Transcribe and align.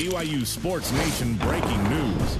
BYU 0.00 0.46
Sports 0.46 0.90
Nation 0.92 1.34
breaking 1.34 1.90
news. 1.90 2.38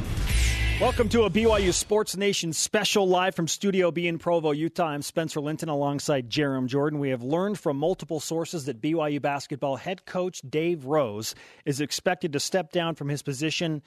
Welcome 0.81 1.11
to 1.11 1.25
a 1.25 1.31
BYU 1.31 1.75
Sports 1.75 2.17
Nation 2.17 2.55
special 2.55 3.07
live 3.07 3.35
from 3.35 3.47
Studio 3.47 3.91
B 3.91 4.09
in 4.09 4.19
Provo, 4.19 4.53
Utah. 4.53 4.87
I'm 4.87 5.03
Spencer 5.03 5.41
Linton 5.41 5.69
alongside 5.69 6.31
Jarom 6.31 6.69
Jordan. 6.69 7.01
We 7.01 7.11
have 7.11 7.23
learned 7.23 7.59
from 7.59 7.77
multiple 7.77 8.19
sources 8.19 8.65
that 8.65 8.81
BYU 8.81 9.21
basketball 9.21 9.77
head 9.77 10.07
coach 10.07 10.41
Dave 10.49 10.87
Rose 10.87 11.35
is 11.67 11.83
expected 11.83 12.33
to 12.33 12.41
step 12.41 12.73
down 12.73 12.95
from 12.95 13.11
his 13.11 13.21
position 13.21 13.83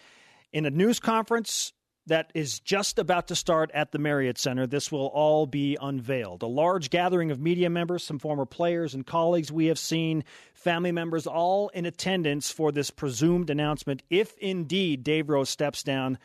in 0.51 0.67
a 0.67 0.69
news 0.69 0.99
conference 0.99 1.73
that 2.07 2.31
is 2.33 2.59
just 2.59 2.99
about 2.99 3.27
to 3.27 3.35
start 3.35 3.71
at 3.73 3.91
the 3.91 3.99
Marriott 3.99 4.37
Center. 4.37 4.67
This 4.67 4.91
will 4.91 5.07
all 5.07 5.45
be 5.45 5.77
unveiled. 5.81 6.43
A 6.43 6.47
large 6.47 6.89
gathering 6.89 7.31
of 7.31 7.39
media 7.39 7.69
members, 7.69 8.03
some 8.03 8.19
former 8.19 8.45
players 8.45 8.93
and 8.93 9.05
colleagues 9.05 9.51
we 9.51 9.67
have 9.67 9.79
seen, 9.79 10.23
family 10.53 10.91
members, 10.91 11.25
all 11.25 11.69
in 11.69 11.85
attendance 11.85 12.51
for 12.51 12.71
this 12.71 12.89
presumed 12.89 13.49
announcement. 13.49 14.03
If 14.09 14.37
indeed 14.37 15.03
Dave 15.03 15.29
Rose 15.29 15.49
steps 15.49 15.83
down, 15.83 16.17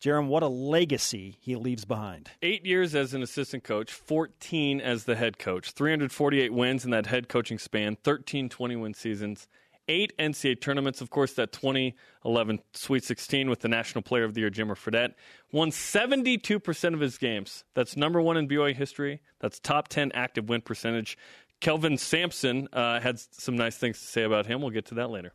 Jarom, 0.00 0.28
what 0.28 0.42
a 0.42 0.48
legacy 0.48 1.38
he 1.40 1.56
leaves 1.56 1.84
behind. 1.84 2.30
Eight 2.42 2.66
years 2.66 2.94
as 2.94 3.14
an 3.14 3.22
assistant 3.22 3.64
coach, 3.64 3.92
14 3.92 4.80
as 4.80 5.04
the 5.04 5.16
head 5.16 5.38
coach, 5.38 5.72
348 5.72 6.52
wins 6.52 6.84
in 6.84 6.90
that 6.90 7.06
head 7.06 7.28
coaching 7.28 7.58
span, 7.58 7.96
13 7.96 8.48
20 8.48 8.76
win 8.76 8.94
seasons 8.94 9.48
eight 9.88 10.12
NCAA 10.18 10.60
tournaments. 10.60 11.00
Of 11.00 11.10
course, 11.10 11.34
that 11.34 11.52
2011 11.52 12.60
Sweet 12.72 13.04
16 13.04 13.50
with 13.50 13.60
the 13.60 13.68
National 13.68 14.02
Player 14.02 14.24
of 14.24 14.34
the 14.34 14.40
Year, 14.40 14.50
Jimmer 14.50 14.76
Fredette. 14.76 15.14
Won 15.52 15.70
72% 15.70 16.94
of 16.94 17.00
his 17.00 17.18
games. 17.18 17.64
That's 17.74 17.96
number 17.96 18.20
one 18.20 18.36
in 18.36 18.48
BYU 18.48 18.74
history. 18.74 19.20
That's 19.40 19.58
top 19.58 19.88
10 19.88 20.12
active 20.12 20.48
win 20.48 20.60
percentage. 20.60 21.16
Kelvin 21.60 21.96
Sampson 21.96 22.68
uh, 22.72 23.00
had 23.00 23.18
some 23.18 23.56
nice 23.56 23.76
things 23.76 23.98
to 24.00 24.06
say 24.06 24.22
about 24.22 24.46
him. 24.46 24.60
We'll 24.60 24.70
get 24.70 24.86
to 24.86 24.94
that 24.96 25.10
later. 25.10 25.32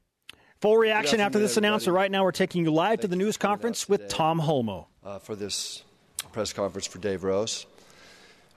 Full 0.61 0.77
reaction 0.77 1.19
after 1.19 1.39
this 1.39 1.57
announcement. 1.57 1.95
Right 1.95 2.11
now, 2.11 2.23
we're 2.23 2.31
taking 2.31 2.63
you 2.63 2.71
live 2.71 2.89
Thank 2.89 3.01
to 3.01 3.07
the 3.07 3.15
news 3.15 3.37
conference 3.37 3.89
with 3.89 4.07
Tom 4.07 4.39
Holmoe. 4.39 4.85
Uh, 5.03 5.17
for 5.17 5.35
this 5.35 5.83
press 6.31 6.53
conference 6.53 6.85
for 6.85 6.99
Dave 6.99 7.23
Rose. 7.23 7.65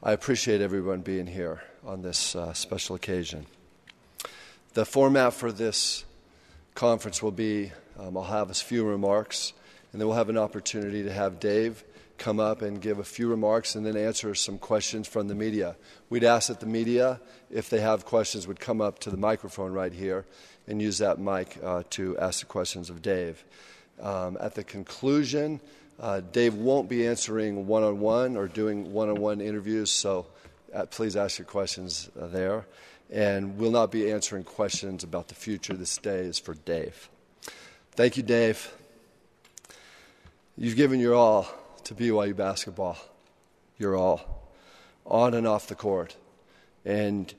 I 0.02 0.12
appreciate 0.12 0.60
everyone 0.60 1.00
being 1.00 1.26
here 1.26 1.62
on 1.82 2.02
this 2.02 2.36
uh, 2.36 2.52
special 2.52 2.94
occasion. 2.94 3.46
The 4.74 4.84
format 4.84 5.34
for 5.34 5.52
this 5.52 6.04
conference 6.74 7.22
will 7.22 7.30
be 7.30 7.70
um, 7.96 8.16
I'll 8.16 8.24
have 8.24 8.50
a 8.50 8.54
few 8.54 8.84
remarks, 8.84 9.52
and 9.92 10.00
then 10.00 10.08
we'll 10.08 10.16
have 10.16 10.30
an 10.30 10.36
opportunity 10.36 11.04
to 11.04 11.12
have 11.12 11.38
Dave 11.38 11.84
come 12.18 12.40
up 12.40 12.60
and 12.60 12.80
give 12.80 12.98
a 12.98 13.04
few 13.04 13.28
remarks 13.28 13.76
and 13.76 13.86
then 13.86 13.96
answer 13.96 14.34
some 14.34 14.58
questions 14.58 15.06
from 15.06 15.28
the 15.28 15.34
media. 15.36 15.76
We'd 16.10 16.24
ask 16.24 16.48
that 16.48 16.58
the 16.58 16.66
media, 16.66 17.20
if 17.52 17.70
they 17.70 17.78
have 17.82 18.04
questions, 18.04 18.48
would 18.48 18.58
come 18.58 18.80
up 18.80 18.98
to 19.00 19.10
the 19.10 19.16
microphone 19.16 19.70
right 19.70 19.92
here 19.92 20.24
and 20.66 20.82
use 20.82 20.98
that 20.98 21.20
mic 21.20 21.56
uh, 21.62 21.84
to 21.90 22.18
ask 22.18 22.40
the 22.40 22.46
questions 22.46 22.90
of 22.90 23.00
Dave. 23.00 23.44
Um, 24.00 24.36
at 24.40 24.56
the 24.56 24.64
conclusion, 24.64 25.60
uh, 26.00 26.20
Dave 26.32 26.54
won't 26.54 26.88
be 26.88 27.06
answering 27.06 27.68
one 27.68 27.84
on 27.84 28.00
one 28.00 28.36
or 28.36 28.48
doing 28.48 28.92
one 28.92 29.08
on 29.08 29.20
one 29.20 29.40
interviews, 29.40 29.92
so 29.92 30.26
uh, 30.74 30.86
please 30.86 31.14
ask 31.14 31.38
your 31.38 31.46
questions 31.46 32.10
uh, 32.20 32.26
there 32.26 32.66
and 33.10 33.58
will 33.58 33.70
not 33.70 33.90
be 33.90 34.10
answering 34.10 34.44
questions 34.44 35.04
about 35.04 35.28
the 35.28 35.34
future. 35.34 35.74
This 35.74 35.96
day 35.98 36.20
is 36.20 36.38
for 36.38 36.54
Dave. 36.54 37.08
Thank 37.92 38.16
you, 38.16 38.22
Dave. 38.22 38.72
You've 40.56 40.76
given 40.76 41.00
your 41.00 41.14
all 41.14 41.48
to 41.84 41.94
BYU 41.94 42.34
basketball, 42.34 42.96
your 43.78 43.96
all, 43.96 44.50
on 45.06 45.34
and 45.34 45.46
off 45.46 45.66
the 45.66 45.74
court. 45.74 46.16
And 46.84 47.32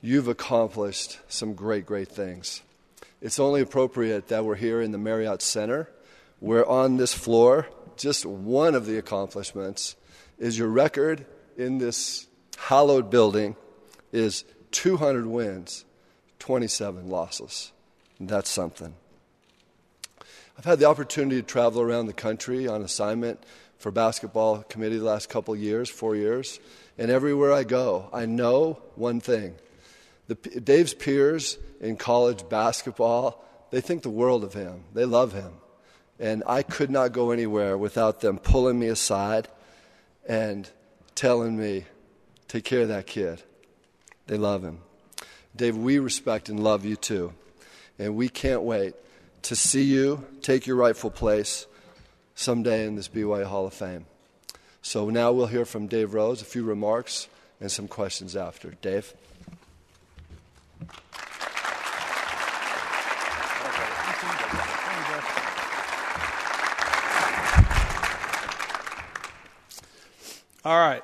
you've 0.00 0.28
accomplished 0.28 1.18
some 1.28 1.54
great, 1.54 1.86
great 1.86 2.08
things. 2.08 2.62
It's 3.20 3.38
only 3.38 3.60
appropriate 3.60 4.28
that 4.28 4.44
we're 4.44 4.56
here 4.56 4.82
in 4.82 4.92
the 4.92 4.98
Marriott 4.98 5.40
Center, 5.40 5.88
where 6.40 6.68
on 6.68 6.96
this 6.96 7.14
floor, 7.14 7.68
just 7.96 8.26
one 8.26 8.74
of 8.74 8.86
the 8.86 8.98
accomplishments 8.98 9.96
is 10.38 10.58
your 10.58 10.68
record 10.68 11.24
in 11.56 11.78
this 11.78 12.26
hallowed 12.58 13.10
building 13.10 13.56
is 14.12 14.44
200 14.74 15.26
wins, 15.26 15.84
27 16.40 17.08
losses. 17.08 17.70
And 18.18 18.28
that's 18.28 18.50
something. 18.50 18.94
I've 20.58 20.64
had 20.64 20.80
the 20.80 20.86
opportunity 20.86 21.40
to 21.40 21.46
travel 21.46 21.80
around 21.80 22.06
the 22.06 22.12
country 22.12 22.66
on 22.66 22.82
assignment 22.82 23.42
for 23.78 23.90
basketball 23.90 24.62
committee 24.64 24.98
the 24.98 25.04
last 25.04 25.28
couple 25.28 25.54
years, 25.54 25.88
four 25.88 26.16
years, 26.16 26.58
and 26.98 27.10
everywhere 27.10 27.52
I 27.52 27.62
go, 27.64 28.08
I 28.12 28.26
know 28.26 28.80
one 28.96 29.20
thing. 29.20 29.54
The, 30.26 30.34
Dave's 30.34 30.94
peers 30.94 31.56
in 31.80 31.96
college 31.96 32.48
basketball, 32.48 33.44
they 33.70 33.80
think 33.80 34.02
the 34.02 34.10
world 34.10 34.42
of 34.42 34.54
him. 34.54 34.84
They 34.92 35.04
love 35.04 35.32
him. 35.32 35.52
And 36.18 36.42
I 36.46 36.62
could 36.62 36.90
not 36.90 37.12
go 37.12 37.30
anywhere 37.30 37.78
without 37.78 38.20
them 38.20 38.38
pulling 38.38 38.78
me 38.78 38.88
aside 38.88 39.48
and 40.26 40.68
telling 41.14 41.56
me, 41.56 41.84
take 42.48 42.64
care 42.64 42.82
of 42.82 42.88
that 42.88 43.06
kid. 43.06 43.42
They 44.26 44.36
love 44.36 44.62
him. 44.62 44.78
Dave, 45.54 45.76
we 45.76 45.98
respect 45.98 46.48
and 46.48 46.62
love 46.62 46.84
you 46.84 46.96
too. 46.96 47.32
And 47.98 48.16
we 48.16 48.28
can't 48.28 48.62
wait 48.62 48.94
to 49.42 49.54
see 49.54 49.82
you 49.82 50.24
take 50.42 50.66
your 50.66 50.76
rightful 50.76 51.10
place 51.10 51.66
someday 52.34 52.86
in 52.86 52.96
this 52.96 53.08
BYU 53.08 53.44
Hall 53.44 53.66
of 53.66 53.74
Fame. 53.74 54.06
So 54.82 55.10
now 55.10 55.32
we'll 55.32 55.46
hear 55.46 55.64
from 55.64 55.86
Dave 55.86 56.12
Rose, 56.12 56.42
a 56.42 56.44
few 56.44 56.64
remarks, 56.64 57.28
and 57.60 57.70
some 57.70 57.88
questions 57.88 58.36
after. 58.36 58.72
Dave? 58.82 59.14
All 70.64 70.78
right. 70.78 71.02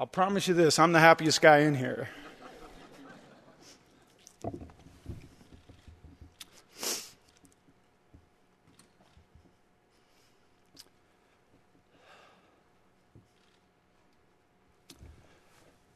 I'll 0.00 0.06
promise 0.06 0.46
you 0.46 0.54
this 0.54 0.78
I'm 0.78 0.92
the 0.92 1.00
happiest 1.00 1.42
guy 1.42 1.58
in 1.58 1.74
here. 1.74 2.08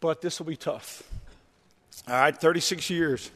But 0.00 0.20
this 0.20 0.40
will 0.40 0.46
be 0.46 0.56
tough. 0.56 1.04
All 2.08 2.14
right, 2.14 2.36
36 2.36 2.90
years. 2.90 3.30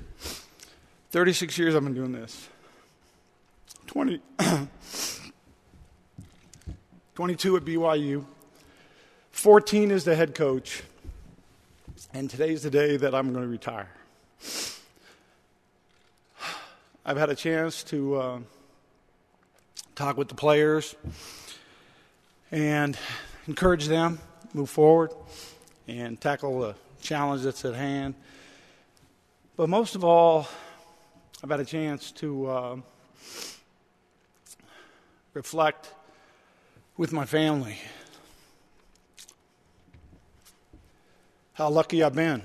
36 1.13 1.57
years 1.59 1.77
I've 1.77 1.85
been 1.85 1.95
doing 1.95 2.11
this. 2.11 2.49
20, 3.87 4.21
22 7.15 7.57
at 7.57 7.65
BYU. 7.65 8.25
14 9.37 9.91
is 9.91 10.05
the 10.05 10.17
head 10.17 10.35
coach, 10.35 10.83
and 12.15 12.31
today's 12.31 12.63
the 12.63 12.71
day 12.71 12.97
that 12.97 13.15
I'm 13.15 13.35
going 13.35 13.45
to 13.45 13.51
retire. 13.51 13.91
I've 17.05 17.19
had 17.19 17.29
a 17.29 17.35
chance 17.35 17.85
to 17.85 18.17
uh, 18.17 18.39
talk 19.95 20.17
with 20.17 20.29
the 20.29 20.35
players 20.35 20.97
and 22.51 22.97
encourage 23.47 23.89
them 23.89 24.21
move 24.55 24.71
forward 24.71 25.13
and 25.87 26.19
tackle 26.19 26.59
the 26.61 26.75
challenge 27.03 27.43
that's 27.43 27.63
at 27.67 27.75
hand. 27.75 28.15
But 29.55 29.69
most 29.69 29.95
of 29.95 30.03
all, 30.03 30.49
I've 31.45 31.51
had 31.51 31.61
a 31.61 31.65
chance 31.67 32.11
to 32.13 32.47
uh, 32.47 32.77
reflect 35.35 35.93
with 36.97 37.13
my 37.13 37.27
family 37.27 37.77
how 41.57 41.71
lucky 41.71 42.03
I've 42.03 42.15
been. 42.15 42.43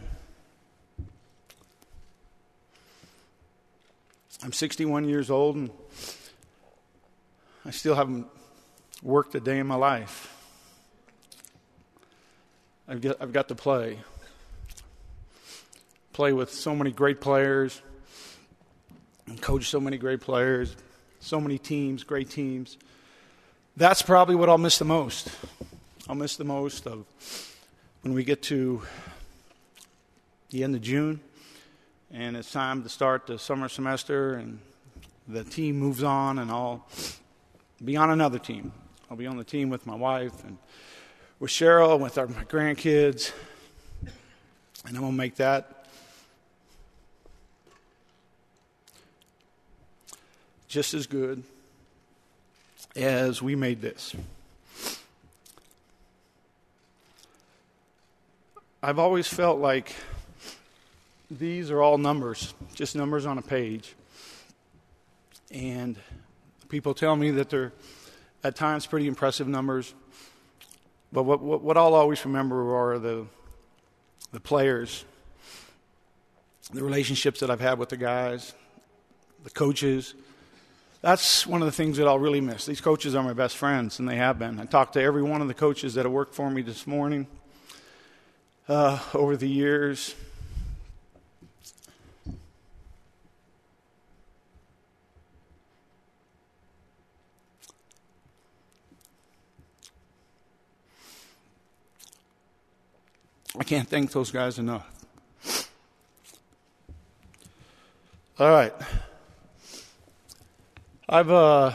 I'm 4.41 4.53
61 4.53 5.03
years 5.03 5.29
old 5.29 5.57
and 5.57 5.69
I 7.65 7.71
still 7.71 7.93
haven't 7.93 8.25
worked 9.03 9.35
a 9.35 9.41
day 9.41 9.59
in 9.59 9.67
my 9.67 9.75
life. 9.75 10.33
I've 12.87 13.01
got, 13.01 13.17
I've 13.19 13.33
got 13.33 13.49
to 13.49 13.55
play. 13.55 13.99
Play 16.13 16.31
with 16.31 16.49
so 16.53 16.73
many 16.73 16.91
great 16.91 17.19
players 17.19 17.81
and 19.27 19.41
coach 19.41 19.69
so 19.69 19.81
many 19.81 19.97
great 19.97 20.21
players, 20.21 20.77
so 21.19 21.41
many 21.41 21.57
teams, 21.57 22.05
great 22.05 22.29
teams. 22.29 22.77
That's 23.75 24.01
probably 24.01 24.35
what 24.35 24.47
I'll 24.47 24.57
miss 24.57 24.77
the 24.79 24.85
most. 24.85 25.29
I'll 26.07 26.15
miss 26.15 26.37
the 26.37 26.45
most 26.45 26.87
of 26.87 27.05
when 28.01 28.15
we 28.15 28.23
get 28.23 28.41
to 28.41 28.81
the 30.49 30.63
end 30.63 30.73
of 30.75 30.81
June 30.81 31.19
and 32.11 32.35
it's 32.35 32.51
time 32.51 32.81
to 32.81 32.89
start 32.89 33.27
the 33.27 33.37
summer 33.37 33.69
semester 33.69 34.33
and 34.33 34.59
the 35.27 35.43
team 35.43 35.77
moves 35.77 36.01
on 36.01 36.39
and 36.39 36.49
I'll 36.49 36.87
be 37.83 37.95
on 37.95 38.09
another 38.09 38.39
team. 38.39 38.71
I'll 39.09 39.17
be 39.17 39.27
on 39.27 39.37
the 39.37 39.43
team 39.43 39.69
with 39.69 39.85
my 39.85 39.93
wife 39.93 40.43
and 40.43 40.57
with 41.39 41.51
Cheryl 41.51 41.99
with 41.99 42.17
our, 42.17 42.25
my 42.25 42.43
grandkids. 42.45 43.31
And 44.03 44.95
I'm 44.95 45.01
going 45.01 45.11
to 45.11 45.17
make 45.17 45.35
that 45.35 45.85
just 50.67 50.95
as 50.95 51.05
good 51.05 51.43
as 52.95 53.43
we 53.43 53.55
made 53.55 53.79
this. 53.79 54.15
I've 58.83 58.97
always 58.97 59.27
felt 59.27 59.59
like 59.59 59.93
these 61.29 61.69
are 61.69 61.83
all 61.83 61.99
numbers, 61.99 62.55
just 62.73 62.95
numbers 62.95 63.27
on 63.27 63.37
a 63.37 63.41
page. 63.43 63.93
And 65.51 65.97
people 66.67 66.95
tell 66.95 67.15
me 67.15 67.29
that 67.29 67.51
they're 67.51 67.73
at 68.43 68.55
times 68.55 68.87
pretty 68.87 69.05
impressive 69.05 69.47
numbers. 69.47 69.93
But 71.13 71.23
what, 71.23 71.43
what, 71.43 71.61
what 71.61 71.77
I'll 71.77 71.93
always 71.93 72.25
remember 72.25 72.75
are 72.75 72.97
the, 72.97 73.27
the 74.31 74.39
players, 74.39 75.05
the 76.73 76.83
relationships 76.83 77.41
that 77.41 77.51
I've 77.51 77.61
had 77.61 77.77
with 77.77 77.89
the 77.89 77.97
guys, 77.97 78.55
the 79.43 79.51
coaches. 79.51 80.15
That's 81.01 81.45
one 81.45 81.61
of 81.61 81.67
the 81.67 81.71
things 81.71 81.97
that 81.97 82.07
I'll 82.07 82.17
really 82.17 82.41
miss. 82.41 82.65
These 82.65 82.81
coaches 82.81 83.13
are 83.13 83.21
my 83.21 83.33
best 83.33 83.57
friends, 83.57 83.99
and 83.99 84.09
they 84.09 84.15
have 84.15 84.39
been. 84.39 84.59
I 84.59 84.65
talked 84.65 84.93
to 84.93 85.03
every 85.03 85.21
one 85.21 85.39
of 85.39 85.47
the 85.47 85.53
coaches 85.53 85.93
that 85.93 86.05
have 86.05 86.11
worked 86.11 86.33
for 86.33 86.49
me 86.49 86.63
this 86.63 86.87
morning 86.87 87.27
uh, 88.67 88.99
over 89.13 89.35
the 89.35 89.47
years. 89.47 90.15
I 103.59 103.63
can't 103.63 103.87
thank 103.87 104.11
those 104.11 104.31
guys 104.31 104.57
enough. 104.57 104.87
All 108.39 108.49
right. 108.49 108.73
I've 111.07 111.29
uh, 111.29 111.73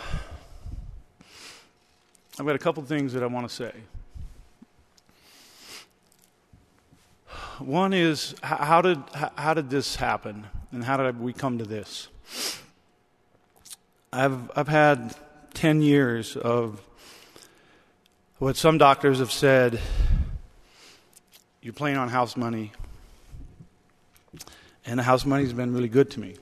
I've 2.38 2.46
got 2.46 2.56
a 2.56 2.58
couple 2.58 2.82
things 2.82 3.12
that 3.12 3.22
I 3.22 3.26
want 3.26 3.48
to 3.48 3.54
say. 3.54 3.72
One 7.58 7.94
is 7.94 8.34
how 8.42 8.82
did 8.82 9.02
how 9.14 9.54
did 9.54 9.70
this 9.70 9.96
happen, 9.96 10.46
and 10.72 10.84
how 10.84 10.98
did 10.98 11.18
we 11.18 11.32
come 11.32 11.56
to 11.56 11.64
this? 11.64 12.08
I've 14.12 14.50
I've 14.54 14.68
had 14.68 15.16
ten 15.54 15.80
years 15.80 16.36
of 16.36 16.82
what 18.38 18.58
some 18.58 18.76
doctors 18.76 19.20
have 19.20 19.32
said. 19.32 19.80
You're 21.62 21.72
playing 21.72 21.96
on 21.96 22.10
house 22.10 22.36
money, 22.36 22.72
and 24.84 24.98
the 24.98 25.02
house 25.02 25.24
money's 25.24 25.54
been 25.54 25.72
really 25.72 25.88
good 25.88 26.10
to 26.10 26.20
me. 26.20 26.36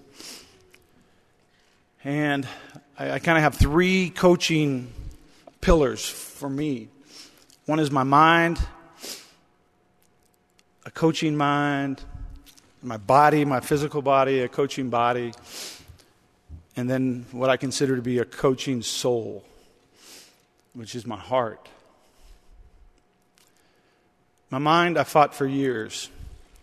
And 2.02 2.46
I, 2.98 3.12
I 3.12 3.18
kind 3.20 3.38
of 3.38 3.44
have 3.44 3.54
three 3.54 4.10
coaching 4.10 4.92
pillars 5.60 6.04
for 6.04 6.50
me. 6.50 6.88
One 7.66 7.78
is 7.78 7.92
my 7.92 8.02
mind, 8.02 8.58
a 10.84 10.90
coaching 10.90 11.36
mind, 11.36 12.02
my 12.82 12.96
body, 12.96 13.44
my 13.44 13.60
physical 13.60 14.02
body, 14.02 14.40
a 14.40 14.48
coaching 14.48 14.90
body, 14.90 15.32
and 16.76 16.88
then 16.88 17.26
what 17.32 17.50
I 17.50 17.56
consider 17.56 17.96
to 17.96 18.02
be 18.02 18.18
a 18.18 18.24
coaching 18.24 18.82
soul, 18.82 19.44
which 20.74 20.94
is 20.94 21.06
my 21.06 21.16
heart. 21.16 21.68
My 24.50 24.58
mind, 24.58 24.98
I 24.98 25.04
fought 25.04 25.34
for 25.34 25.46
years. 25.46 26.10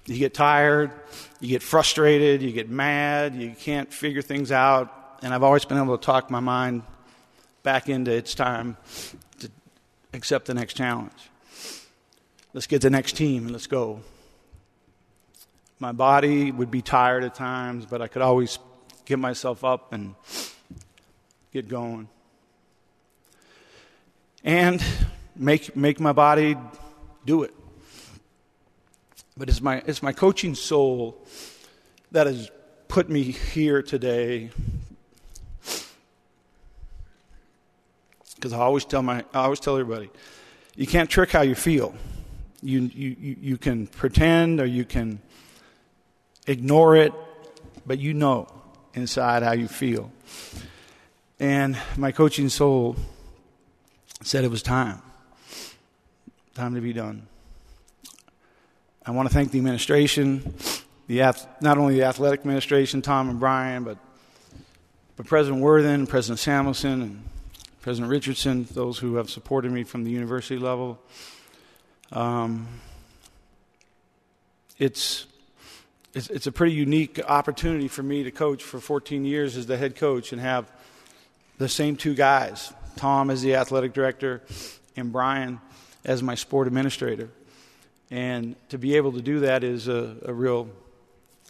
You 0.06 0.18
get 0.18 0.34
tired, 0.34 0.92
you 1.40 1.50
get 1.50 1.62
frustrated, 1.62 2.42
you 2.42 2.52
get 2.52 2.70
mad, 2.70 3.36
you 3.36 3.52
can't 3.52 3.92
figure 3.92 4.22
things 4.22 4.52
out, 4.52 5.18
and 5.22 5.34
I've 5.34 5.44
always 5.44 5.66
been 5.66 5.78
able 5.78 5.98
to 5.98 6.04
talk 6.04 6.30
my 6.30 6.40
mind 6.40 6.84
back 7.64 7.90
into 7.90 8.12
it's 8.12 8.34
time 8.34 8.78
to 9.40 9.50
accept 10.14 10.46
the 10.46 10.54
next 10.54 10.76
challenge. 10.76 11.12
Let's 12.54 12.68
get 12.68 12.82
the 12.82 12.90
next 12.90 13.16
team 13.16 13.44
and 13.44 13.52
let's 13.52 13.68
go. 13.68 14.02
My 15.80 15.94
body 15.94 16.52
would 16.52 16.70
be 16.70 16.82
tired 16.82 17.24
at 17.24 17.34
times, 17.34 17.86
but 17.86 18.02
I 18.02 18.08
could 18.08 18.22
always 18.22 18.60
get 19.06 19.20
myself 19.20 19.64
up 19.64 19.94
and 19.94 20.16
get 21.54 21.70
going. 21.70 22.10
And 24.44 24.84
make, 25.36 25.76
make 25.78 26.00
my 26.00 26.12
body 26.12 26.58
do 27.26 27.44
it. 27.44 27.54
But 29.38 29.48
it's 29.48 29.62
my, 29.62 29.82
it's 29.86 30.04
my 30.04 30.12
coaching 30.12 30.54
soul 30.54 31.26
that 32.12 32.28
has 32.28 32.52
put 32.90 33.10
me 33.10 33.24
here 33.24 33.82
today. 33.82 34.50
Because 38.36 38.52
I 38.52 38.60
always 38.60 38.84
tell 38.84 39.02
my 39.02 39.24
I 39.34 39.44
always 39.44 39.60
tell 39.60 39.78
everybody, 39.78 40.10
you 40.76 40.88
can't 40.88 41.10
trick 41.10 41.32
how 41.32 41.42
you 41.42 41.56
feel. 41.56 41.96
You, 42.64 42.82
you, 42.82 43.38
you 43.42 43.58
can 43.58 43.88
pretend 43.88 44.62
or 44.62 44.66
you 44.66 44.86
can 44.86 45.20
ignore 46.48 46.96
it, 46.96 47.14
but 47.86 48.00
you 48.00 48.14
know 48.14 48.48
inside 48.94 49.44
how 49.44 49.54
you 49.54 49.68
feel. 49.68 50.12
And 51.40 51.78
my 51.98 52.12
coaching 52.12 52.50
soul 52.50 52.96
said 54.22 54.44
it 54.44 54.52
was 54.52 54.62
time. 54.62 55.02
Time 56.54 56.76
to 56.76 56.82
be 56.82 56.94
done. 56.94 57.28
I 59.04 59.12
want 59.12 59.28
to 59.28 59.34
thank 59.34 59.52
the 59.52 59.58
administration, 59.58 60.54
the 61.08 61.34
not 61.60 61.80
only 61.80 61.96
the 61.96 62.04
athletic 62.04 62.42
administration, 62.42 63.02
Tom 63.02 63.30
and 63.30 63.40
Brian, 63.40 63.84
but, 63.84 63.98
but 65.16 65.26
President 65.26 65.62
Worthen, 65.64 66.06
President 66.06 66.38
Samuelson, 66.38 67.02
and 67.02 67.24
President 67.82 68.12
Richardson, 68.12 68.68
those 68.72 69.00
who 69.00 69.16
have 69.16 69.32
supported 69.32 69.72
me 69.72 69.84
from 69.84 70.04
the 70.04 70.12
university 70.12 70.60
level. 70.60 71.00
Um, 72.12 72.68
it's 74.78 75.26
it's, 76.14 76.30
it's 76.30 76.48
a 76.48 76.52
pretty 76.52 76.74
unique 76.74 77.22
opportunity 77.26 77.88
for 77.88 78.04
me 78.04 78.24
to 78.24 78.32
coach 78.32 78.64
for 78.64 78.80
14 78.80 79.24
years 79.24 79.56
as 79.56 79.66
the 79.66 79.78
head 79.78 79.96
coach 79.96 80.34
and 80.34 80.42
have 80.42 80.70
the 81.58 81.70
same 81.70 81.96
two 81.96 82.14
guys 82.14 82.74
Tom 82.98 83.30
as 83.30 83.42
the 83.42 83.56
athletic 83.56 83.94
director 83.94 84.42
and 84.96 85.12
Brian 85.12 85.62
as 86.04 86.22
my 86.22 86.36
sport 86.36 86.68
administrator. 86.68 87.30
And 88.10 88.56
to 88.70 88.78
be 88.78 88.98
able 88.98 89.14
to 89.14 89.22
do 89.22 89.40
that 89.42 89.64
is 89.64 89.88
a, 89.88 90.18
a 90.26 90.34
real, 90.34 90.70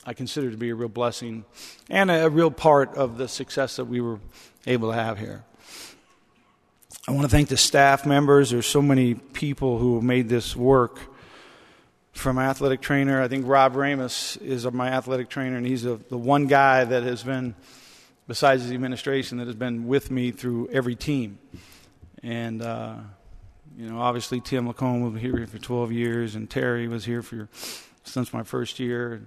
I 0.06 0.14
consider 0.14 0.52
to 0.52 0.58
be 0.58 0.70
a 0.70 0.76
real 0.76 0.90
blessing 0.90 1.44
and 1.90 2.12
a, 2.12 2.26
a 2.26 2.30
real 2.30 2.52
part 2.52 2.94
of 2.96 3.18
the 3.18 3.28
success 3.28 3.78
that 3.78 3.86
we 3.86 4.00
were 4.00 4.20
able 4.68 4.92
to 4.92 4.96
have 4.96 5.18
here. 5.18 5.44
I 7.08 7.14
want 7.14 7.24
to 7.24 7.30
thank 7.30 7.48
the 7.48 7.58
staff 7.58 8.06
members. 8.06 8.52
There's 8.52 8.68
so 8.68 8.82
many 8.82 9.16
people 9.16 9.80
who 9.80 9.96
have 9.96 10.04
made 10.04 10.30
this 10.30 10.56
work 10.56 11.00
from 12.12 12.36
my 12.36 12.46
athletic 12.46 12.80
trainer. 12.80 13.20
I 13.20 13.28
think 13.28 13.48
Rob 13.48 13.76
Ramus 13.76 14.38
is 14.38 14.72
my 14.72 14.90
athletic 14.90 15.28
trainer, 15.28 15.58
and 15.58 15.66
he's 15.66 15.84
a, 15.84 15.96
the 15.96 16.18
one 16.18 16.46
guy 16.46 16.84
that 16.84 17.02
has 17.02 17.24
been, 17.24 17.56
besides 18.28 18.68
the 18.68 18.76
administration, 18.76 19.40
that 19.40 19.48
has 19.48 19.56
been 19.56 19.88
with 19.88 20.12
me 20.12 20.30
through 20.30 20.70
every 20.70 20.96
team. 20.96 21.40
And, 22.22 22.62
uh, 22.62 22.98
you 23.76 23.90
know, 23.90 24.00
obviously 24.00 24.40
Tim 24.40 24.72
LaComb 24.72 25.12
was 25.12 25.20
here 25.20 25.48
for 25.48 25.58
12 25.58 25.92
years, 25.92 26.36
and 26.36 26.48
Terry 26.48 26.88
was 26.88 27.04
here 27.04 27.24
for 27.24 27.50
since 28.04 28.32
my 28.32 28.44
first 28.44 28.80
year. 28.80 29.24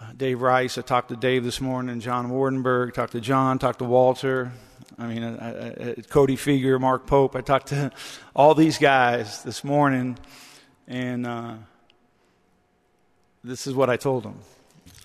Uh, 0.00 0.12
Dave 0.16 0.40
Rice, 0.40 0.78
I 0.78 0.80
talked 0.80 1.10
to 1.10 1.16
Dave 1.16 1.44
this 1.44 1.60
morning, 1.60 2.00
John 2.00 2.30
Wardenburg, 2.30 2.94
talked 2.94 3.12
to 3.12 3.20
John, 3.20 3.58
talked 3.58 3.80
to 3.80 3.84
Walter. 3.84 4.52
I 4.96 5.06
mean, 5.06 5.22
I, 5.22 5.68
I, 5.68 5.94
Cody 6.08 6.36
Fueger, 6.36 6.80
Mark 6.80 7.06
Pope. 7.06 7.36
I 7.36 7.40
talked 7.40 7.68
to 7.68 7.90
all 8.34 8.54
these 8.54 8.78
guys 8.78 9.42
this 9.42 9.62
morning 9.64 10.16
and 10.88 11.26
uh, 11.26 11.54
this 13.44 13.66
is 13.66 13.74
what 13.74 13.90
I 13.90 13.96
told 13.96 14.24
them. 14.24 14.40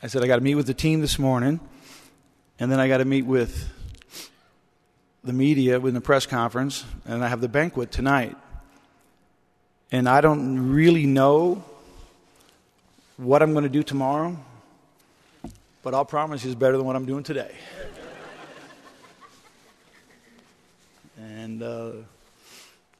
I 0.02 0.08
said, 0.08 0.24
I 0.24 0.28
got 0.28 0.38
to 0.38 0.42
meet 0.42 0.56
with 0.56 0.66
the 0.66 0.74
team 0.74 1.02
this 1.02 1.20
morning, 1.20 1.60
and 2.58 2.72
then 2.72 2.80
I 2.80 2.88
got 2.88 2.98
to 2.98 3.06
meet 3.06 3.25
with 3.25 3.70
the 5.24 5.34
media 5.34 5.80
with 5.80 5.94
the 5.94 6.02
press 6.02 6.25
conference, 6.25 6.86
and 7.06 7.24
I 7.24 7.28
have 7.28 7.42
the 7.42 7.50
banquet 7.50 7.92
tonight. 7.92 8.36
And 9.92 10.10
I 10.10 10.22
don't 10.22 10.72
really 10.72 11.06
know 11.06 11.63
what 13.18 13.44
I'm 13.44 13.52
going 13.52 13.63
to 13.63 13.70
do 13.70 13.84
tomorrow, 13.84 14.38
but 15.84 15.94
I'll 15.94 16.06
promise 16.06 16.44
you 16.44 16.52
it's 16.52 16.60
better 16.60 16.78
than 16.78 16.86
what 16.86 16.96
I'm 16.96 17.06
doing 17.06 17.24
today. 17.24 17.54
And 21.44 21.62
uh, 21.62 21.92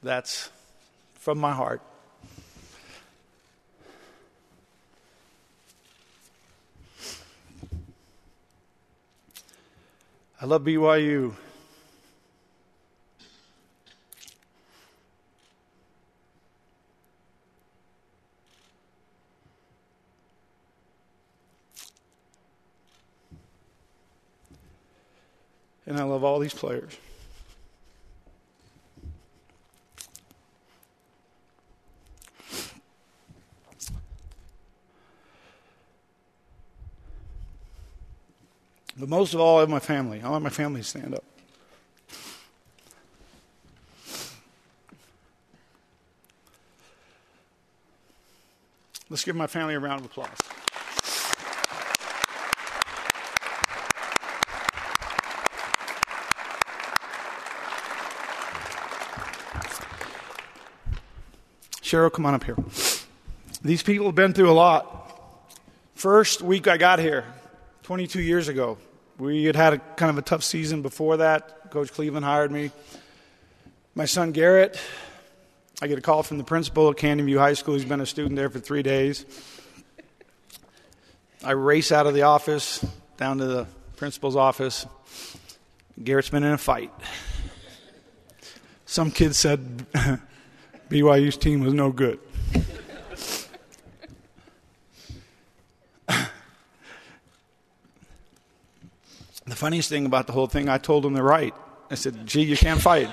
that's 0.02 0.50
from 1.14 1.38
my 1.38 1.52
heart. 1.52 1.80
I 10.40 10.44
love 10.44 10.62
BYU. 10.62 11.34
and 25.86 25.98
I 25.98 26.02
love 26.02 26.24
all 26.24 26.38
these 26.38 26.54
players. 26.54 26.96
But 38.96 39.08
most 39.08 39.34
of 39.34 39.40
all, 39.40 39.56
I 39.56 39.60
have 39.60 39.68
my 39.68 39.80
family. 39.80 40.22
I 40.22 40.28
want 40.28 40.44
my 40.44 40.50
family 40.50 40.80
to 40.80 40.86
stand 40.86 41.14
up. 41.14 41.24
Let's 49.10 49.24
give 49.24 49.36
my 49.36 49.46
family 49.46 49.74
a 49.74 49.80
round 49.80 50.00
of 50.00 50.06
applause. 50.06 50.28
Cheryl, 61.82 62.12
come 62.12 62.26
on 62.26 62.34
up 62.34 62.42
here. 62.42 62.56
These 63.62 63.82
people 63.82 64.06
have 64.06 64.14
been 64.14 64.32
through 64.32 64.50
a 64.50 64.52
lot. 64.52 65.50
First 65.94 66.42
week 66.42 66.66
I 66.66 66.76
got 66.76 66.98
here, 66.98 67.24
22 67.84 68.22
years 68.22 68.48
ago, 68.48 68.78
we 69.18 69.44
had 69.44 69.56
had 69.56 69.74
a 69.74 69.78
kind 69.78 70.08
of 70.08 70.16
a 70.16 70.22
tough 70.22 70.42
season 70.42 70.80
before 70.80 71.18
that. 71.18 71.70
Coach 71.70 71.92
Cleveland 71.92 72.24
hired 72.24 72.50
me. 72.50 72.70
My 73.94 74.06
son 74.06 74.32
Garrett, 74.32 74.80
I 75.82 75.86
get 75.86 75.98
a 75.98 76.00
call 76.00 76.22
from 76.22 76.38
the 76.38 76.44
principal 76.44 76.88
at 76.88 76.96
Canyon 76.96 77.26
View 77.26 77.38
High 77.38 77.52
School. 77.52 77.74
He's 77.74 77.84
been 77.84 78.00
a 78.00 78.06
student 78.06 78.36
there 78.36 78.48
for 78.48 78.58
three 78.58 78.82
days. 78.82 79.26
I 81.44 81.50
race 81.50 81.92
out 81.92 82.06
of 82.06 82.14
the 82.14 82.22
office 82.22 82.82
down 83.18 83.36
to 83.36 83.44
the 83.44 83.66
principal's 83.96 84.34
office. 84.34 84.86
Garrett's 86.02 86.30
been 86.30 86.42
in 86.42 86.52
a 86.52 86.58
fight. 86.58 86.90
Some 88.86 89.10
kid 89.10 89.36
said 89.36 89.84
BYU's 90.88 91.36
team 91.36 91.60
was 91.60 91.74
no 91.74 91.92
good. 91.92 92.18
The 99.46 99.56
funniest 99.56 99.90
thing 99.90 100.06
about 100.06 100.26
the 100.26 100.32
whole 100.32 100.46
thing, 100.46 100.68
I 100.68 100.78
told 100.78 101.04
him 101.04 101.12
they're 101.12 101.22
right. 101.22 101.54
I 101.90 101.96
said, 101.96 102.26
gee, 102.26 102.42
you 102.42 102.56
can't 102.56 102.80
fight. 102.80 103.10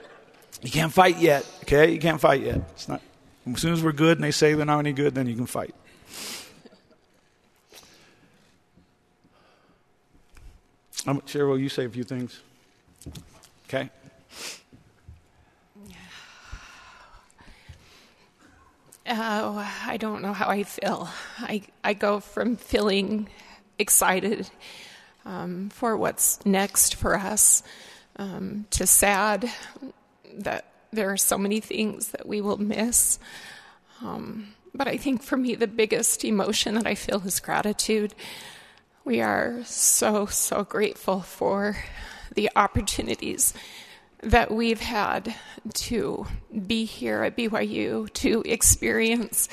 you 0.62 0.70
can't 0.70 0.92
fight 0.92 1.18
yet, 1.18 1.48
okay? 1.62 1.92
You 1.92 2.00
can't 2.00 2.20
fight 2.20 2.42
yet. 2.42 2.60
It's 2.72 2.88
not, 2.88 3.00
as 3.46 3.60
soon 3.60 3.72
as 3.72 3.82
we're 3.82 3.92
good 3.92 4.18
and 4.18 4.24
they 4.24 4.32
say 4.32 4.54
they're 4.54 4.66
not 4.66 4.80
any 4.80 4.92
good, 4.92 5.14
then 5.14 5.28
you 5.28 5.36
can 5.36 5.46
fight. 5.46 5.74
I'm, 11.06 11.20
Cheryl, 11.22 11.58
you 11.58 11.68
say 11.68 11.84
a 11.84 11.88
few 11.88 12.04
things. 12.04 12.40
Okay? 13.68 13.90
Oh, 19.10 19.66
I 19.86 19.96
don't 19.96 20.20
know 20.20 20.34
how 20.34 20.48
I 20.48 20.64
feel. 20.64 21.08
I, 21.38 21.62
I 21.82 21.94
go 21.94 22.20
from 22.20 22.56
feeling 22.56 23.28
excited 23.78 24.50
um, 25.28 25.68
for 25.68 25.96
what's 25.96 26.44
next 26.46 26.94
for 26.94 27.16
us 27.16 27.62
um, 28.16 28.66
to 28.70 28.86
sad 28.86 29.50
that 30.38 30.64
there 30.90 31.12
are 31.12 31.18
so 31.18 31.36
many 31.36 31.60
things 31.60 32.08
that 32.08 32.26
we 32.26 32.40
will 32.40 32.56
miss. 32.56 33.18
Um, 34.02 34.54
but 34.74 34.88
I 34.88 34.96
think 34.96 35.22
for 35.22 35.36
me, 35.36 35.54
the 35.54 35.66
biggest 35.66 36.24
emotion 36.24 36.74
that 36.74 36.86
I 36.86 36.94
feel 36.94 37.22
is 37.26 37.40
gratitude. 37.40 38.14
We 39.04 39.20
are 39.20 39.62
so, 39.64 40.26
so 40.26 40.64
grateful 40.64 41.20
for 41.20 41.76
the 42.34 42.50
opportunities 42.56 43.52
that 44.22 44.50
we've 44.50 44.80
had 44.80 45.34
to 45.72 46.26
be 46.66 46.86
here 46.86 47.22
at 47.22 47.36
BYU, 47.36 48.12
to 48.14 48.42
experience 48.46 49.48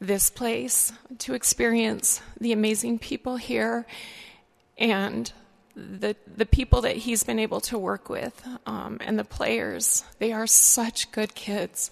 this 0.00 0.30
place, 0.30 0.92
to 1.18 1.34
experience 1.34 2.20
the 2.40 2.52
amazing 2.52 2.98
people 2.98 3.36
here, 3.36 3.86
and 4.78 5.32
the 5.74 6.16
the 6.36 6.46
people 6.46 6.80
that 6.82 6.96
he's 6.96 7.22
been 7.22 7.38
able 7.38 7.60
to 7.60 7.78
work 7.78 8.08
with 8.08 8.46
um, 8.64 8.98
and 9.00 9.18
the 9.18 9.24
players. 9.24 10.04
They 10.18 10.32
are 10.32 10.46
such 10.46 11.12
good 11.12 11.34
kids, 11.34 11.90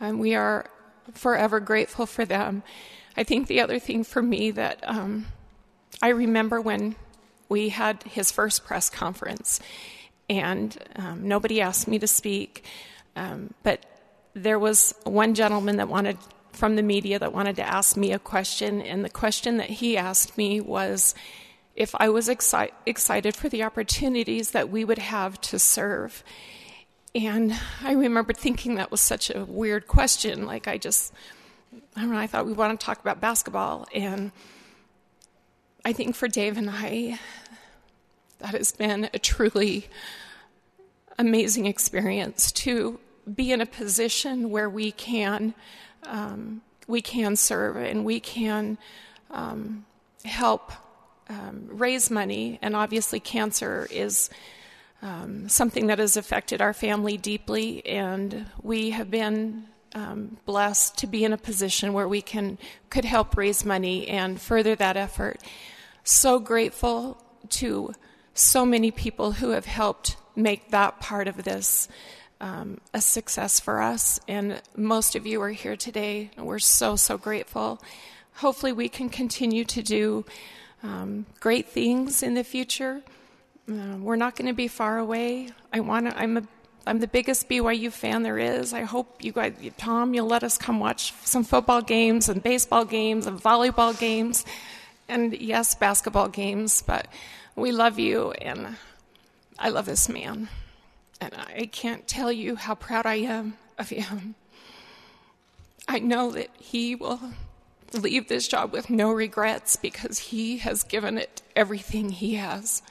and 0.00 0.18
we 0.18 0.34
are 0.34 0.66
forever 1.14 1.60
grateful 1.60 2.06
for 2.06 2.24
them. 2.24 2.62
I 3.16 3.24
think 3.24 3.46
the 3.46 3.60
other 3.60 3.78
thing 3.78 4.04
for 4.04 4.22
me 4.22 4.50
that 4.52 4.80
um, 4.82 5.26
I 6.02 6.08
remember 6.08 6.60
when 6.60 6.96
we 7.48 7.68
had 7.68 8.02
his 8.04 8.30
first 8.30 8.64
press 8.64 8.90
conference, 8.90 9.60
and 10.28 10.76
um, 10.96 11.26
nobody 11.26 11.60
asked 11.60 11.88
me 11.88 11.98
to 11.98 12.06
speak, 12.06 12.64
um, 13.16 13.54
but 13.62 13.84
there 14.34 14.58
was 14.58 14.94
one 15.04 15.34
gentleman 15.34 15.76
that 15.76 15.88
wanted 15.88 16.16
from 16.52 16.76
the 16.76 16.82
media 16.82 17.18
that 17.18 17.32
wanted 17.32 17.56
to 17.56 17.62
ask 17.62 17.96
me 17.96 18.12
a 18.12 18.18
question, 18.18 18.82
and 18.82 19.04
the 19.04 19.10
question 19.10 19.58
that 19.58 19.70
he 19.70 19.96
asked 19.96 20.36
me 20.36 20.60
was 20.60 21.14
if 21.74 21.94
I 21.98 22.08
was 22.08 22.28
exci- 22.28 22.72
excited 22.86 23.34
for 23.34 23.48
the 23.48 23.62
opportunities 23.62 24.50
that 24.50 24.70
we 24.70 24.84
would 24.84 24.98
have 24.98 25.40
to 25.42 25.58
serve. 25.58 26.22
And 27.14 27.58
I 27.82 27.92
remember 27.92 28.32
thinking 28.32 28.76
that 28.76 28.90
was 28.90 29.00
such 29.00 29.30
a 29.30 29.44
weird 29.44 29.86
question. 29.86 30.46
Like, 30.46 30.68
I 30.68 30.78
just, 30.78 31.12
I 31.96 32.00
don't 32.00 32.10
know, 32.10 32.18
I 32.18 32.26
thought 32.26 32.46
we 32.46 32.52
want 32.52 32.78
to 32.78 32.84
talk 32.84 33.00
about 33.00 33.20
basketball. 33.20 33.86
And 33.94 34.32
I 35.84 35.92
think 35.92 36.14
for 36.14 36.28
Dave 36.28 36.56
and 36.56 36.68
I, 36.70 37.18
that 38.38 38.54
has 38.54 38.72
been 38.72 39.08
a 39.12 39.18
truly 39.18 39.88
amazing 41.18 41.66
experience 41.66 42.52
to 42.52 42.98
be 43.34 43.52
in 43.52 43.60
a 43.60 43.66
position 43.66 44.50
where 44.50 44.68
we 44.68 44.90
can 44.90 45.54
um, 46.04 46.62
we 46.86 47.02
can 47.02 47.36
serve 47.36 47.76
and 47.76 48.04
we 48.04 48.18
can 48.20 48.78
um, 49.30 49.84
help 50.24 50.72
um, 51.30 51.68
raise 51.68 52.10
money, 52.10 52.58
and 52.60 52.74
obviously, 52.74 53.20
cancer 53.20 53.86
is 53.90 54.30
um, 55.00 55.48
something 55.48 55.86
that 55.86 56.00
has 56.00 56.16
affected 56.16 56.60
our 56.60 56.74
family 56.74 57.16
deeply, 57.16 57.86
and 57.86 58.46
we 58.62 58.90
have 58.90 59.10
been 59.10 59.66
um, 59.94 60.38
blessed 60.44 60.98
to 60.98 61.06
be 61.06 61.24
in 61.24 61.32
a 61.32 61.38
position 61.38 61.92
where 61.92 62.08
we 62.08 62.20
can 62.20 62.58
could 62.90 63.04
help 63.04 63.36
raise 63.36 63.64
money 63.64 64.08
and 64.08 64.40
further 64.40 64.74
that 64.74 64.96
effort. 64.96 65.40
So 66.02 66.40
grateful 66.40 67.22
to 67.50 67.94
so 68.34 68.66
many 68.66 68.90
people 68.90 69.32
who 69.32 69.50
have 69.50 69.66
helped 69.66 70.16
make 70.34 70.70
that 70.70 71.00
part 71.00 71.28
of 71.28 71.44
this 71.44 71.88
um, 72.40 72.80
a 72.92 73.00
success 73.00 73.60
for 73.60 73.80
us. 73.80 74.18
And 74.26 74.60
most 74.76 75.14
of 75.14 75.26
you 75.26 75.40
are 75.42 75.50
here 75.50 75.76
today. 75.76 76.30
We're 76.36 76.58
so, 76.58 76.96
so 76.96 77.18
grateful. 77.18 77.80
Hopefully, 78.34 78.72
we 78.72 78.88
can 78.88 79.10
continue 79.10 79.64
to 79.66 79.82
do 79.82 80.24
um, 80.82 81.26
great 81.40 81.68
things 81.68 82.22
in 82.22 82.34
the 82.34 82.44
future. 82.44 83.02
Uh, 83.70 83.96
we're 83.98 84.16
not 84.16 84.36
going 84.36 84.48
to 84.48 84.54
be 84.54 84.68
far 84.68 84.98
away. 84.98 85.48
I 85.72 85.80
want 85.80 86.10
to. 86.10 86.18
I'm 86.18 86.38
a. 86.38 86.42
I'm 86.86 86.98
the 86.98 87.06
biggest 87.06 87.48
BYU 87.48 87.92
fan 87.92 88.22
there 88.22 88.38
is. 88.38 88.72
I 88.72 88.82
hope 88.82 89.22
you 89.22 89.32
guys, 89.32 89.52
Tom, 89.76 90.14
you'll 90.14 90.26
let 90.26 90.42
us 90.42 90.56
come 90.56 90.80
watch 90.80 91.12
some 91.24 91.44
football 91.44 91.82
games 91.82 92.30
and 92.30 92.42
baseball 92.42 92.86
games 92.86 93.26
and 93.26 93.38
volleyball 93.40 93.96
games, 93.98 94.46
and 95.06 95.38
yes, 95.38 95.74
basketball 95.74 96.28
games. 96.28 96.82
But 96.82 97.06
we 97.54 97.70
love 97.70 97.98
you, 97.98 98.32
and 98.32 98.76
I 99.58 99.68
love 99.68 99.84
this 99.84 100.08
man, 100.08 100.48
and 101.20 101.34
I 101.34 101.66
can't 101.66 102.08
tell 102.08 102.32
you 102.32 102.56
how 102.56 102.74
proud 102.74 103.04
I 103.04 103.16
am 103.16 103.58
of 103.78 103.90
him. 103.90 104.34
I 105.86 105.98
know 105.98 106.30
that 106.30 106.48
he 106.58 106.94
will 106.94 107.20
leave 107.94 108.28
this 108.28 108.48
job 108.48 108.72
with 108.72 108.90
no 108.90 109.12
regrets 109.12 109.76
because 109.76 110.18
he 110.18 110.58
has 110.58 110.82
given 110.82 111.18
it 111.18 111.42
everything 111.56 112.10
he 112.10 112.34
has. 112.34 112.82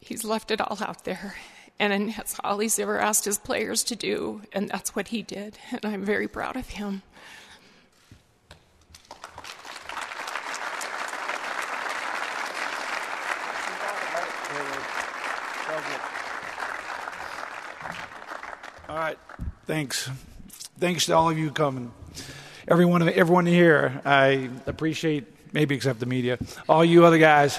He's 0.00 0.24
left 0.24 0.50
it 0.50 0.60
all 0.60 0.78
out 0.80 1.04
there, 1.04 1.34
and 1.78 2.14
that's 2.14 2.38
all 2.42 2.58
he's 2.58 2.78
ever 2.78 2.98
asked 2.98 3.26
his 3.26 3.38
players 3.38 3.84
to 3.84 3.96
do, 3.96 4.42
and 4.52 4.68
that's 4.68 4.96
what 4.96 5.08
he 5.08 5.22
did, 5.22 5.58
and 5.70 5.84
I'm 5.84 6.04
very 6.04 6.28
proud 6.28 6.56
of 6.56 6.70
him. 6.70 7.02
All 18.88 18.96
right. 18.96 19.18
Thanks. 19.66 20.08
Thanks 20.78 21.04
to 21.06 21.12
all 21.12 21.28
of 21.28 21.36
you 21.36 21.50
coming 21.50 21.92
everyone, 22.68 23.08
everyone 23.08 23.46
here. 23.46 24.00
I 24.04 24.50
appreciate, 24.66 25.24
maybe 25.52 25.74
except 25.74 26.00
the 26.00 26.06
media, 26.06 26.38
all 26.68 26.84
you 26.84 27.04
other 27.04 27.18
guys. 27.18 27.58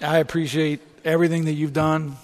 I 0.00 0.18
appreciate 0.18 0.80
everything 1.04 1.44
that 1.44 1.52
you've 1.52 1.74
done. 1.74 2.16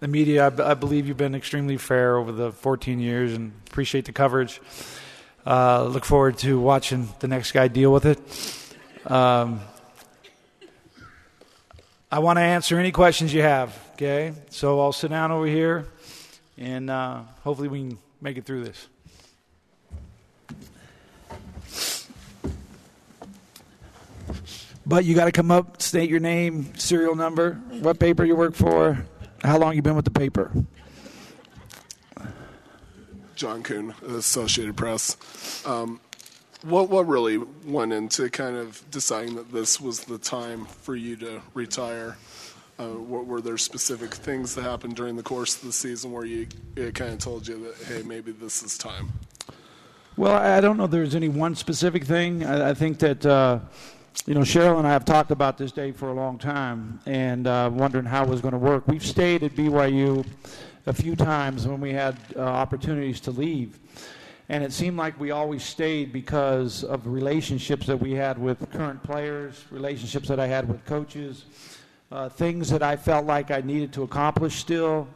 The 0.00 0.08
media, 0.08 0.48
I, 0.48 0.70
I, 0.70 0.74
believe 0.74 1.06
you've 1.06 1.16
been 1.16 1.34
extremely 1.34 1.76
fair 1.76 2.16
over 2.16 2.32
the 2.32 2.52
14 2.52 3.00
years 3.00 3.34
and 3.34 3.52
appreciate 3.68 4.04
the 4.04 4.12
coverage. 4.12 4.60
Uh, 5.44 5.84
look 5.84 6.04
forward 6.04 6.38
to 6.38 6.58
watching 6.58 7.08
the 7.20 7.28
next 7.28 7.52
guy 7.52 7.68
deal 7.68 7.92
with 7.92 8.06
it. 8.06 9.10
Um, 9.10 9.60
I 12.10 12.20
want 12.20 12.36
to 12.38 12.42
answer 12.42 12.78
any 12.78 12.92
questions 12.92 13.34
you 13.34 13.42
have. 13.42 13.76
Okay, 13.94 14.32
so 14.50 14.80
I'll 14.80 14.92
sit 14.92 15.10
down 15.10 15.30
over 15.32 15.46
here, 15.46 15.86
and 16.56 16.90
uh, 16.90 17.22
hopefully 17.42 17.68
we 17.68 17.88
can 17.88 17.98
make 18.20 18.36
it 18.36 18.44
through 18.44 18.64
this. 18.64 18.88
But 24.84 25.04
you 25.04 25.14
got 25.14 25.26
to 25.26 25.32
come 25.32 25.50
up, 25.50 25.80
state 25.80 26.10
your 26.10 26.20
name, 26.20 26.74
serial 26.76 27.14
number, 27.14 27.54
what 27.80 28.00
paper 28.00 28.24
you 28.24 28.34
work 28.34 28.54
for, 28.54 29.04
how 29.42 29.58
long 29.58 29.76
you 29.76 29.82
been 29.82 29.94
with 29.94 30.04
the 30.04 30.10
paper. 30.10 30.50
John 33.36 33.62
Coon, 33.62 33.94
Associated 34.06 34.76
Press. 34.76 35.64
Um, 35.66 36.00
what 36.62 36.88
what 36.88 37.08
really 37.08 37.38
went 37.64 37.92
into 37.92 38.30
kind 38.30 38.56
of 38.56 38.82
deciding 38.90 39.34
that 39.34 39.50
this 39.50 39.80
was 39.80 40.04
the 40.04 40.18
time 40.18 40.66
for 40.66 40.94
you 40.94 41.16
to 41.16 41.42
retire? 41.54 42.16
Uh, 42.78 42.86
what, 42.86 43.26
were 43.26 43.40
there 43.40 43.58
specific 43.58 44.14
things 44.14 44.54
that 44.54 44.62
happened 44.62 44.96
during 44.96 45.16
the 45.16 45.22
course 45.22 45.56
of 45.56 45.62
the 45.62 45.72
season 45.72 46.12
where 46.12 46.24
you 46.24 46.46
it 46.76 46.94
kind 46.94 47.12
of 47.12 47.18
told 47.18 47.46
you 47.46 47.64
that 47.64 47.86
hey 47.86 48.02
maybe 48.02 48.32
this 48.32 48.62
is 48.62 48.78
time? 48.78 49.12
Well, 50.16 50.34
I 50.34 50.60
don't 50.60 50.76
know. 50.76 50.86
There's 50.86 51.14
any 51.14 51.28
one 51.28 51.54
specific 51.54 52.04
thing. 52.04 52.44
I, 52.44 52.70
I 52.70 52.74
think 52.74 52.98
that. 53.00 53.24
Uh, 53.24 53.60
you 54.26 54.34
know, 54.34 54.40
Cheryl 54.40 54.78
and 54.78 54.86
I 54.86 54.92
have 54.92 55.04
talked 55.04 55.30
about 55.30 55.58
this 55.58 55.72
day 55.72 55.90
for 55.90 56.10
a 56.10 56.12
long 56.12 56.38
time 56.38 57.00
and 57.06 57.46
uh, 57.46 57.70
wondering 57.72 58.04
how 58.04 58.22
it 58.22 58.28
was 58.28 58.40
going 58.40 58.52
to 58.52 58.58
work. 58.58 58.86
We've 58.86 59.04
stayed 59.04 59.42
at 59.42 59.56
BYU 59.56 60.24
a 60.86 60.92
few 60.92 61.16
times 61.16 61.66
when 61.66 61.80
we 61.80 61.92
had 61.92 62.16
uh, 62.36 62.40
opportunities 62.40 63.20
to 63.20 63.30
leave. 63.32 63.78
And 64.48 64.62
it 64.62 64.72
seemed 64.72 64.96
like 64.96 65.18
we 65.18 65.30
always 65.30 65.62
stayed 65.62 66.12
because 66.12 66.84
of 66.84 67.06
relationships 67.06 67.86
that 67.86 67.96
we 67.96 68.12
had 68.12 68.38
with 68.38 68.70
current 68.70 69.02
players, 69.02 69.64
relationships 69.70 70.28
that 70.28 70.38
I 70.38 70.46
had 70.46 70.68
with 70.68 70.84
coaches, 70.84 71.44
uh, 72.10 72.28
things 72.28 72.68
that 72.70 72.82
I 72.82 72.96
felt 72.96 73.24
like 73.26 73.50
I 73.50 73.60
needed 73.60 73.92
to 73.94 74.02
accomplish 74.02 74.56
still. 74.56 75.08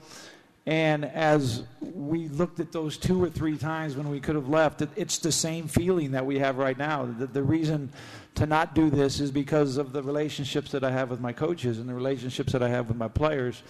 And 0.65 1.05
as 1.05 1.63
we 1.81 2.27
looked 2.29 2.59
at 2.59 2.73
those 2.73 2.97
two 2.97 3.23
or 3.23 3.31
three 3.31 3.57
times 3.57 3.97
when 3.97 4.09
we 4.09 4.19
could 4.19 4.35
have 4.35 4.49
left, 4.49 4.83
it's 4.97 5.19
the 5.19 5.31
same 5.31 5.69
feeling 5.69 6.11
that 6.13 6.27
we 6.27 6.41
have 6.41 6.57
right 6.57 6.77
now. 6.77 7.05
The, 7.05 7.27
the 7.27 7.43
reason 7.43 7.93
to 8.37 8.47
not 8.47 8.75
do 8.75 8.91
this 8.91 9.21
is 9.21 9.31
because 9.31 9.77
of 9.77 9.93
the 9.93 10.03
relationships 10.03 10.71
that 10.73 10.85
I 10.85 10.91
have 10.91 11.11
with 11.11 11.21
my 11.21 11.33
coaches 11.33 11.79
and 11.79 11.89
the 11.89 11.95
relationships 11.95 12.53
that 12.53 12.63
I 12.63 12.69
have 12.69 12.89
with 12.89 12.97
my 12.97 13.09
players. 13.09 13.63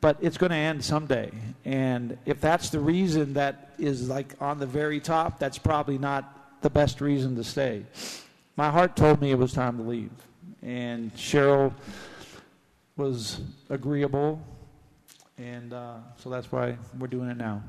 But 0.00 0.18
it's 0.20 0.36
going 0.36 0.50
to 0.50 0.56
end 0.56 0.84
someday. 0.84 1.30
And 1.64 2.18
if 2.26 2.40
that's 2.40 2.70
the 2.70 2.80
reason 2.80 3.34
that 3.34 3.74
is 3.78 4.08
like 4.08 4.34
on 4.40 4.58
the 4.58 4.66
very 4.66 5.00
top, 5.00 5.38
that's 5.38 5.58
probably 5.58 5.98
not 5.98 6.60
the 6.62 6.70
best 6.70 7.00
reason 7.00 7.36
to 7.36 7.44
stay. 7.44 7.84
My 8.56 8.70
heart 8.70 8.96
told 8.96 9.20
me 9.20 9.30
it 9.30 9.38
was 9.38 9.52
time 9.52 9.76
to 9.78 9.82
leave. 9.82 10.10
And 10.62 11.14
Cheryl 11.14 11.72
was 12.96 13.40
agreeable 13.70 14.42
and 15.38 15.72
uh, 15.72 15.96
so 16.18 16.30
that's 16.30 16.50
why 16.52 16.76
we're 16.98 17.08
doing 17.08 17.28
it 17.28 17.36
now. 17.36 17.62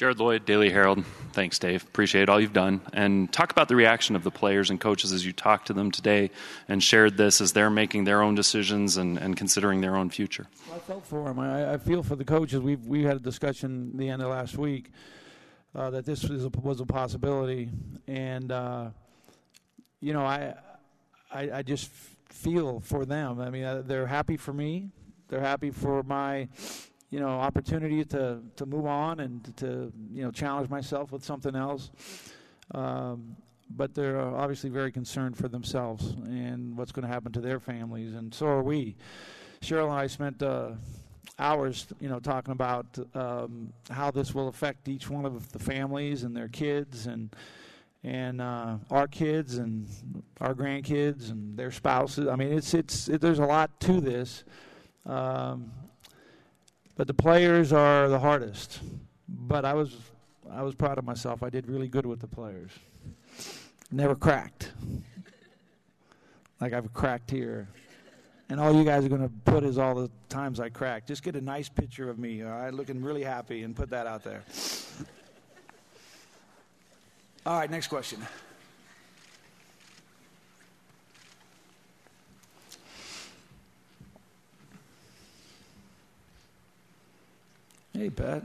Jared 0.00 0.18
Lloyd, 0.18 0.46
Daily 0.46 0.70
Herald. 0.70 1.04
Thanks, 1.34 1.58
Dave. 1.58 1.82
Appreciate 1.82 2.30
all 2.30 2.40
you've 2.40 2.54
done. 2.54 2.80
And 2.94 3.30
talk 3.30 3.52
about 3.52 3.68
the 3.68 3.76
reaction 3.76 4.16
of 4.16 4.24
the 4.24 4.30
players 4.30 4.70
and 4.70 4.80
coaches 4.80 5.12
as 5.12 5.26
you 5.26 5.34
talked 5.34 5.66
to 5.66 5.74
them 5.74 5.90
today 5.90 6.30
and 6.68 6.82
shared 6.82 7.18
this 7.18 7.42
as 7.42 7.52
they're 7.52 7.68
making 7.68 8.04
their 8.04 8.22
own 8.22 8.34
decisions 8.34 8.96
and, 8.96 9.18
and 9.18 9.36
considering 9.36 9.82
their 9.82 9.96
own 9.96 10.08
future. 10.08 10.46
Well, 10.66 10.76
I 10.76 10.78
felt 10.78 11.04
for 11.04 11.24
them. 11.24 11.38
I, 11.38 11.74
I 11.74 11.76
feel 11.76 12.02
for 12.02 12.16
the 12.16 12.24
coaches. 12.24 12.60
We've, 12.60 12.82
we 12.86 13.02
had 13.02 13.16
a 13.16 13.20
discussion 13.20 13.94
the 13.94 14.08
end 14.08 14.22
of 14.22 14.30
last 14.30 14.56
week 14.56 14.90
uh, 15.74 15.90
that 15.90 16.06
this 16.06 16.24
was 16.24 16.46
a, 16.46 16.50
was 16.62 16.80
a 16.80 16.86
possibility, 16.86 17.68
and 18.06 18.50
uh, 18.50 18.88
you 20.00 20.14
know, 20.14 20.24
I, 20.24 20.54
I, 21.30 21.50
I 21.56 21.62
just 21.62 21.90
feel 22.30 22.80
for 22.80 23.04
them. 23.04 23.38
I 23.38 23.50
mean, 23.50 23.64
uh, 23.64 23.82
they're 23.84 24.06
happy 24.06 24.38
for 24.38 24.54
me. 24.54 24.92
They're 25.28 25.40
happy 25.40 25.70
for 25.70 26.02
my, 26.02 26.48
you 27.10 27.20
know, 27.20 27.28
opportunity 27.28 28.04
to 28.06 28.40
to 28.56 28.66
move 28.66 28.86
on 28.86 29.20
and 29.20 29.56
to, 29.58 29.92
you 30.12 30.22
know 30.22 30.30
challenge 30.30 30.68
myself 30.70 31.12
with 31.12 31.24
something 31.24 31.54
else. 31.54 31.90
Um, 32.72 33.36
but 33.76 33.94
they're 33.94 34.20
obviously 34.20 34.68
very 34.68 34.90
concerned 34.90 35.36
for 35.36 35.46
themselves 35.48 36.16
and 36.24 36.76
what's 36.76 36.90
going 36.90 37.06
to 37.06 37.12
happen 37.12 37.30
to 37.32 37.40
their 37.40 37.60
families, 37.60 38.14
and 38.14 38.34
so 38.34 38.46
are 38.46 38.62
we. 38.62 38.96
Cheryl 39.60 39.84
and 39.84 39.92
I 39.92 40.06
spent 40.06 40.42
uh, 40.42 40.72
hours, 41.38 41.86
you 42.00 42.08
know, 42.08 42.20
talking 42.20 42.52
about 42.52 42.98
um, 43.14 43.72
how 43.90 44.10
this 44.10 44.34
will 44.34 44.48
affect 44.48 44.88
each 44.88 45.10
one 45.10 45.24
of 45.24 45.52
the 45.52 45.58
families 45.58 46.22
and 46.22 46.36
their 46.36 46.48
kids 46.48 47.06
and 47.06 47.34
and 48.02 48.40
uh, 48.40 48.76
our 48.90 49.06
kids 49.06 49.58
and 49.58 49.86
our 50.40 50.54
grandkids 50.54 51.30
and 51.30 51.56
their 51.56 51.70
spouses. 51.70 52.28
I 52.28 52.36
mean, 52.36 52.52
it's 52.52 52.72
it's 52.74 53.08
it, 53.08 53.20
there's 53.20 53.38
a 53.38 53.44
lot 53.44 53.78
to 53.80 54.00
this, 54.00 54.44
um, 55.06 55.70
but 57.00 57.06
the 57.06 57.14
players 57.14 57.72
are 57.72 58.10
the 58.10 58.18
hardest. 58.18 58.80
But 59.26 59.64
I 59.64 59.72
was 59.72 59.96
I 60.50 60.60
was 60.60 60.74
proud 60.74 60.98
of 60.98 61.04
myself. 61.06 61.42
I 61.42 61.48
did 61.48 61.66
really 61.66 61.88
good 61.88 62.04
with 62.04 62.20
the 62.20 62.26
players. 62.26 62.72
Never 63.90 64.14
cracked. 64.14 64.72
Like 66.60 66.74
I've 66.74 66.92
cracked 66.92 67.30
here 67.30 67.68
and 68.50 68.60
all 68.60 68.76
you 68.76 68.84
guys 68.84 69.06
are 69.06 69.08
going 69.08 69.22
to 69.22 69.32
put 69.46 69.64
is 69.64 69.78
all 69.78 69.94
the 69.94 70.10
times 70.28 70.60
I 70.60 70.68
cracked. 70.68 71.08
Just 71.08 71.22
get 71.22 71.36
a 71.36 71.40
nice 71.40 71.70
picture 71.70 72.10
of 72.10 72.18
me, 72.18 72.42
all 72.42 72.50
right, 72.50 72.74
looking 72.74 73.02
really 73.02 73.22
happy, 73.24 73.62
and 73.62 73.74
put 73.74 73.88
that 73.88 74.06
out 74.06 74.22
there. 74.22 74.42
All 77.46 77.58
right, 77.58 77.70
next 77.70 77.86
question. 77.86 78.20
Hey, 88.00 88.08
Pat. 88.08 88.42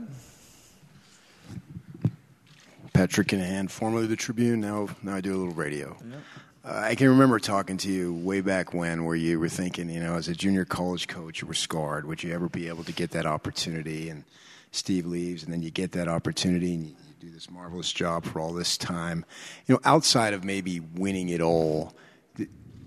Patrick 2.92 3.28
Kinahan, 3.28 3.70
formerly 3.70 4.06
the 4.06 4.14
Tribune. 4.14 4.60
Now, 4.60 4.88
now 5.02 5.14
I 5.14 5.22
do 5.22 5.34
a 5.34 5.38
little 5.38 5.54
radio. 5.54 5.96
Yep. 6.06 6.20
Uh, 6.62 6.80
I 6.84 6.94
can 6.94 7.08
remember 7.08 7.38
talking 7.38 7.78
to 7.78 7.90
you 7.90 8.12
way 8.12 8.42
back 8.42 8.74
when, 8.74 9.06
where 9.06 9.16
you 9.16 9.40
were 9.40 9.48
thinking, 9.48 9.88
you 9.88 9.98
know, 9.98 10.16
as 10.16 10.28
a 10.28 10.34
junior 10.34 10.66
college 10.66 11.08
coach, 11.08 11.40
you 11.40 11.48
were 11.48 11.54
scarred. 11.54 12.04
Would 12.04 12.22
you 12.22 12.34
ever 12.34 12.50
be 12.50 12.68
able 12.68 12.84
to 12.84 12.92
get 12.92 13.12
that 13.12 13.24
opportunity? 13.24 14.10
And 14.10 14.24
Steve 14.72 15.06
leaves, 15.06 15.42
and 15.42 15.50
then 15.50 15.62
you 15.62 15.70
get 15.70 15.92
that 15.92 16.06
opportunity, 16.06 16.74
and 16.74 16.84
you, 16.84 16.90
you 16.90 17.28
do 17.28 17.30
this 17.30 17.50
marvelous 17.50 17.90
job 17.90 18.26
for 18.26 18.40
all 18.40 18.52
this 18.52 18.76
time. 18.76 19.24
You 19.66 19.76
know, 19.76 19.80
outside 19.86 20.34
of 20.34 20.44
maybe 20.44 20.80
winning 20.80 21.30
it 21.30 21.40
all, 21.40 21.94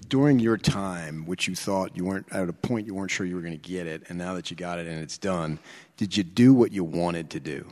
during 0.09 0.39
your 0.39 0.57
time, 0.57 1.25
which 1.25 1.47
you 1.47 1.55
thought 1.55 1.95
you 1.95 2.03
weren't 2.03 2.25
at 2.31 2.49
a 2.49 2.53
point 2.53 2.87
you 2.87 2.95
weren't 2.95 3.11
sure 3.11 3.25
you 3.25 3.35
were 3.35 3.41
going 3.41 3.59
to 3.59 3.69
get 3.69 3.87
it, 3.87 4.03
and 4.09 4.17
now 4.17 4.33
that 4.33 4.49
you 4.49 4.57
got 4.57 4.79
it 4.79 4.87
and 4.87 4.99
it's 5.01 5.17
done, 5.17 5.59
did 5.97 6.17
you 6.17 6.23
do 6.23 6.53
what 6.53 6.71
you 6.71 6.83
wanted 6.83 7.29
to 7.29 7.39
do? 7.39 7.71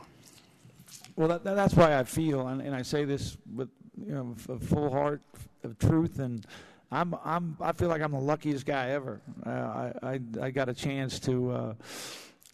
Well, 1.16 1.28
that, 1.28 1.42
that's 1.42 1.74
why 1.74 1.98
I 1.98 2.04
feel, 2.04 2.46
and, 2.46 2.62
and 2.62 2.74
I 2.74 2.82
say 2.82 3.04
this 3.04 3.36
with 3.54 3.68
you 4.06 4.12
know, 4.12 4.36
a 4.48 4.58
full 4.58 4.90
heart 4.90 5.20
of 5.64 5.78
truth, 5.78 6.20
and 6.20 6.46
I'm 6.90 7.14
I'm 7.24 7.56
I 7.60 7.72
feel 7.72 7.88
like 7.88 8.00
I'm 8.00 8.12
the 8.12 8.20
luckiest 8.20 8.64
guy 8.64 8.90
ever. 8.90 9.20
Uh, 9.44 9.50
I, 9.50 9.92
I 10.02 10.20
I 10.40 10.50
got 10.50 10.68
a 10.68 10.74
chance 10.74 11.18
to 11.20 11.50
uh, 11.50 11.74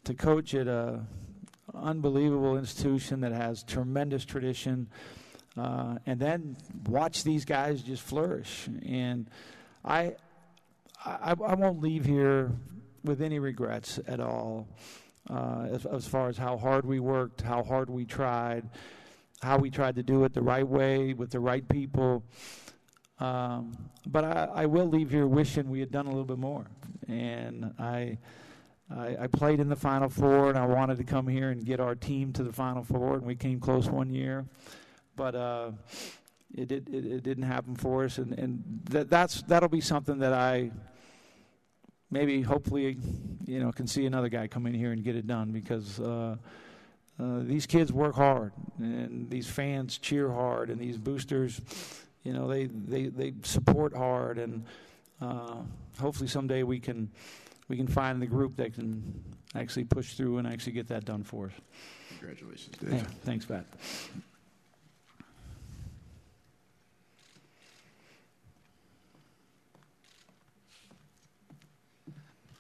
to 0.05 0.15
coach 0.15 0.55
at 0.55 0.67
a 0.67 1.01
unbelievable 1.75 2.57
institution 2.57 3.21
that 3.21 3.33
has 3.33 3.63
tremendous 3.63 4.25
tradition, 4.25 4.89
uh, 5.57 5.97
and 6.07 6.19
then 6.19 6.57
watch 6.89 7.23
these 7.23 7.45
guys 7.45 7.83
just 7.83 8.03
flourish. 8.03 8.69
And 8.87 9.29
I, 9.85 10.15
I 11.05 11.35
I 11.45 11.55
won't 11.55 11.81
leave 11.81 12.05
here 12.05 12.53
with 13.05 13.21
any 13.21 13.39
regrets 13.39 14.01
at 14.07 14.21
all. 14.21 14.67
Uh, 15.31 15.69
as, 15.71 15.87
as 15.87 16.07
far 16.07 16.29
as 16.29 16.37
how 16.37 16.57
hard 16.57 16.85
we 16.85 17.01
worked, 17.01 17.41
how 17.41 17.63
hard 17.63 17.89
we 17.89 18.05
tried, 18.05 18.69
how 19.41 19.57
we 19.57 19.71
tried 19.71 19.95
to 19.95 20.03
do 20.03 20.25
it 20.25 20.35
the 20.35 20.43
right 20.43 20.67
way 20.67 21.15
with 21.15 21.31
the 21.31 21.41
right 21.41 21.67
people. 21.69 22.23
Um, 23.21 23.73
but 24.07 24.25
I, 24.25 24.49
I, 24.53 24.67
will 24.67 24.87
leave 24.87 25.11
here 25.11 25.27
wishing 25.27 25.71
we 25.71 25.81
had 25.81 25.91
done 25.91 26.07
a 26.07 26.11
little 26.11 26.27
bit 26.27 26.37
more. 26.37 26.67
And 27.09 27.73
I, 27.79 28.19
I, 28.95 29.17
I, 29.21 29.27
played 29.29 29.61
in 29.61 29.69
the 29.69 29.77
Final 29.77 30.11
Four, 30.11 30.51
and 30.51 30.59
I 30.59 30.67
wanted 30.67 30.99
to 30.99 31.05
come 31.05 31.27
here 31.27 31.51
and 31.51 31.65
get 31.65 31.81
our 31.81 31.95
team 31.95 32.33
to 32.35 32.43
the 32.43 32.53
Final 32.53 32.83
Four, 32.83 33.15
and 33.15 33.23
we 33.23 33.35
came 33.35 33.61
close 33.61 33.89
one 33.89 34.11
year. 34.11 34.45
But 35.17 35.35
uh, 35.35 35.71
it, 36.57 36.69
did, 36.69 36.89
it, 36.89 37.05
it, 37.05 37.23
didn't 37.23 37.45
happen 37.45 37.75
for 37.77 38.05
us, 38.05 38.19
and, 38.19 38.33
and 38.39 38.63
that, 38.91 39.11
that's 39.11 39.43
that'll 39.43 39.69
be 39.69 39.81
something 39.81 40.19
that 40.19 40.33
I 40.33 40.71
maybe, 42.11 42.43
hopefully, 42.43 42.97
you 43.45 43.61
know, 43.61 43.73
can 43.73 43.87
see 43.87 44.07
another 44.07 44.29
guy 44.29 44.47
come 44.47 44.67
in 44.67 44.75
here 44.75 44.93
and 44.93 45.03
get 45.03 45.17
it 45.17 45.27
done 45.27 45.53
because. 45.53 46.01
Uh, 46.01 46.37
uh, 47.17 47.41
these 47.43 47.65
kids 47.65 47.93
work 47.93 48.17
hard, 48.17 48.53
and 48.79 49.31
these 49.31 49.47
fans 49.47 49.99
cheer 49.99 50.33
hard, 50.33 50.69
and 50.69 50.81
these 50.81 50.99
boosters, 50.99 51.61
you 52.25 52.33
know, 52.33 52.49
they 52.49 52.67
they, 52.67 53.07
they 53.07 53.33
support 53.45 53.97
hard, 53.97 54.37
and 54.37 54.65
uh, 55.21 55.59
hopefully 56.01 56.29
someday 56.29 56.65
we 56.65 56.81
can 56.81 57.09
we 57.69 57.77
can 57.77 57.87
find 57.87 58.21
the 58.21 58.27
group 58.27 58.57
that 58.57 58.75
can 58.75 59.23
actually 59.55 59.85
push 59.85 60.15
through 60.15 60.39
and 60.39 60.49
actually 60.49 60.73
get 60.73 60.89
that 60.89 61.05
done 61.05 61.23
for 61.23 61.47
us. 61.47 61.53
Congratulations, 62.19 62.77
Dave. 62.79 62.95
Yeah, 62.95 63.03
thanks, 63.23 63.47
Pat. 63.47 63.65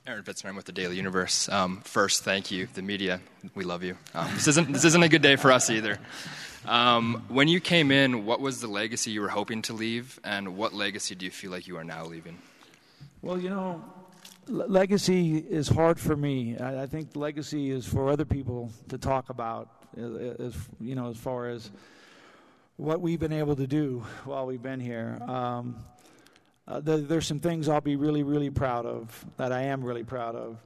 Aaron 0.06 0.22
Fitzner 0.22 0.54
with 0.54 0.66
the 0.66 0.72
Daily 0.72 0.96
Universe. 0.96 1.48
Um, 1.48 1.80
first, 1.80 2.24
thank 2.24 2.50
you, 2.50 2.68
the 2.74 2.82
media. 2.82 3.20
We 3.54 3.64
love 3.64 3.82
you. 3.82 3.96
Um, 4.14 4.30
this 4.34 4.46
isn't 4.48 4.70
this 4.70 4.84
isn't 4.84 5.02
a 5.02 5.08
good 5.08 5.22
day 5.22 5.36
for 5.36 5.50
us 5.50 5.70
either. 5.70 5.98
Um, 6.66 7.24
when 7.28 7.48
you 7.48 7.58
came 7.58 7.90
in, 7.90 8.26
what 8.26 8.38
was 8.38 8.60
the 8.60 8.66
legacy 8.66 9.12
you 9.12 9.22
were 9.22 9.28
hoping 9.28 9.62
to 9.62 9.72
leave, 9.72 10.20
and 10.22 10.58
what 10.58 10.74
legacy 10.74 11.14
do 11.14 11.24
you 11.24 11.30
feel 11.30 11.50
like 11.50 11.66
you 11.66 11.78
are 11.78 11.84
now 11.84 12.04
leaving? 12.04 12.36
Well, 13.22 13.38
you 13.38 13.48
know, 13.48 13.82
legacy 14.46 15.38
is 15.38 15.68
hard 15.68 15.98
for 15.98 16.14
me. 16.14 16.58
I, 16.58 16.82
I, 16.82 16.86
think 16.86 17.16
legacy 17.16 17.70
is 17.70 17.86
for 17.86 18.10
other 18.10 18.26
people 18.26 18.70
to 18.88 18.98
talk 18.98 19.30
about, 19.30 19.70
as, 19.96 20.54
you 20.80 20.94
know, 20.94 21.08
as 21.08 21.16
far 21.16 21.48
as 21.48 21.70
what 22.76 23.00
we've 23.00 23.20
been 23.20 23.32
able 23.32 23.56
to 23.56 23.66
do 23.66 24.04
while 24.26 24.44
we've 24.44 24.62
been 24.62 24.80
here. 24.80 25.18
Um, 25.26 25.82
uh, 26.66 26.80
the, 26.80 26.96
there's 26.98 27.26
some 27.26 27.40
things 27.40 27.68
I'll 27.68 27.80
be 27.80 27.96
really, 27.96 28.22
really 28.22 28.50
proud 28.50 28.86
of 28.86 29.24
that 29.36 29.52
I 29.52 29.64
am 29.64 29.84
really 29.84 30.04
proud 30.04 30.34
of. 30.34 30.64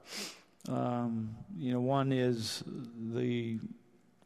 Um, 0.68 1.36
you 1.56 1.72
know, 1.72 1.80
one 1.80 2.12
is 2.12 2.62
the 3.12 3.58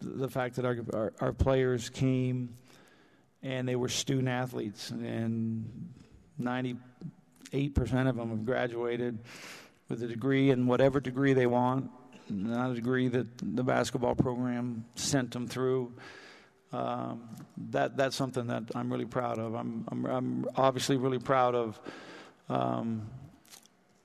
the 0.00 0.28
fact 0.28 0.56
that 0.56 0.64
our, 0.64 0.76
our, 0.92 1.12
our 1.20 1.32
players 1.32 1.88
came 1.88 2.56
and 3.42 3.68
they 3.68 3.76
were 3.76 3.88
student 3.88 4.28
athletes, 4.28 4.90
and 4.90 5.92
98% 6.40 6.76
of 8.08 8.16
them 8.16 8.30
have 8.30 8.44
graduated 8.44 9.18
with 9.88 10.02
a 10.02 10.06
degree 10.06 10.50
in 10.50 10.66
whatever 10.66 11.00
degree 11.00 11.32
they 11.32 11.46
want, 11.46 11.90
not 12.28 12.70
a 12.70 12.74
degree 12.74 13.08
that 13.08 13.26
the 13.38 13.64
basketball 13.64 14.14
program 14.14 14.84
sent 14.94 15.32
them 15.32 15.46
through. 15.46 15.92
Um, 16.72 17.28
that 17.70 17.96
that's 17.96 18.16
something 18.16 18.46
that 18.46 18.64
I'm 18.74 18.90
really 18.90 19.04
proud 19.04 19.38
of. 19.38 19.54
I'm 19.54 19.84
I'm, 19.88 20.06
I'm 20.06 20.46
obviously 20.56 20.96
really 20.96 21.18
proud 21.18 21.54
of 21.54 21.80
um, 22.48 23.08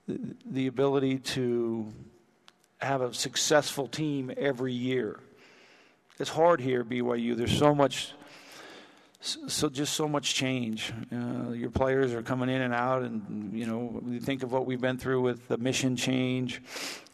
the, 0.06 0.18
the 0.50 0.66
ability 0.66 1.18
to 1.18 1.92
have 2.78 3.00
a 3.00 3.12
successful 3.12 3.88
team 3.88 4.32
every 4.36 4.72
year. 4.72 5.20
It's 6.18 6.30
hard 6.30 6.60
here 6.60 6.84
BYU. 6.84 7.36
There's 7.36 7.56
so 7.56 7.74
much, 7.74 8.12
so 9.20 9.68
just 9.68 9.94
so 9.94 10.08
much 10.08 10.34
change. 10.34 10.92
Uh, 11.12 11.50
your 11.52 11.70
players 11.70 12.12
are 12.12 12.22
coming 12.22 12.48
in 12.48 12.60
and 12.60 12.74
out, 12.74 13.02
and 13.02 13.52
you 13.52 13.66
know, 13.66 14.02
you 14.06 14.20
think 14.20 14.42
of 14.42 14.52
what 14.52 14.66
we've 14.66 14.80
been 14.80 14.98
through 14.98 15.22
with 15.22 15.48
the 15.48 15.56
mission 15.56 15.96
change. 15.96 16.60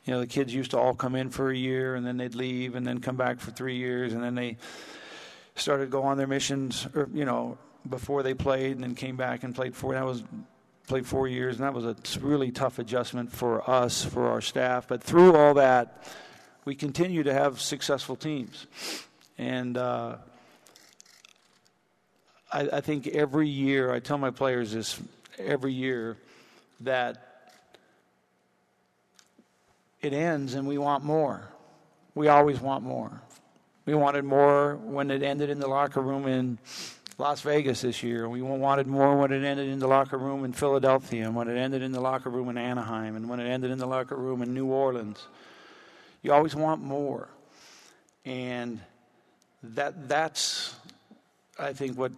You 0.04 0.14
know, 0.14 0.20
the 0.20 0.26
kids 0.26 0.54
used 0.54 0.72
to 0.72 0.78
all 0.78 0.94
come 0.94 1.14
in 1.14 1.30
for 1.30 1.50
a 1.50 1.56
year, 1.56 1.94
and 1.94 2.06
then 2.06 2.16
they'd 2.16 2.34
leave, 2.34 2.74
and 2.74 2.86
then 2.86 3.00
come 3.00 3.16
back 3.16 3.40
for 3.40 3.50
three 3.50 3.76
years, 3.76 4.12
and 4.12 4.22
then 4.22 4.34
they 4.34 4.56
started 5.56 5.90
go 5.90 6.02
on 6.02 6.16
their 6.16 6.26
missions, 6.26 6.86
or 6.94 7.08
you 7.12 7.24
know, 7.24 7.58
before 7.88 8.22
they 8.22 8.34
played, 8.34 8.72
and 8.72 8.82
then 8.82 8.94
came 8.94 9.16
back 9.16 9.44
and 9.44 9.54
played 9.54 9.74
four. 9.74 9.94
That 9.94 10.04
was 10.04 10.22
played 10.86 11.06
four 11.06 11.28
years, 11.28 11.56
and 11.56 11.64
that 11.64 11.74
was 11.74 11.84
a 11.84 11.96
really 12.20 12.50
tough 12.50 12.78
adjustment 12.78 13.32
for 13.32 13.68
us, 13.68 14.04
for 14.04 14.28
our 14.28 14.40
staff. 14.40 14.88
But 14.88 15.02
through 15.02 15.34
all 15.36 15.54
that, 15.54 16.04
we 16.64 16.74
continue 16.74 17.22
to 17.22 17.32
have 17.32 17.60
successful 17.60 18.16
teams, 18.16 18.66
and 19.38 19.76
uh, 19.76 20.16
I, 22.52 22.68
I 22.74 22.80
think 22.80 23.08
every 23.08 23.48
year 23.48 23.92
I 23.92 23.98
tell 23.98 24.18
my 24.18 24.30
players 24.30 24.72
this 24.72 25.00
every 25.38 25.72
year 25.72 26.16
that 26.80 27.34
it 30.00 30.12
ends 30.12 30.54
and 30.54 30.68
we 30.68 30.78
want 30.78 31.02
more. 31.02 31.48
We 32.14 32.28
always 32.28 32.60
want 32.60 32.84
more. 32.84 33.20
We 33.86 33.94
wanted 33.94 34.24
more 34.24 34.76
when 34.76 35.10
it 35.10 35.22
ended 35.22 35.50
in 35.50 35.60
the 35.60 35.68
locker 35.68 36.00
room 36.00 36.26
in 36.26 36.58
Las 37.18 37.42
Vegas 37.42 37.82
this 37.82 38.02
year. 38.02 38.28
We 38.28 38.40
wanted 38.40 38.86
more 38.86 39.16
when 39.16 39.30
it 39.30 39.44
ended 39.44 39.68
in 39.68 39.78
the 39.78 39.86
locker 39.86 40.16
room 40.16 40.44
in 40.44 40.52
Philadelphia, 40.52 41.26
and 41.26 41.36
when 41.36 41.48
it 41.48 41.58
ended 41.58 41.82
in 41.82 41.92
the 41.92 42.00
locker 42.00 42.30
room 42.30 42.48
in 42.48 42.56
Anaheim, 42.56 43.14
and 43.14 43.28
when 43.28 43.40
it 43.40 43.48
ended 43.48 43.70
in 43.70 43.78
the 43.78 43.86
locker 43.86 44.16
room 44.16 44.40
in 44.40 44.54
New 44.54 44.66
Orleans. 44.66 45.26
You 46.22 46.32
always 46.32 46.56
want 46.56 46.82
more. 46.82 47.28
And 48.24 48.80
that 49.62 50.08
that's 50.08 50.74
I 51.58 51.74
think 51.74 51.98
what 51.98 52.12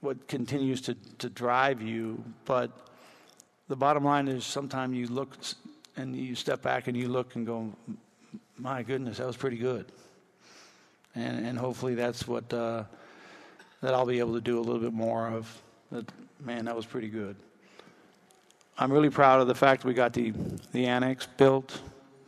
what 0.00 0.26
continues 0.26 0.80
to, 0.82 0.96
to 1.18 1.30
drive 1.30 1.80
you. 1.80 2.24
But 2.44 2.72
the 3.68 3.76
bottom 3.76 4.04
line 4.04 4.26
is 4.26 4.44
sometimes 4.44 4.96
you 4.96 5.06
look 5.06 5.36
and 5.96 6.16
you 6.16 6.34
step 6.34 6.60
back 6.60 6.88
and 6.88 6.96
you 6.96 7.08
look 7.08 7.36
and 7.36 7.46
go, 7.46 7.72
my 8.58 8.82
goodness, 8.82 9.18
that 9.18 9.26
was 9.28 9.36
pretty 9.36 9.58
good 9.58 9.86
and 11.14 11.46
and 11.46 11.58
hopefully 11.58 11.94
that's 11.94 12.26
what 12.26 12.52
uh, 12.52 12.84
that 13.80 13.94
I'll 13.94 14.06
be 14.06 14.18
able 14.18 14.34
to 14.34 14.40
do 14.40 14.58
a 14.58 14.62
little 14.62 14.80
bit 14.80 14.92
more 14.92 15.28
of. 15.28 15.62
Man, 16.40 16.64
that 16.64 16.74
was 16.74 16.86
pretty 16.86 17.08
good. 17.08 17.36
I'm 18.78 18.90
really 18.90 19.10
proud 19.10 19.40
of 19.40 19.46
the 19.46 19.54
fact 19.54 19.84
we 19.84 19.94
got 19.94 20.12
the 20.12 20.32
the 20.72 20.86
annex 20.86 21.26
built, 21.26 21.80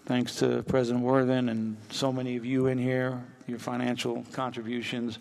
thanks 0.06 0.36
to 0.36 0.62
President 0.64 1.02
Worthen 1.02 1.48
and 1.48 1.76
so 1.90 2.12
many 2.12 2.36
of 2.36 2.44
you 2.44 2.66
in 2.66 2.78
here, 2.78 3.24
your 3.46 3.58
financial 3.58 4.24
contributions, 4.32 5.18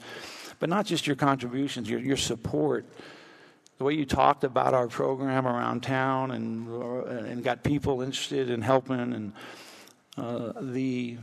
but 0.59 0.69
not 0.69 0.85
just 0.85 1.07
your 1.07 1.15
contributions, 1.15 1.89
your 1.89 1.99
your 1.99 2.17
support. 2.17 2.85
The 3.77 3.85
way 3.85 3.93
you 3.95 4.05
talked 4.05 4.43
about 4.43 4.73
our 4.73 4.87
program 4.87 5.47
around 5.47 5.81
town 5.81 6.31
and 6.31 6.67
and 7.07 7.43
got 7.43 7.63
people 7.63 8.01
interested 8.01 8.49
in 8.49 8.61
helping 8.61 8.99
and 8.99 9.33
uh, 10.17 10.53
the 10.61 11.17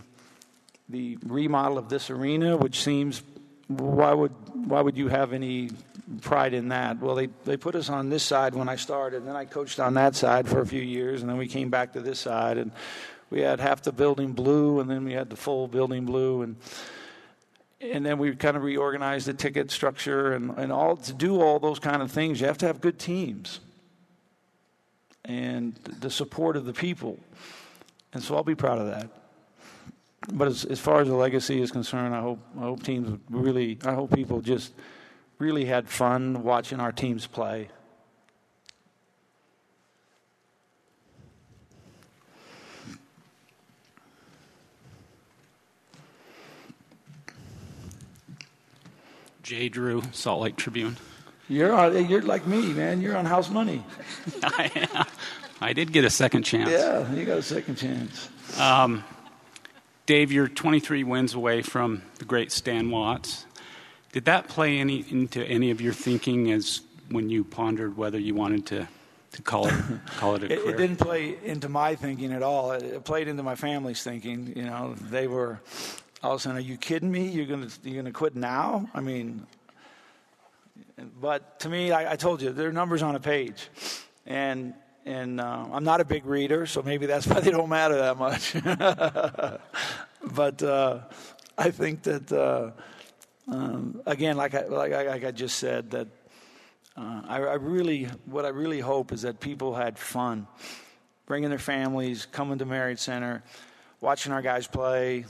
the 0.91 1.19
remodel 1.25 1.79
of 1.79 1.89
this 1.89 2.11
arena, 2.11 2.57
which 2.57 2.83
seems 2.83 3.23
why 3.69 4.13
would 4.13 4.33
why 4.67 4.81
would 4.81 4.97
you 4.97 5.09
have 5.09 5.33
any 5.33 5.71
pride 6.21 6.55
in 6.55 6.69
that? 6.69 6.99
Well, 6.99 7.15
they 7.15 7.29
they 7.45 7.57
put 7.57 7.75
us 7.75 7.89
on 7.89 8.09
this 8.09 8.25
side 8.25 8.55
when 8.55 8.69
I 8.69 8.77
started, 8.77 9.19
and 9.19 9.29
then 9.29 9.37
I 9.37 9.45
coached 9.45 9.79
on 9.79 9.95
that 9.95 10.17
side 10.17 10.49
for 10.49 10.61
a 10.61 10.67
few 10.67 10.83
years, 10.83 11.21
and 11.21 11.31
then 11.31 11.37
we 11.37 11.47
came 11.47 11.71
back 11.71 11.93
to 11.93 12.01
this 12.01 12.19
side, 12.19 12.59
and 12.59 12.73
we 13.31 13.41
had 13.41 13.61
half 13.61 13.83
the 13.83 13.93
building 13.93 14.33
blue, 14.33 14.81
and 14.81 14.91
then 14.91 15.05
we 15.05 15.13
had 15.13 15.31
the 15.31 15.37
full 15.37 15.69
building 15.69 16.05
blue, 16.05 16.43
and 16.43 16.57
and 17.81 18.05
then 18.05 18.19
we 18.19 18.35
kind 18.35 18.57
of 18.57 18.65
reorganized 18.65 19.27
the 19.27 19.35
ticket 19.35 19.71
structure 19.71 20.33
and, 20.33 20.51
and 20.59 20.71
all 20.73 20.97
to 20.97 21.13
do 21.15 21.41
all 21.41 21.59
those 21.59 21.79
kind 21.79 22.03
of 22.03 22.11
things. 22.11 22.41
You 22.41 22.47
have 22.47 22.59
to 22.59 22.67
have 22.67 22.81
good 22.81 22.99
teams 22.99 23.61
and 25.25 25.75
the 26.01 26.11
support 26.11 26.57
of 26.57 26.65
the 26.65 26.73
people, 26.73 27.21
and 28.13 28.23
so 28.23 28.35
I'll 28.35 28.43
be 28.43 28.57
proud 28.57 28.79
of 28.79 28.89
that 28.89 29.20
but 30.33 30.49
as, 30.49 30.65
as 30.65 30.79
far 30.79 31.01
as 31.01 31.09
the 31.09 31.15
legacy 31.15 31.61
is 31.61 31.71
concerned, 31.71 32.15
I 32.15 32.21
hope 32.21 32.41
I 32.59 32.63
hope 32.63 32.83
teams 32.83 33.19
really 33.31 33.79
I 33.85 33.95
hope 33.95 34.15
people 34.15 34.41
just 34.41 34.73
really 35.39 35.65
had 35.65 35.89
fun 35.89 36.43
watching 36.43 36.81
our 36.81 36.93
teams 36.93 37.27
play. 37.27 37.69
Jay 49.43 49.69
Drew, 49.69 50.01
Salt 50.13 50.43
Lake 50.43 50.55
Tribune. 50.55 50.97
You're 51.49 51.73
on, 51.73 52.09
you're 52.09 52.23
like 52.23 52.47
me, 52.47 52.73
man. 52.73 53.01
You're 53.01 53.17
on 53.17 53.25
house 53.25 53.51
money. 53.51 53.83
I, 54.45 55.07
I 55.61 55.73
did 55.73 55.93
get 55.93 56.05
a 56.05 56.11
second 56.11 56.45
chance. 56.45 56.71
Yeah, 56.71 57.13
you 57.13 57.25
got 57.25 57.39
a 57.39 57.43
second 57.43 57.75
chance. 57.75 58.29
Um, 58.61 59.03
Dave, 60.11 60.33
you're 60.33 60.49
23 60.49 61.05
wins 61.05 61.35
away 61.35 61.63
from 61.63 62.03
the 62.19 62.25
great 62.25 62.51
Stan 62.51 62.91
Watts. 62.91 63.47
Did 64.11 64.25
that 64.25 64.49
play 64.49 64.81
any 64.81 65.05
into 65.09 65.41
any 65.45 65.71
of 65.71 65.81
your 65.81 65.93
thinking 65.93 66.51
as 66.51 66.81
when 67.11 67.31
you 67.31 67.45
pondered 67.45 67.97
whether 67.97 68.19
you 68.19 68.35
wanted 68.35 68.67
to, 68.67 68.89
to 69.31 69.43
call 69.43 69.69
it 69.69 69.75
call 70.17 70.35
it 70.35 70.43
a 70.43 70.49
career? 70.49 70.59
It, 70.59 70.69
it 70.71 70.77
didn't 70.79 70.97
play 70.97 71.39
into 71.45 71.69
my 71.69 71.95
thinking 71.95 72.33
at 72.33 72.43
all. 72.43 72.73
It, 72.73 72.83
it, 72.83 73.05
played 73.05 73.29
into 73.29 73.45
my 73.45 73.55
family's 73.55 74.03
thinking. 74.03 74.53
You 74.57 74.65
know, 74.65 74.95
they 74.95 75.29
were 75.29 75.61
all 76.25 76.33
of 76.33 76.41
a 76.41 76.43
sudden, 76.43 76.59
"Are 76.59 76.61
you 76.61 76.77
kidding 76.77 77.13
me? 77.13 77.29
You're 77.29 77.47
gonna 77.47 77.69
you're 77.85 78.03
gonna 78.03 78.11
quit 78.11 78.35
now?" 78.35 78.91
I 78.93 79.01
mean, 79.01 79.47
but 81.21 81.61
to 81.61 81.69
me, 81.69 81.93
I, 81.93 82.15
I 82.15 82.17
told 82.17 82.43
you 82.43 82.51
there 82.51 82.69
are 82.69 82.73
numbers 82.73 83.05
on 83.05 83.15
a 83.15 83.21
page, 83.21 83.69
and 84.27 84.75
and 85.07 85.41
uh, 85.41 85.67
I'm 85.73 85.85
not 85.85 86.01
a 86.01 86.05
big 86.05 86.27
reader, 86.27 86.67
so 86.67 86.83
maybe 86.83 87.07
that's 87.07 87.27
why 87.29 87.41
they 87.41 87.51
don't 87.51 87.69
matter 87.69 87.97
that 87.97 88.17
much. 88.19 88.55
but 90.35 90.63
uh, 90.63 91.01
I 91.57 91.71
think 91.71 92.03
that 92.03 92.33
uh, 92.33 92.71
um, 93.49 94.01
again, 94.07 94.37
like 94.37 94.55
I, 94.55 94.67
like 94.67 94.93
I, 94.93 95.09
like 95.09 95.25
I 95.25 95.31
just 95.31 95.59
said, 95.59 95.91
that 95.91 96.09
uh, 96.97 97.23
I, 97.27 97.37
I, 97.39 97.55
really 97.55 98.05
what 98.27 98.45
I 98.45 98.49
really 98.49 98.81
hope 98.81 99.13
is 99.13 99.23
that 99.23 99.41
people 99.41 99.75
had 99.75 99.99
fun, 99.99 100.47
bringing 101.27 101.51
their 101.51 101.59
families, 101.59 102.27
coming 102.27 102.59
to 102.59 102.67
Marriott 102.67 102.99
Center, 102.99 103.43
watching 104.01 104.33
our 104.33 104.43
guys 104.43 104.67
play, 104.67 105.25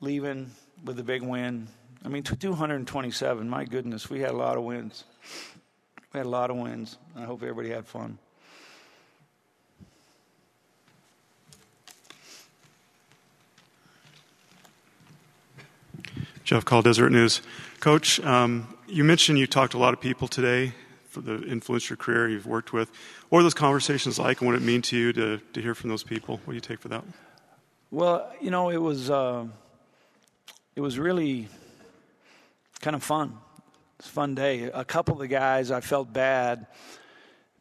leaving 0.00 0.50
with 0.84 0.98
a 0.98 1.04
big 1.04 1.22
win. 1.22 1.68
I 2.04 2.08
mean, 2.08 2.22
227. 2.22 3.48
My 3.48 3.64
goodness, 3.64 4.10
we 4.10 4.20
had 4.20 4.30
a 4.30 4.36
lot 4.36 4.58
of 4.58 4.64
wins. 4.64 5.04
We 6.12 6.18
had 6.18 6.26
a 6.26 6.28
lot 6.28 6.50
of 6.50 6.56
wins. 6.58 6.98
I 7.16 7.24
hope 7.24 7.42
everybody 7.42 7.70
had 7.70 7.86
fun. 7.86 8.18
Jeff 16.54 16.64
Call, 16.64 16.82
Deseret 16.82 17.10
News. 17.10 17.42
Coach, 17.80 18.20
um, 18.20 18.72
you 18.86 19.02
mentioned 19.02 19.40
you 19.40 19.46
talked 19.48 19.72
to 19.72 19.76
a 19.76 19.80
lot 19.80 19.92
of 19.92 20.00
people 20.00 20.28
today 20.28 20.72
for 21.08 21.20
the 21.20 21.42
influence 21.48 21.90
your 21.90 21.96
career 21.96 22.28
you've 22.28 22.46
worked 22.46 22.72
with. 22.72 22.92
What 23.28 23.40
are 23.40 23.42
those 23.42 23.54
conversations 23.54 24.20
like, 24.20 24.40
and 24.40 24.46
what 24.46 24.54
it 24.54 24.62
mean 24.62 24.80
to 24.82 24.96
you 24.96 25.12
to, 25.14 25.38
to 25.52 25.60
hear 25.60 25.74
from 25.74 25.90
those 25.90 26.04
people? 26.04 26.36
What 26.44 26.52
do 26.52 26.54
you 26.54 26.60
take 26.60 26.78
for 26.78 26.86
that? 26.90 27.02
Well, 27.90 28.32
you 28.40 28.52
know, 28.52 28.70
it 28.70 28.76
was 28.76 29.10
uh, 29.10 29.46
it 30.76 30.80
was 30.80 30.96
really 30.96 31.48
kind 32.80 32.94
of 32.94 33.02
fun. 33.02 33.36
It's 33.98 34.06
a 34.06 34.12
fun 34.12 34.36
day. 34.36 34.70
A 34.72 34.84
couple 34.84 35.14
of 35.14 35.18
the 35.18 35.26
guys, 35.26 35.72
I 35.72 35.80
felt 35.80 36.12
bad 36.12 36.68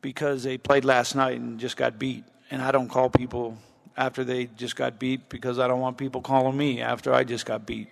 because 0.04 0.44
they 0.44 0.60
played 0.60 0.86
last 0.86 1.16
night 1.16 1.40
and 1.40 1.60
just 1.60 1.78
got 1.78 1.98
beat, 1.98 2.26
and 2.52 2.62
I 2.62 2.70
don't 2.72 2.90
call 2.90 3.10
people 3.10 3.58
after 3.98 4.24
they 4.24 4.46
just 4.56 4.76
got 4.76 5.00
beat 5.00 5.30
because 5.30 5.58
I 5.58 5.68
don't 5.68 5.80
want 5.80 5.98
people 5.98 6.22
calling 6.22 6.56
me 6.56 6.80
after 6.80 7.12
I 7.12 7.24
just 7.24 7.48
got 7.48 7.66
beat. 7.66 7.88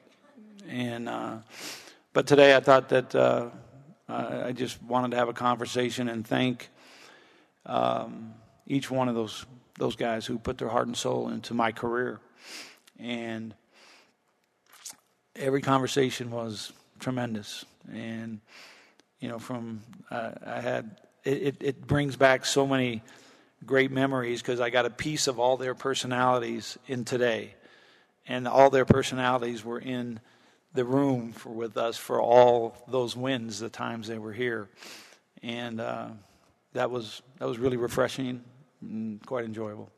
And 0.68 1.10
uh, 1.10 1.38
but 2.14 2.28
today 2.28 2.56
I 2.56 2.60
thought 2.60 2.90
that 2.90 3.16
uh, 3.16 3.50
I 4.08 4.52
just 4.52 4.82
wanted 4.84 5.12
to 5.12 5.18
have 5.18 5.30
a 5.30 5.34
conversation 5.34 6.10
and 6.10 6.26
thank 6.26 6.70
um, 7.66 8.34
each 8.68 8.92
one 8.92 9.10
of 9.10 9.16
those 9.16 9.46
those 9.78 9.96
guys 9.96 10.26
who 10.26 10.38
put 10.38 10.58
their 10.58 10.70
heart 10.70 10.88
and 10.88 10.96
soul 10.96 11.30
into 11.30 11.54
my 11.54 11.72
career. 11.72 12.20
And 13.00 13.56
every 15.36 15.62
conversation 15.62 16.30
was 16.30 16.72
tremendous. 17.00 17.66
And 17.92 18.42
you 19.20 19.30
know, 19.30 19.40
from 19.40 19.82
uh, 20.10 20.32
I 20.46 20.62
had 20.62 21.02
it, 21.24 21.58
it 21.62 21.88
brings 21.88 22.16
back 22.16 22.46
so 22.46 22.66
many 22.66 23.04
great 23.66 23.92
memories 23.92 24.42
because 24.42 24.60
I 24.60 24.70
got 24.70 24.86
a 24.86 24.90
piece 24.90 25.28
of 25.28 25.40
all 25.40 25.58
their 25.58 25.76
personalities 25.76 26.78
in 26.88 27.06
today, 27.06 27.54
and 28.28 28.48
all 28.48 28.70
their 28.70 28.86
personalities 28.86 29.64
were 29.64 29.80
in 29.80 30.20
the 30.74 30.86
room 30.86 31.34
for 31.34 31.50
with 31.50 31.78
us 31.78 31.98
for 31.98 32.22
all 32.22 32.76
those 32.88 33.16
wins, 33.16 33.60
the 33.60 33.70
times 33.70 34.08
they 34.08 34.18
were 34.18 34.34
here, 34.34 34.70
and 35.44 35.80
uh, 35.80 36.08
that 36.74 36.90
was 36.90 37.22
that 37.40 37.48
was 37.48 37.58
really 37.58 37.78
refreshing 37.78 38.44
and 38.82 39.26
quite 39.26 39.46
enjoyable. 39.46 39.92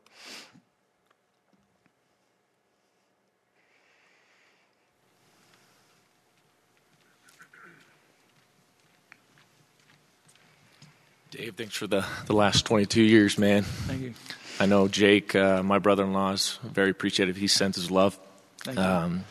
Dave, 11.30 11.56
thanks 11.56 11.74
for 11.74 11.88
the, 11.88 12.04
the 12.26 12.32
last 12.32 12.64
22 12.64 13.02
years, 13.02 13.38
man. 13.38 13.64
Thank 13.64 14.02
you. 14.02 14.14
I 14.60 14.66
know 14.66 14.86
Jake, 14.86 15.34
uh, 15.34 15.64
my 15.64 15.80
brother 15.80 16.04
in 16.04 16.12
law, 16.12 16.30
is 16.30 16.60
very 16.62 16.90
appreciative. 16.90 17.34
He 17.34 17.48
sends 17.48 17.76
his 17.76 17.90
love. 17.90 18.16
Thank 18.58 18.78
you. 18.78 18.84
Um, 18.84 19.24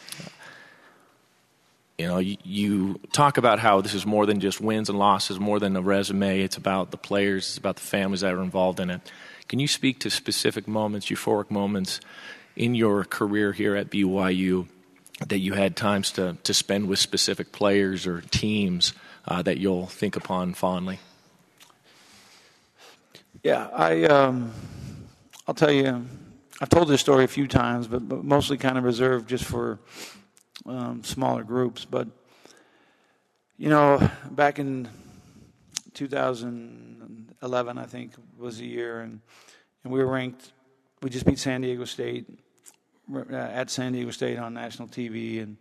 you 2.03 2.09
know, 2.09 2.17
you, 2.17 2.35
you, 2.43 2.99
talk 3.13 3.37
about 3.37 3.59
how 3.59 3.79
this 3.79 3.93
is 3.93 4.05
more 4.05 4.25
than 4.25 4.41
just 4.41 4.59
wins 4.59 4.89
and 4.89 4.99
losses, 4.99 5.39
more 5.39 5.57
than 5.57 5.73
a 5.77 5.81
resume. 5.81 6.41
It's 6.41 6.57
about 6.57 6.91
the 6.91 6.97
players, 6.97 7.47
it's 7.47 7.57
about 7.57 7.77
the 7.77 7.81
families 7.81 8.19
that 8.21 8.33
are 8.33 8.41
involved 8.41 8.81
in 8.81 8.89
it. 8.89 9.09
Can 9.47 9.59
you 9.59 9.69
speak 9.69 9.99
to 9.99 10.09
specific 10.09 10.67
moments, 10.67 11.07
euphoric 11.07 11.49
moments 11.49 12.01
in 12.57 12.75
your 12.75 13.05
career 13.05 13.53
here 13.53 13.77
at 13.77 13.89
BYU 13.89 14.67
that 15.25 15.37
you 15.37 15.53
had 15.53 15.77
times 15.77 16.11
to, 16.11 16.35
to 16.43 16.53
spend 16.53 16.89
with 16.89 16.99
specific 16.99 17.53
players 17.53 18.05
or 18.05 18.19
teams 18.19 18.91
uh, 19.25 19.41
that 19.41 19.59
you'll 19.59 19.87
think 19.87 20.17
upon 20.17 20.53
fondly? 20.53 20.99
Yeah, 23.43 23.69
I 23.73 24.03
um, 24.03 24.51
I'll 25.47 25.55
tell 25.55 25.71
you, 25.71 26.05
I've 26.59 26.67
told 26.67 26.89
this 26.89 26.99
story 26.99 27.23
a 27.23 27.29
few 27.29 27.47
times, 27.47 27.87
but, 27.87 28.09
but 28.09 28.25
mostly 28.25 28.57
kind 28.57 28.77
of 28.77 28.83
reserved 28.83 29.29
just 29.29 29.45
for 29.45 29.79
um, 30.65 31.04
smaller 31.04 31.43
groups. 31.43 31.86
But 31.86 32.08
you 33.58 33.69
know, 33.69 34.10
back 34.32 34.60
in 34.60 34.89
2011, 35.93 37.78
I 37.78 37.86
think 37.86 38.13
was 38.38 38.58
the 38.58 38.65
year, 38.65 39.02
and 39.02 39.21
and 39.84 39.93
we 39.93 39.99
were 39.99 40.12
ranked. 40.12 40.52
We 41.02 41.10
just 41.10 41.26
beat 41.26 41.39
San 41.39 41.62
Diego 41.62 41.86
State 41.86 42.26
uh, 43.13 43.36
at 43.36 43.69
San 43.69 43.91
Diego 43.93 44.12
State 44.12 44.39
on 44.39 44.54
national 44.54 44.88
TV, 44.88 45.43
and 45.43 45.58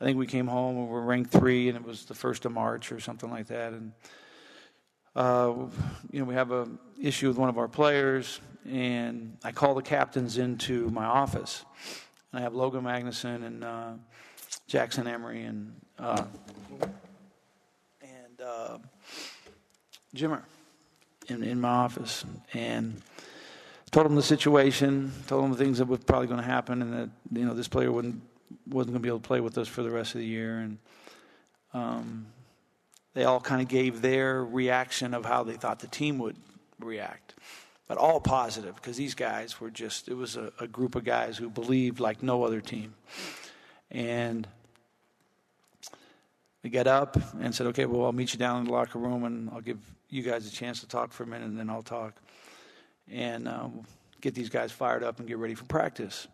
I 0.00 0.04
think 0.04 0.18
we 0.18 0.26
came 0.26 0.46
home 0.46 0.76
and 0.76 0.86
we 0.86 0.92
were 0.92 1.02
ranked 1.02 1.30
three, 1.32 1.68
and 1.68 1.76
it 1.76 1.84
was 1.84 2.04
the 2.04 2.14
first 2.14 2.44
of 2.44 2.52
March 2.52 2.92
or 2.92 3.00
something 3.00 3.30
like 3.30 3.48
that, 3.48 3.72
and 3.72 3.92
uh, 5.16 5.52
you 6.10 6.20
know, 6.20 6.24
we 6.24 6.34
have 6.34 6.52
a 6.52 6.68
issue 7.00 7.28
with 7.28 7.36
one 7.36 7.48
of 7.48 7.58
our 7.58 7.68
players, 7.68 8.40
and 8.68 9.36
I 9.42 9.52
call 9.52 9.74
the 9.74 9.82
captains 9.82 10.38
into 10.38 10.88
my 10.90 11.04
office. 11.04 11.64
And 12.32 12.40
I 12.40 12.42
have 12.42 12.54
Logan 12.54 12.82
Magnusson 12.82 13.44
and 13.44 13.64
uh, 13.64 13.92
Jackson 14.66 15.06
Emery 15.06 15.42
and 15.42 15.74
uh, 15.98 16.24
and 18.00 18.40
uh, 18.44 18.78
Jimmer 20.14 20.42
in 21.28 21.42
in 21.42 21.60
my 21.60 21.68
office, 21.68 22.24
and 22.54 23.00
told 23.90 24.06
them 24.06 24.14
the 24.14 24.22
situation, 24.22 25.12
told 25.26 25.44
them 25.44 25.50
the 25.50 25.58
things 25.58 25.78
that 25.78 25.86
were 25.86 25.98
probably 25.98 26.28
going 26.28 26.40
to 26.40 26.46
happen, 26.46 26.82
and 26.82 26.92
that 26.92 27.10
you 27.32 27.44
know 27.44 27.54
this 27.54 27.68
player 27.68 27.90
wouldn't 27.90 28.22
wasn't 28.68 28.92
going 28.92 29.02
to 29.02 29.06
be 29.06 29.08
able 29.08 29.20
to 29.20 29.26
play 29.26 29.40
with 29.40 29.58
us 29.58 29.68
for 29.68 29.82
the 29.82 29.90
rest 29.90 30.14
of 30.14 30.20
the 30.20 30.26
year, 30.26 30.58
and 30.58 30.78
um, 31.74 32.26
they 33.14 33.24
all 33.24 33.40
kind 33.40 33.60
of 33.60 33.68
gave 33.68 34.02
their 34.02 34.44
reaction 34.44 35.14
of 35.14 35.24
how 35.24 35.42
they 35.42 35.54
thought 35.54 35.80
the 35.80 35.88
team 35.88 36.18
would 36.18 36.36
react. 36.78 37.34
But 37.90 37.98
all 37.98 38.20
positive 38.20 38.76
because 38.76 38.96
these 38.96 39.16
guys 39.16 39.60
were 39.60 39.68
just, 39.68 40.08
it 40.08 40.14
was 40.14 40.36
a, 40.36 40.52
a, 40.60 40.68
group 40.68 40.94
of 40.94 41.02
guys 41.02 41.36
who 41.36 41.50
believed 41.50 41.98
like 41.98 42.22
no 42.22 42.44
other 42.44 42.60
team. 42.60 42.94
And 43.90 44.46
we 46.62 46.70
got 46.70 46.86
up 46.86 47.16
and 47.40 47.52
said, 47.52 47.66
okay, 47.66 47.86
well, 47.86 48.04
I'll 48.04 48.12
meet 48.12 48.32
you 48.32 48.38
down 48.38 48.60
in 48.60 48.66
the 48.66 48.70
locker 48.70 49.00
room 49.00 49.24
and 49.24 49.50
I'll 49.50 49.60
give 49.60 49.80
you 50.08 50.22
guys 50.22 50.46
a 50.46 50.52
chance 50.52 50.78
to 50.82 50.86
talk 50.86 51.12
for 51.12 51.24
a 51.24 51.26
minute 51.26 51.48
and 51.48 51.58
then 51.58 51.68
I'll 51.68 51.82
talk. 51.82 52.14
And 53.10 53.48
um, 53.48 53.82
get 54.20 54.36
these 54.36 54.50
guys 54.50 54.70
fired 54.70 55.02
up 55.02 55.18
and 55.18 55.26
get 55.26 55.38
ready 55.38 55.56
for 55.56 55.64
practice. 55.64 56.28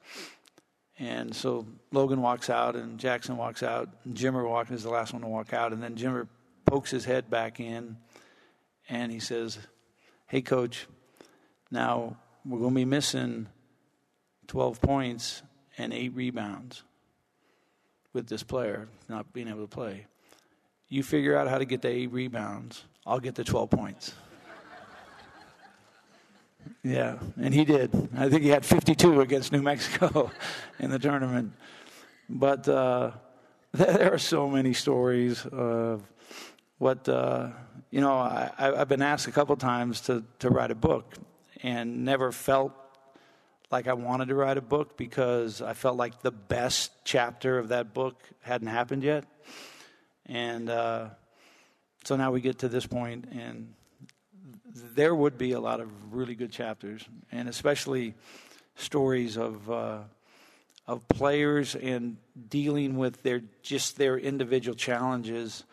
And 0.99 1.35
so 1.35 1.66
Logan 1.90 2.21
walks 2.21 2.51
out 2.51 2.77
and 2.77 3.01
Jackson 3.01 3.38
walks 3.38 3.62
out. 3.62 3.88
And 4.05 4.14
Jimmer 4.14 4.47
walks 4.47 4.71
is 4.73 4.83
the 4.83 4.90
last 4.90 5.14
one 5.14 5.23
to 5.23 5.29
walk 5.29 5.55
out. 5.55 5.73
And 5.73 5.83
then 5.83 5.97
Jimmer 5.97 6.29
pokes 6.66 6.90
his 6.90 7.07
head 7.07 7.31
back 7.31 7.61
in 7.61 7.97
and 8.90 9.11
he 9.11 9.21
says, 9.21 9.59
Hey, 10.27 10.42
coach, 10.42 10.87
now 11.77 12.17
we're 12.45 12.59
going 12.59 12.71
to 12.71 12.75
be 12.75 12.85
missing 12.85 13.47
12 14.49 14.81
points 14.81 15.43
and 15.77 15.93
eight 15.93 16.15
rebounds 16.15 16.83
with 18.12 18.27
this 18.27 18.43
player 18.43 18.89
not 19.09 19.33
being 19.33 19.47
able 19.47 19.61
to 19.61 19.69
play. 19.69 20.07
You 20.89 21.03
figure 21.03 21.37
out 21.37 21.49
how 21.49 21.59
to 21.59 21.67
get 21.67 21.83
the 21.83 21.89
eight 21.89 22.11
rebounds, 22.12 22.85
I'll 23.05 23.21
get 23.21 23.35
the 23.35 23.45
12 23.45 23.69
points. 23.69 24.15
yeah, 26.83 27.19
and 27.41 27.53
he 27.53 27.65
did. 27.65 27.91
I 28.17 28.31
think 28.31 28.43
he 28.43 28.49
had 28.49 28.65
52 28.65 29.21
against 29.21 29.53
New 29.53 29.62
Mexico 29.62 30.31
in 30.79 30.91
the 30.91 30.99
tournament. 30.99 31.53
But 32.29 32.67
uh, 32.69 33.11
there 33.73 34.15
are 34.15 34.19
so 34.19 34.49
many 34.49 34.73
stories 34.73 35.45
of 35.45 36.03
what 36.79 37.07
uh, 37.09 37.51
you 37.91 38.01
know 38.01 38.17
I, 38.17 38.51
have 38.59 38.89
been 38.89 39.03
asked 39.03 39.27
a 39.27 39.33
couple 39.33 39.57
times 39.57 40.01
to, 40.03 40.25
to 40.39 40.49
write 40.49 40.71
a 40.71 40.75
book 40.75 41.15
and 41.62 42.05
never 42.05 42.33
felt 42.33 42.73
like 43.71 43.88
i 43.88 43.92
wanted 43.92 44.29
to 44.29 44.35
write 44.35 44.57
a 44.57 44.62
book 44.62 44.97
because 44.97 45.61
i 45.62 45.73
felt 45.73 45.97
like 45.97 46.23
the 46.23 46.31
best 46.31 46.92
chapter 47.05 47.59
of 47.59 47.69
that 47.69 47.95
book 47.95 48.21
hadn't 48.42 48.69
happened 48.69 49.03
yet. 49.03 49.25
And 50.27 50.69
uh, 50.69 51.09
so 52.05 52.16
now 52.16 52.33
we 52.33 52.40
get 52.40 52.59
to 52.59 52.69
this 52.69 52.87
point 52.87 53.27
and 53.33 53.73
there 54.75 55.14
would 55.14 55.38
be 55.38 55.53
a 55.53 55.61
lot 55.61 55.81
of 55.81 56.14
really 56.14 56.35
good 56.35 56.53
chapters 56.53 57.05
and 57.33 57.49
especially 57.49 58.14
stories 58.75 59.38
of 59.38 59.71
uh, 59.71 60.01
of 60.87 61.09
players 61.09 61.75
and 61.75 62.16
dealing 62.49 62.97
with 62.97 63.23
their 63.23 63.42
just 63.62 63.97
their 63.97 64.19
individual 64.19 64.77
challenges 64.77 65.64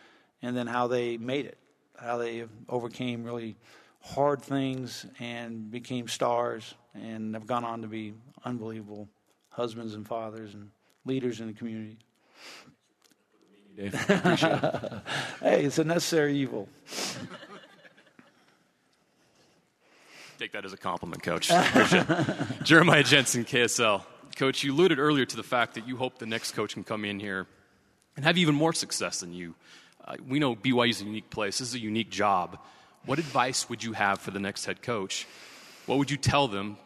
and 0.41 0.55
then 0.55 0.67
how 0.67 0.87
they 0.87 1.17
made 1.17 1.45
it, 1.45 1.57
how 1.97 2.17
they 2.17 2.45
overcame 2.69 3.23
really 3.23 3.55
hard 4.03 4.41
things 4.41 5.05
and 5.19 5.71
became 5.71 6.07
stars 6.07 6.75
and 6.93 7.33
have 7.33 7.47
gone 7.47 7.63
on 7.63 7.81
to 7.81 7.87
be 7.87 8.13
unbelievable 8.45 9.07
husbands 9.49 9.93
and 9.93 10.07
fathers 10.07 10.53
and 10.53 10.69
leaders 11.05 11.39
in 11.39 11.47
the 11.47 11.53
community. 11.53 11.97
Dave, 13.75 13.93
it. 14.09 14.39
hey, 15.41 15.63
it's 15.63 15.79
a 15.79 15.83
necessary 15.83 16.35
evil. 16.35 16.67
Take 20.37 20.51
that 20.51 20.65
as 20.65 20.73
a 20.73 20.77
compliment, 20.77 21.23
Coach. 21.23 21.47
Jeremiah 22.63 23.03
Jensen, 23.03 23.45
KSL. 23.45 24.03
Coach, 24.35 24.63
you 24.63 24.73
alluded 24.73 24.99
earlier 24.99 25.25
to 25.25 25.35
the 25.35 25.43
fact 25.43 25.75
that 25.75 25.87
you 25.87 25.95
hope 25.95 26.17
the 26.17 26.25
next 26.25 26.51
coach 26.51 26.73
can 26.73 26.83
come 26.83 27.05
in 27.05 27.19
here 27.19 27.47
and 28.15 28.25
have 28.25 28.37
even 28.37 28.53
more 28.53 28.73
success 28.73 29.21
than 29.21 29.33
you 29.33 29.55
uh, 30.05 30.15
we 30.27 30.39
know 30.39 30.55
BYU 30.55 30.89
is 30.89 31.01
a 31.01 31.05
unique 31.05 31.29
place. 31.29 31.59
This 31.59 31.69
is 31.69 31.75
a 31.75 31.79
unique 31.79 32.09
job. 32.09 32.59
What 33.05 33.19
advice 33.19 33.69
would 33.69 33.83
you 33.83 33.93
have 33.93 34.19
for 34.19 34.31
the 34.31 34.39
next 34.39 34.65
head 34.65 34.81
coach? 34.81 35.27
What 35.85 35.97
would 35.97 36.09
you 36.09 36.17
tell 36.17 36.47
them, 36.47 36.77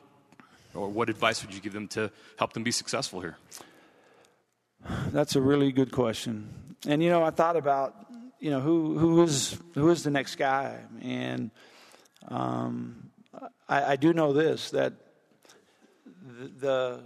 or 0.73 0.89
what 0.89 1.09
advice 1.09 1.45
would 1.45 1.53
you 1.53 1.61
give 1.61 1.73
them 1.73 1.87
to 1.89 2.11
help 2.37 2.53
them 2.53 2.63
be 2.63 2.71
successful 2.71 3.21
here? 3.21 3.37
that's 5.11 5.35
a 5.35 5.41
really 5.41 5.71
good 5.71 5.91
question. 5.91 6.49
And 6.87 7.03
you 7.03 7.09
know, 7.09 7.23
I 7.23 7.31
thought 7.31 7.55
about 7.55 7.95
you 8.39 8.51
know 8.51 8.59
who 8.59 8.97
who 8.97 9.23
is 9.23 9.57
who 9.73 9.89
is 9.89 10.03
the 10.03 10.11
next 10.11 10.35
guy, 10.35 10.79
and 11.01 11.51
um, 12.27 13.09
I, 13.67 13.93
I 13.93 13.95
do 13.95 14.13
know 14.13 14.33
this 14.33 14.71
that 14.71 14.93
the, 16.05 16.47
the 16.47 16.99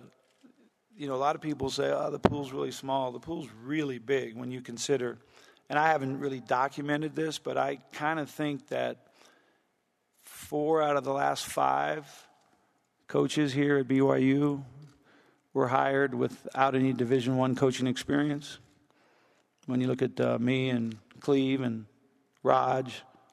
you 0.95 1.07
know 1.07 1.15
a 1.15 1.17
lot 1.17 1.35
of 1.35 1.41
people 1.41 1.69
say 1.69 1.91
oh 1.91 2.09
the 2.11 2.19
pool's 2.19 2.51
really 2.51 2.71
small. 2.71 3.11
The 3.11 3.19
pool's 3.19 3.47
really 3.63 3.97
big 3.97 4.35
when 4.35 4.51
you 4.51 4.61
consider. 4.61 5.17
And 5.71 5.79
I 5.79 5.87
haven't 5.87 6.19
really 6.19 6.41
documented 6.41 7.15
this, 7.15 7.37
but 7.37 7.57
I 7.57 7.77
kind 7.93 8.19
of 8.19 8.29
think 8.29 8.67
that 8.67 8.97
four 10.25 10.81
out 10.81 10.97
of 10.97 11.05
the 11.05 11.13
last 11.13 11.45
five 11.45 12.05
coaches 13.07 13.53
here 13.53 13.77
at 13.77 13.87
BYU 13.87 14.65
were 15.53 15.69
hired 15.69 16.13
without 16.13 16.75
any 16.75 16.91
Division 16.91 17.37
One 17.37 17.55
coaching 17.55 17.87
experience. 17.87 18.59
When 19.65 19.79
you 19.79 19.87
look 19.87 20.01
at 20.01 20.19
uh, 20.19 20.39
me 20.39 20.71
and 20.71 20.97
Cleve 21.21 21.61
and 21.61 21.85
Rog, 22.43 22.89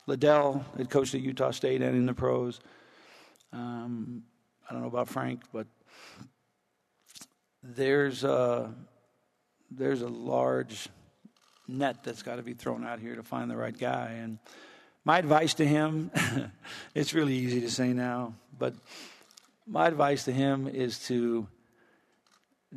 Ladell 0.06 0.62
had 0.76 0.90
coached 0.90 1.16
at 1.16 1.20
Utah 1.20 1.50
State 1.50 1.82
and 1.82 1.96
in 1.96 2.06
the 2.06 2.14
pros. 2.14 2.60
Um, 3.52 4.22
I 4.70 4.74
don't 4.74 4.82
know 4.82 4.88
about 4.88 5.08
Frank, 5.08 5.42
but 5.52 5.66
there's 7.64 8.22
a, 8.22 8.72
there's 9.72 10.02
a 10.02 10.08
large 10.08 10.88
net 11.68 12.02
that's 12.02 12.22
got 12.22 12.36
to 12.36 12.42
be 12.42 12.54
thrown 12.54 12.84
out 12.84 12.98
here 12.98 13.14
to 13.14 13.22
find 13.22 13.50
the 13.50 13.56
right 13.56 13.76
guy. 13.76 14.16
And 14.20 14.38
my 15.04 15.18
advice 15.18 15.54
to 15.54 15.66
him, 15.66 16.10
it's 16.94 17.14
really 17.14 17.34
easy 17.34 17.60
to 17.60 17.70
say 17.70 17.92
now, 17.92 18.34
but 18.58 18.74
my 19.66 19.86
advice 19.86 20.24
to 20.24 20.32
him 20.32 20.66
is 20.66 21.06
to 21.06 21.46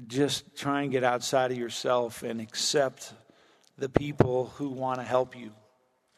just 0.08 0.56
try 0.56 0.84
and 0.84 0.92
get 0.92 1.04
outside 1.04 1.52
of 1.52 1.58
yourself 1.58 2.24
and 2.24 2.40
accept 2.42 3.14
the 3.78 3.90
people 3.90 4.48
who 4.58 4.70
want 4.70 5.00
to 5.00 5.04
help 5.04 5.36
you 5.36 5.52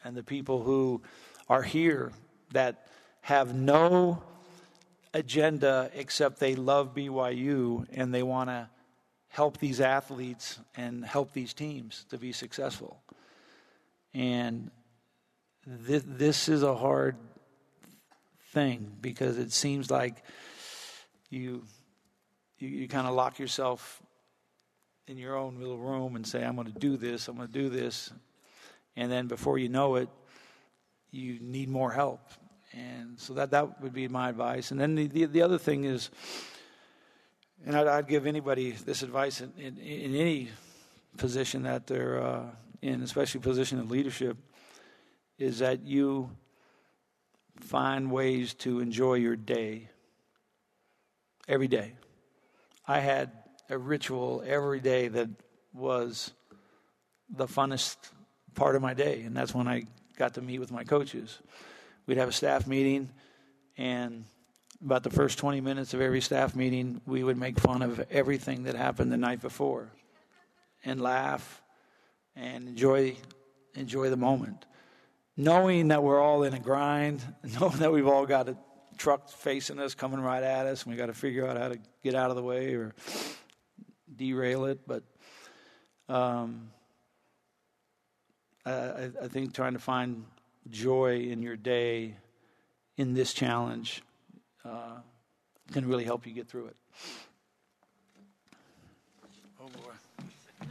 and 0.04 0.16
the 0.16 0.22
people 0.22 0.62
who 0.62 1.02
are 1.48 1.62
here 1.62 2.12
that 2.52 2.86
have 3.20 3.54
no 3.54 4.22
agenda 5.12 5.90
except 5.94 6.40
they 6.40 6.54
love 6.54 6.94
BYU 6.94 7.86
and 7.92 8.12
they 8.12 8.22
want 8.22 8.50
to 8.50 8.68
help 9.34 9.58
these 9.58 9.80
athletes 9.80 10.60
and 10.76 11.04
help 11.04 11.32
these 11.32 11.52
teams 11.52 12.06
to 12.08 12.16
be 12.16 12.30
successful. 12.30 13.02
And 14.14 14.70
th- 15.88 16.04
this 16.06 16.48
is 16.48 16.62
a 16.62 16.76
hard 16.76 17.16
thing 18.52 18.92
because 19.00 19.36
it 19.36 19.50
seems 19.50 19.90
like 19.90 20.22
you 21.30 21.64
you, 22.60 22.68
you 22.68 22.86
kind 22.86 23.08
of 23.08 23.14
lock 23.14 23.40
yourself 23.40 24.00
in 25.08 25.18
your 25.18 25.36
own 25.36 25.58
little 25.58 25.78
room 25.78 26.14
and 26.14 26.24
say, 26.24 26.44
I'm 26.44 26.54
going 26.54 26.72
to 26.72 26.78
do 26.78 26.96
this, 26.96 27.26
I'm 27.26 27.36
going 27.36 27.48
to 27.48 27.52
do 27.52 27.68
this. 27.68 28.12
And 28.94 29.10
then 29.10 29.26
before 29.26 29.58
you 29.58 29.68
know 29.68 29.96
it, 29.96 30.08
you 31.10 31.40
need 31.40 31.68
more 31.68 31.90
help. 31.90 32.20
And 32.72 33.18
so 33.18 33.34
that, 33.34 33.50
that 33.50 33.82
would 33.82 33.92
be 33.92 34.06
my 34.06 34.28
advice. 34.28 34.70
And 34.70 34.80
then 34.80 34.94
the, 34.94 35.08
the, 35.08 35.24
the 35.24 35.42
other 35.42 35.58
thing 35.58 35.82
is, 35.82 36.10
and 37.66 37.76
I'd, 37.76 37.86
I'd, 37.86 38.08
give 38.08 38.26
anybody 38.26 38.72
this 38.72 39.02
advice 39.02 39.40
in, 39.40 39.52
in, 39.58 39.78
in 39.78 40.14
any 40.14 40.50
position 41.16 41.62
that 41.62 41.86
they're 41.86 42.22
uh, 42.22 42.46
in, 42.82 43.02
especially 43.02 43.40
position 43.40 43.78
of 43.78 43.90
leadership, 43.90 44.36
is 45.38 45.60
that 45.60 45.82
you 45.82 46.30
find 47.60 48.10
ways 48.10 48.54
to 48.54 48.80
enjoy 48.80 49.14
your 49.14 49.36
day 49.36 49.88
every 51.48 51.68
day. 51.68 51.94
I 52.86 53.00
had 53.00 53.30
a 53.70 53.78
ritual 53.78 54.42
every 54.46 54.80
day 54.80 55.08
that 55.08 55.30
was 55.72 56.32
the 57.30 57.46
funnest 57.46 57.96
part 58.54 58.76
of 58.76 58.82
my 58.82 58.94
day, 58.94 59.22
and 59.22 59.36
that's 59.36 59.54
when 59.54 59.66
I 59.66 59.84
got 60.16 60.34
to 60.34 60.42
meet 60.42 60.58
with 60.58 60.70
my 60.70 60.84
coaches. 60.84 61.38
We'd 62.06 62.18
have 62.18 62.28
a 62.28 62.32
staff 62.32 62.66
meeting, 62.66 63.10
and 63.78 64.24
about 64.84 65.02
the 65.02 65.10
first 65.10 65.38
20 65.38 65.60
minutes 65.60 65.94
of 65.94 66.00
every 66.00 66.20
staff 66.20 66.54
meeting, 66.54 67.00
we 67.06 67.24
would 67.24 67.38
make 67.38 67.58
fun 67.58 67.80
of 67.80 68.04
everything 68.10 68.64
that 68.64 68.74
happened 68.74 69.10
the 69.10 69.16
night 69.16 69.40
before 69.40 69.88
and 70.84 71.00
laugh 71.00 71.62
and 72.36 72.68
enjoy 72.68 73.16
enjoy 73.74 74.10
the 74.10 74.16
moment. 74.16 74.66
Knowing 75.36 75.88
that 75.88 76.02
we're 76.02 76.20
all 76.20 76.44
in 76.44 76.54
a 76.54 76.60
grind, 76.60 77.20
knowing 77.60 77.78
that 77.78 77.92
we've 77.92 78.06
all 78.06 78.26
got 78.26 78.48
a 78.48 78.56
truck 78.98 79.28
facing 79.30 79.80
us, 79.80 79.94
coming 79.94 80.20
right 80.20 80.42
at 80.42 80.66
us, 80.66 80.84
and 80.84 80.92
we 80.92 80.96
got 80.96 81.06
to 81.06 81.14
figure 81.14 81.46
out 81.46 81.56
how 81.56 81.68
to 81.68 81.78
get 82.02 82.14
out 82.14 82.30
of 82.30 82.36
the 82.36 82.42
way 82.42 82.74
or 82.74 82.94
derail 84.14 84.66
it. 84.66 84.80
But 84.86 85.02
um, 86.08 86.70
I, 88.64 89.10
I 89.22 89.28
think 89.28 89.54
trying 89.54 89.72
to 89.72 89.80
find 89.80 90.24
joy 90.70 91.20
in 91.20 91.42
your 91.42 91.56
day 91.56 92.16
in 92.96 93.14
this 93.14 93.32
challenge 93.32 94.02
uh, 94.64 94.98
can 95.72 95.86
really 95.86 96.04
help 96.04 96.26
you 96.26 96.32
get 96.32 96.48
through 96.48 96.66
it. 96.66 96.76
Oh 99.60 99.68
boy. 99.68 100.68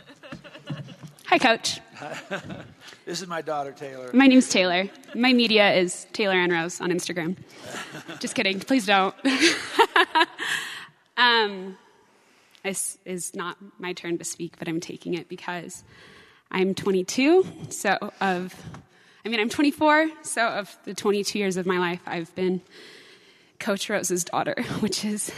Hi, 1.27 1.39
Coach. 1.39 1.79
this 3.05 3.21
is 3.21 3.27
my 3.27 3.41
daughter, 3.41 3.71
Taylor. 3.71 4.11
My 4.13 4.27
name's 4.27 4.49
Taylor. 4.49 4.87
My 5.15 5.33
media 5.33 5.73
is 5.73 6.05
Taylor 6.13 6.35
Ann 6.35 6.51
Rose 6.51 6.79
on 6.79 6.91
Instagram. 6.91 7.37
Just 8.19 8.35
kidding. 8.35 8.59
Please 8.59 8.85
don't. 8.85 9.15
um, 11.17 11.75
this 12.63 12.99
is 13.05 13.35
not 13.35 13.57
my 13.79 13.93
turn 13.93 14.19
to 14.19 14.23
speak, 14.23 14.59
but 14.59 14.67
I'm 14.67 14.79
taking 14.79 15.15
it 15.15 15.27
because 15.27 15.83
I'm 16.51 16.75
22. 16.75 17.45
So 17.69 17.97
of, 18.21 18.53
I 19.25 19.29
mean, 19.29 19.39
I'm 19.39 19.49
24. 19.49 20.11
So 20.21 20.47
of 20.47 20.77
the 20.83 20.93
22 20.93 21.39
years 21.39 21.57
of 21.57 21.65
my 21.65 21.79
life, 21.79 22.01
I've 22.05 22.33
been 22.35 22.61
Coach 23.63 23.89
Rose's 23.89 24.25
daughter, 24.25 24.61
which 24.81 25.05
is 25.05 25.31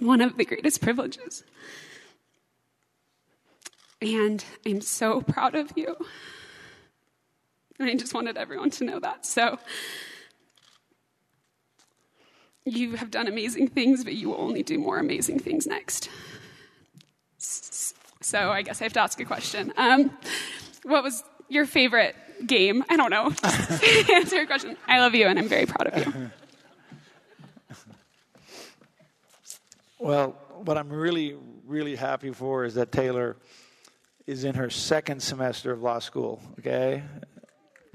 one 0.00 0.22
of 0.22 0.38
the 0.38 0.46
greatest 0.46 0.80
privileges. 0.80 1.44
And 4.00 4.42
I'm 4.64 4.80
so 4.80 5.20
proud 5.20 5.54
of 5.54 5.70
you. 5.76 5.94
And 7.78 7.90
I 7.90 7.94
just 7.96 8.14
wanted 8.14 8.38
everyone 8.38 8.70
to 8.70 8.84
know 8.84 8.98
that. 9.00 9.26
So, 9.26 9.58
you 12.64 12.96
have 12.96 13.10
done 13.10 13.26
amazing 13.26 13.68
things, 13.68 14.04
but 14.04 14.14
you 14.14 14.30
will 14.30 14.40
only 14.40 14.62
do 14.62 14.78
more 14.78 14.98
amazing 14.98 15.38
things 15.38 15.66
next. 15.66 16.08
So, 17.38 18.50
I 18.50 18.62
guess 18.62 18.80
I 18.80 18.84
have 18.84 18.94
to 18.94 19.00
ask 19.00 19.20
a 19.20 19.24
question. 19.24 19.72
Um, 19.76 20.16
what 20.84 21.04
was 21.04 21.22
your 21.48 21.66
favorite 21.66 22.16
game? 22.46 22.84
I 22.88 22.96
don't 22.96 23.10
know. 23.10 23.26
Answer 24.14 24.36
your 24.36 24.46
question. 24.46 24.76
I 24.86 25.00
love 25.00 25.14
you, 25.14 25.26
and 25.26 25.38
I'm 25.38 25.48
very 25.48 25.66
proud 25.66 25.88
of 25.88 26.06
you. 26.06 26.30
Well, 30.00 30.36
what 30.64 30.78
I'm 30.78 30.90
really, 30.90 31.34
really 31.66 31.96
happy 31.96 32.30
for 32.30 32.64
is 32.64 32.74
that 32.74 32.92
Taylor 32.92 33.36
is 34.28 34.44
in 34.44 34.54
her 34.54 34.70
second 34.70 35.20
semester 35.20 35.72
of 35.72 35.82
law 35.82 35.98
school, 35.98 36.40
okay? 36.60 37.02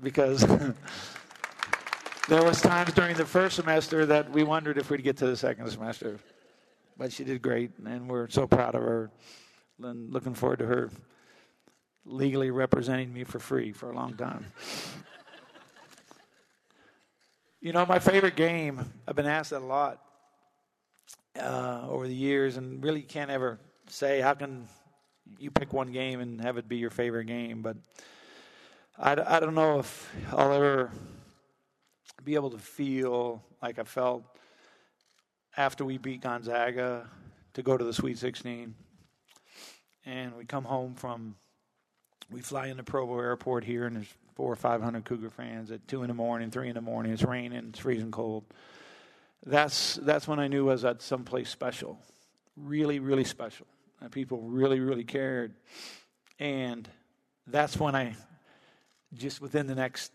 Because 0.02 0.46
there 2.28 2.44
was 2.44 2.62
times 2.62 2.92
during 2.94 3.16
the 3.16 3.26
first 3.26 3.56
semester 3.56 4.06
that 4.08 4.30
we 4.32 4.44
wondered 4.44 4.78
if 4.78 4.89
we'd 4.89 5.02
get 5.02 5.16
to 5.18 5.28
the 5.28 5.38
second 5.38 5.70
semester. 5.70 6.20
But 6.98 7.13
she 7.13 7.24
did 7.24 7.42
great, 7.42 7.72
and 7.86 8.10
we're 8.10 8.28
so 8.28 8.48
proud 8.48 8.76
of 8.76 8.82
her. 8.82 9.10
And 9.82 10.12
looking 10.12 10.34
forward 10.34 10.60
to 10.60 10.66
her 10.66 10.92
legally 12.06 12.52
representing 12.52 13.13
me 13.13 13.24
for 13.24 13.39
free 13.39 13.72
for 13.72 13.89
a 13.89 13.96
long 13.96 14.16
time. 14.16 14.46
you 17.62 17.72
know, 17.72 17.86
my 17.86 18.00
favorite 18.00 18.36
game, 18.36 18.92
I've 19.08 19.15
been 19.15 19.25
asked 19.25 19.52
that 19.52 19.62
a 19.62 19.65
lot 19.65 20.02
uh, 21.40 21.86
over 21.90 22.08
the 22.08 22.15
years, 22.15 22.58
and 22.58 22.84
really 22.84 23.02
can't 23.02 23.31
ever 23.31 23.60
say 23.88 24.21
how 24.21 24.34
can 24.34 24.67
you 25.40 25.52
pick 25.52 25.73
one 25.73 25.92
game 25.92 26.19
and 26.19 26.42
have 26.42 26.58
it 26.58 26.67
be 26.67 26.77
your 26.77 26.90
favorite 26.90 27.25
game. 27.25 27.62
But 27.62 27.77
I, 28.98 29.12
I 29.12 29.40
don't 29.40 29.56
know 29.56 29.79
if 29.79 30.13
I'll 30.31 30.52
ever 30.52 30.92
be 32.23 32.36
able 32.36 32.52
to 32.52 32.58
feel 32.58 33.44
like 33.62 33.79
I 33.79 33.84
felt 33.84 34.23
after 35.58 35.86
we 35.86 35.98
beat 35.98 36.21
Gonzaga 36.21 37.10
to 37.54 37.63
go 37.63 37.77
to 37.77 37.84
the 37.84 37.94
Sweet 37.94 38.17
16. 38.17 38.73
And 40.06 40.36
we 40.36 40.46
come 40.46 40.65
home 40.65 40.96
from, 40.96 41.36
we 42.29 42.42
fly 42.42 42.67
into 42.67 42.84
Provo 42.84 43.19
Airport 43.19 43.63
here, 43.63 43.86
and 43.86 43.96
there's 43.96 44.13
four 44.36 44.52
or 44.52 44.56
five 44.56 44.81
hundred 44.81 45.06
Cougar 45.06 45.29
fans 45.29 45.71
at 45.71 45.88
two 45.88 46.02
in 46.02 46.10
the 46.10 46.13
morning, 46.13 46.52
three 46.52 46.67
in 46.67 46.75
the 46.75 46.81
morning. 46.81 47.13
It's 47.13 47.23
raining, 47.23 47.69
it's 47.69 47.79
freezing 47.79 48.12
cold. 48.12 48.44
That's 49.46 49.96
that's 49.96 50.27
when 50.27 50.39
I 50.39 50.48
knew 50.48 50.69
I 50.69 50.73
was 50.73 50.85
at 50.85 51.02
someplace 51.02 51.50
special, 51.50 52.00
really, 52.56 53.00
really 53.00 53.25
special 53.25 53.67
and 54.04 54.12
people 54.12 54.41
really, 54.41 54.79
really 54.79 55.06
cared. 55.06 55.56
And 56.37 56.87
that's 57.48 57.79
when 57.79 57.96
I, 57.96 58.15
just 59.13 59.41
within 59.41 59.65
the 59.65 59.75
next 59.75 60.12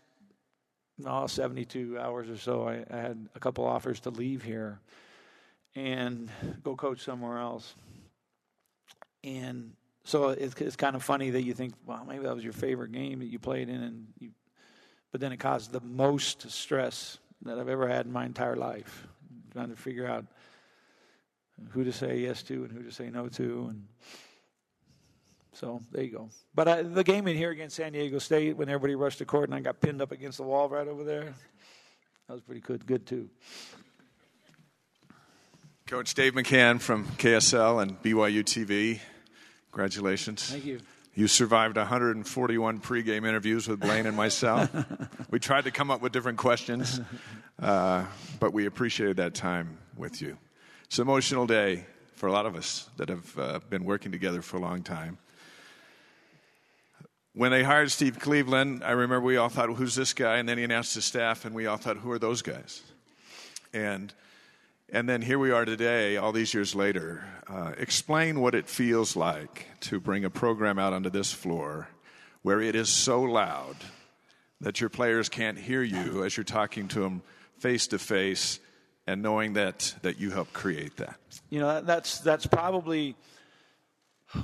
oh, 1.05 1.27
72 1.27 1.97
hours 1.99 2.29
or 2.29 2.37
so, 2.37 2.67
I, 2.67 2.85
I 2.91 2.97
had 2.97 3.27
a 3.35 3.39
couple 3.39 3.65
offers 3.65 3.99
to 4.01 4.11
leave 4.11 4.43
here 4.43 4.79
and 5.75 6.29
go 6.63 6.75
coach 6.75 7.01
somewhere 7.01 7.39
else. 7.39 7.75
And 9.23 9.73
so 10.03 10.29
it's, 10.29 10.59
it's 10.61 10.75
kind 10.75 10.95
of 10.95 11.03
funny 11.03 11.31
that 11.31 11.43
you 11.43 11.53
think, 11.53 11.73
well, 11.85 12.05
maybe 12.07 12.23
that 12.23 12.35
was 12.35 12.43
your 12.43 12.53
favorite 12.53 12.91
game 12.91 13.19
that 13.19 13.27
you 13.27 13.39
played 13.39 13.69
in, 13.69 13.81
and 13.81 14.07
you, 14.19 14.31
but 15.11 15.19
then 15.19 15.31
it 15.31 15.37
caused 15.37 15.71
the 15.71 15.81
most 15.81 16.49
stress 16.51 17.17
that 17.43 17.57
I've 17.57 17.69
ever 17.69 17.87
had 17.87 18.05
in 18.05 18.11
my 18.11 18.25
entire 18.25 18.55
life, 18.55 19.07
trying 19.51 19.69
to 19.69 19.75
figure 19.75 20.07
out 20.07 20.25
who 21.71 21.83
to 21.83 21.91
say 21.91 22.19
yes 22.19 22.43
to 22.43 22.63
and 22.63 22.71
who 22.71 22.83
to 22.83 22.91
say 22.91 23.09
no 23.09 23.27
to, 23.29 23.67
and 23.69 23.87
so 25.53 25.81
there 25.91 26.03
you 26.03 26.11
go. 26.11 26.29
But 26.55 26.67
I, 26.67 26.81
the 26.83 27.03
game 27.03 27.27
in 27.27 27.35
here 27.35 27.51
against 27.51 27.75
San 27.75 27.91
Diego 27.91 28.19
State, 28.19 28.55
when 28.55 28.69
everybody 28.69 28.95
rushed 28.95 29.19
the 29.19 29.25
court 29.25 29.49
and 29.49 29.55
I 29.55 29.59
got 29.59 29.81
pinned 29.81 30.01
up 30.01 30.11
against 30.11 30.37
the 30.37 30.43
wall 30.43 30.69
right 30.69 30.87
over 30.87 31.03
there, 31.03 31.33
that 32.27 32.33
was 32.33 32.41
pretty 32.41 32.61
good, 32.61 32.85
good 32.85 33.05
too. 33.05 33.29
Coach 35.85 36.13
Dave 36.13 36.33
McCann 36.33 36.79
from 36.79 37.05
KSL 37.17 37.81
and 37.81 38.01
BYU 38.01 38.43
TV. 38.43 38.99
Congratulations. 39.71 40.49
Thank 40.49 40.65
you. 40.65 40.79
You 41.15 41.27
survived 41.27 41.75
141 41.75 42.79
pregame 42.79 43.27
interviews 43.27 43.67
with 43.67 43.79
Blaine 43.79 44.05
and 44.05 44.15
myself. 44.15 44.69
we 45.31 45.39
tried 45.39 45.65
to 45.65 45.71
come 45.71 45.91
up 45.91 46.01
with 46.01 46.11
different 46.11 46.37
questions, 46.37 47.01
uh, 47.61 48.05
but 48.39 48.53
we 48.53 48.65
appreciated 48.67 49.17
that 49.17 49.33
time 49.33 49.77
with 49.97 50.21
you. 50.21 50.37
It's 50.85 50.99
an 50.99 51.03
emotional 51.03 51.47
day 51.47 51.85
for 52.15 52.27
a 52.27 52.31
lot 52.31 52.45
of 52.45 52.55
us 52.55 52.89
that 52.97 53.09
have 53.09 53.39
uh, 53.39 53.59
been 53.69 53.85
working 53.85 54.11
together 54.11 54.41
for 54.41 54.57
a 54.57 54.59
long 54.59 54.83
time. 54.83 55.17
When 57.33 57.51
they 57.51 57.63
hired 57.63 57.91
Steve 57.91 58.19
Cleveland, 58.19 58.83
I 58.83 58.91
remember 58.91 59.21
we 59.21 59.37
all 59.37 59.49
thought, 59.49 59.69
well, 59.69 59.77
who's 59.77 59.95
this 59.95 60.13
guy? 60.13 60.37
And 60.37 60.47
then 60.47 60.57
he 60.57 60.63
announced 60.63 60.95
his 60.95 61.05
staff, 61.05 61.45
and 61.45 61.55
we 61.55 61.65
all 61.65 61.77
thought, 61.77 61.97
who 61.97 62.11
are 62.11 62.19
those 62.19 62.41
guys? 62.41 62.81
And 63.73 64.13
and 64.91 65.07
then 65.07 65.21
here 65.21 65.37
we 65.37 65.51
are 65.51 65.65
today, 65.65 66.17
all 66.17 66.31
these 66.31 66.53
years 66.53 66.73
later. 66.73 67.23
Uh, 67.47 67.73
explain 67.77 68.39
what 68.39 68.55
it 68.55 68.67
feels 68.67 69.15
like 69.15 69.67
to 69.81 69.99
bring 69.99 70.25
a 70.25 70.29
program 70.29 70.79
out 70.79 70.93
onto 70.93 71.09
this 71.09 71.31
floor 71.31 71.89
where 72.41 72.61
it 72.61 72.75
is 72.75 72.89
so 72.89 73.21
loud 73.21 73.75
that 74.61 74.81
your 74.81 74.89
players 74.89 75.29
can't 75.29 75.57
hear 75.57 75.81
you 75.81 76.23
as 76.23 76.35
you're 76.35 76.43
talking 76.43 76.87
to 76.87 77.01
them 77.01 77.21
face 77.59 77.87
to 77.87 77.99
face 77.99 78.59
and 79.05 79.21
knowing 79.21 79.53
that, 79.53 79.95
that 80.01 80.19
you 80.19 80.31
helped 80.31 80.53
create 80.53 80.97
that. 80.97 81.19
You 81.49 81.59
know, 81.59 81.81
that's, 81.81 82.19
that's 82.19 82.45
probably 82.45 83.15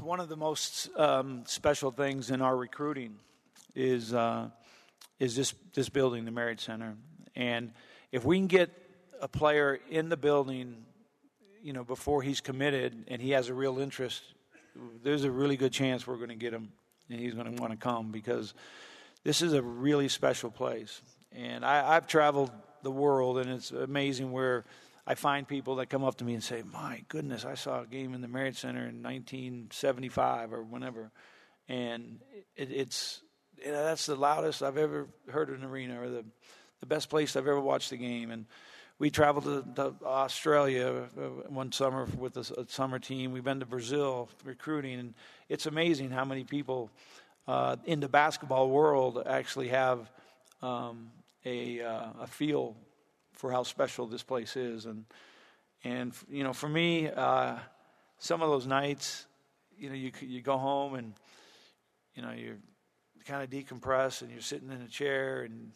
one 0.02 0.20
of 0.20 0.30
the 0.30 0.38
most 0.38 0.90
um, 0.98 1.44
special 1.46 1.92
things 1.92 2.32
in 2.32 2.42
our 2.42 2.56
recruiting 2.56 3.16
is, 3.76 4.14
uh, 4.14 4.50
is 5.20 5.36
this, 5.36 5.54
this 5.74 5.90
building, 5.90 6.26
the 6.26 6.32
Marriott 6.32 6.60
Center. 6.60 6.96
And 7.36 7.72
if 8.12 8.26
we 8.26 8.38
can 8.38 8.48
get 8.48 8.85
a 9.26 9.28
player 9.28 9.80
in 9.90 10.10
the 10.10 10.18
building, 10.18 10.86
you 11.64 11.74
know, 11.74 11.84
before 11.84 12.22
he's 12.22 12.42
committed 12.42 13.06
and 13.08 13.20
he 13.20 13.32
has 13.32 13.50
a 13.50 13.56
real 13.56 13.80
interest, 13.80 14.22
there's 15.04 15.24
a 15.24 15.32
really 15.32 15.58
good 15.58 15.72
chance 15.72 16.06
we're 16.06 16.18
going 16.18 16.30
to 16.30 16.36
get 16.36 16.54
him 16.54 16.72
and 17.10 17.20
he's 17.20 17.34
going 17.34 17.56
to 17.56 17.60
want 17.60 17.74
to 17.74 17.78
come 17.78 18.12
because 18.12 18.54
this 19.24 19.42
is 19.42 19.54
a 19.54 19.64
really 19.64 20.10
special 20.10 20.52
place. 20.52 21.02
And 21.32 21.66
I, 21.66 21.96
I've 21.96 22.06
traveled 22.06 22.52
the 22.84 22.92
world, 22.92 23.40
and 23.40 23.50
it's 23.50 23.72
amazing 23.72 24.32
where 24.32 24.64
I 25.08 25.16
find 25.16 25.48
people 25.48 25.78
that 25.78 25.88
come 25.88 26.04
up 26.04 26.18
to 26.18 26.24
me 26.24 26.36
and 26.36 26.44
say, 26.44 26.62
"My 26.62 27.04
goodness, 27.10 27.46
I 27.46 27.56
saw 27.56 27.82
a 27.82 27.88
game 27.88 28.14
in 28.14 28.22
the 28.22 28.28
Marriott 28.28 28.58
Center 28.58 28.88
in 28.88 29.02
1975 29.02 30.54
or 30.54 30.62
whenever," 30.62 31.12
and 31.68 32.20
it, 32.56 32.72
it's 32.72 33.22
you 33.58 33.72
know, 33.72 33.84
that's 33.84 34.06
the 34.06 34.16
loudest 34.16 34.62
I've 34.62 34.78
ever 34.78 35.08
heard 35.30 35.50
in 35.50 35.56
an 35.56 35.64
arena 35.64 36.00
or 36.00 36.10
the 36.10 36.26
the 36.80 36.86
best 36.86 37.10
place 37.10 37.36
I've 37.36 37.48
ever 37.48 37.60
watched 37.60 37.92
a 37.92 37.98
game. 37.98 38.30
And 38.30 38.46
we 38.98 39.10
traveled 39.10 39.44
to, 39.44 39.66
to 39.76 40.06
Australia 40.06 41.08
uh, 41.18 41.22
one 41.50 41.72
summer 41.72 42.08
with 42.18 42.38
a, 42.38 42.62
a, 42.62 42.66
summer 42.68 43.00
team. 43.00 43.32
We've 43.34 43.44
been 43.44 43.60
to 43.60 43.66
Brazil 43.66 44.30
recruiting, 44.44 45.00
and 45.00 45.14
it's 45.50 45.66
amazing 45.66 46.12
how 46.12 46.24
many 46.24 46.44
people 46.44 46.90
uh, 47.48 47.76
in 47.86 48.00
the 48.00 48.08
basketball 48.08 48.70
world 48.70 49.22
actually 49.26 49.68
have 49.70 50.10
um, 50.62 51.12
a, 51.46 51.82
uh, 51.82 52.06
a 52.22 52.28
feel 52.28 52.76
for 53.34 53.52
how 53.52 53.64
special 53.64 54.08
this 54.08 54.24
place 54.24 54.56
is. 54.56 54.86
And 54.86 55.06
and 55.84 56.14
you 56.30 56.44
know, 56.44 56.54
for 56.54 56.70
me, 56.70 57.10
uh, 57.10 57.58
some 58.18 58.42
of 58.42 58.50
those 58.50 58.66
nights, 58.66 59.26
you 59.78 59.90
know, 59.90 59.96
you 59.96 60.12
you 60.22 60.42
go 60.42 60.58
home 60.58 60.96
and 60.96 61.14
you 62.16 62.22
know 62.22 62.32
you 62.32 62.58
kind 63.26 63.44
of 63.44 63.50
decompress, 63.50 64.22
and 64.22 64.32
you're 64.32 64.42
sitting 64.42 64.72
in 64.72 64.82
a 64.82 64.88
chair 64.88 65.42
and 65.42 65.72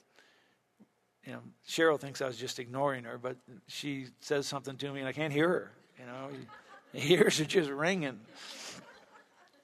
you 1.26 1.34
know, 1.34 1.39
Cheryl 1.67 1.99
thinks 1.99 2.22
I 2.22 2.28
was 2.28 2.38
just 2.38 2.59
ignoring 2.59 3.03
her, 3.03 3.17
but 3.17 3.38
she 3.67 4.07
says 4.20 4.47
something 4.47 4.78
to 4.78 4.91
me 4.91 4.99
and 4.99 5.07
I 5.07 5.13
can't 5.13 5.34
hear 5.34 5.47
her. 5.47 5.72
You 5.99 6.05
know, 6.05 6.30
ears 6.93 7.39
are 7.39 7.45
just 7.45 7.70
ringing. 7.70 8.20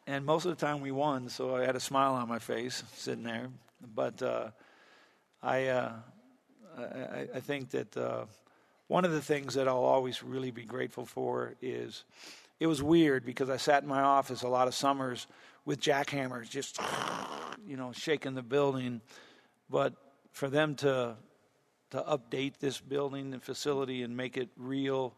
And 0.07 0.25
most 0.25 0.45
of 0.45 0.55
the 0.55 0.65
time 0.65 0.81
we 0.81 0.91
won, 0.91 1.29
so 1.29 1.55
I 1.55 1.65
had 1.65 1.75
a 1.75 1.79
smile 1.79 2.13
on 2.13 2.27
my 2.27 2.39
face 2.39 2.83
sitting 2.93 3.23
there. 3.23 3.49
But 3.95 4.21
uh, 4.21 4.49
I, 5.41 5.67
uh, 5.67 5.93
I, 6.77 7.27
I, 7.35 7.39
think 7.39 7.71
that 7.71 7.97
uh, 7.97 8.25
one 8.87 9.05
of 9.05 9.11
the 9.11 9.21
things 9.21 9.55
that 9.55 9.67
I'll 9.67 9.77
always 9.77 10.21
really 10.21 10.51
be 10.51 10.63
grateful 10.63 11.05
for 11.05 11.55
is 11.61 12.03
it 12.59 12.67
was 12.67 12.83
weird 12.83 13.25
because 13.25 13.49
I 13.49 13.57
sat 13.57 13.83
in 13.83 13.89
my 13.89 14.01
office 14.01 14.43
a 14.43 14.47
lot 14.47 14.67
of 14.67 14.75
summers 14.75 15.27
with 15.65 15.79
jackhammers 15.79 16.49
just, 16.49 16.79
you 17.67 17.77
know, 17.77 17.91
shaking 17.91 18.35
the 18.35 18.43
building. 18.43 19.01
But 19.69 19.93
for 20.31 20.49
them 20.49 20.75
to 20.75 21.15
to 21.95 22.01
update 22.01 22.57
this 22.59 22.79
building 22.79 23.33
and 23.33 23.41
facility 23.41 24.03
and 24.03 24.15
make 24.15 24.35
it 24.35 24.49
real 24.57 25.13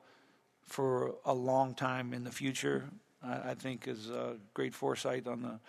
for 0.64 1.16
a 1.26 1.34
long 1.34 1.74
time 1.74 2.14
in 2.14 2.24
the 2.24 2.32
future. 2.32 2.86
I, 3.24 3.52
I 3.52 3.54
think 3.56 3.88
is 3.88 4.10
a 4.10 4.36
great 4.54 4.76
foresight 4.76 5.28
on 5.28 5.42
the 5.42 5.60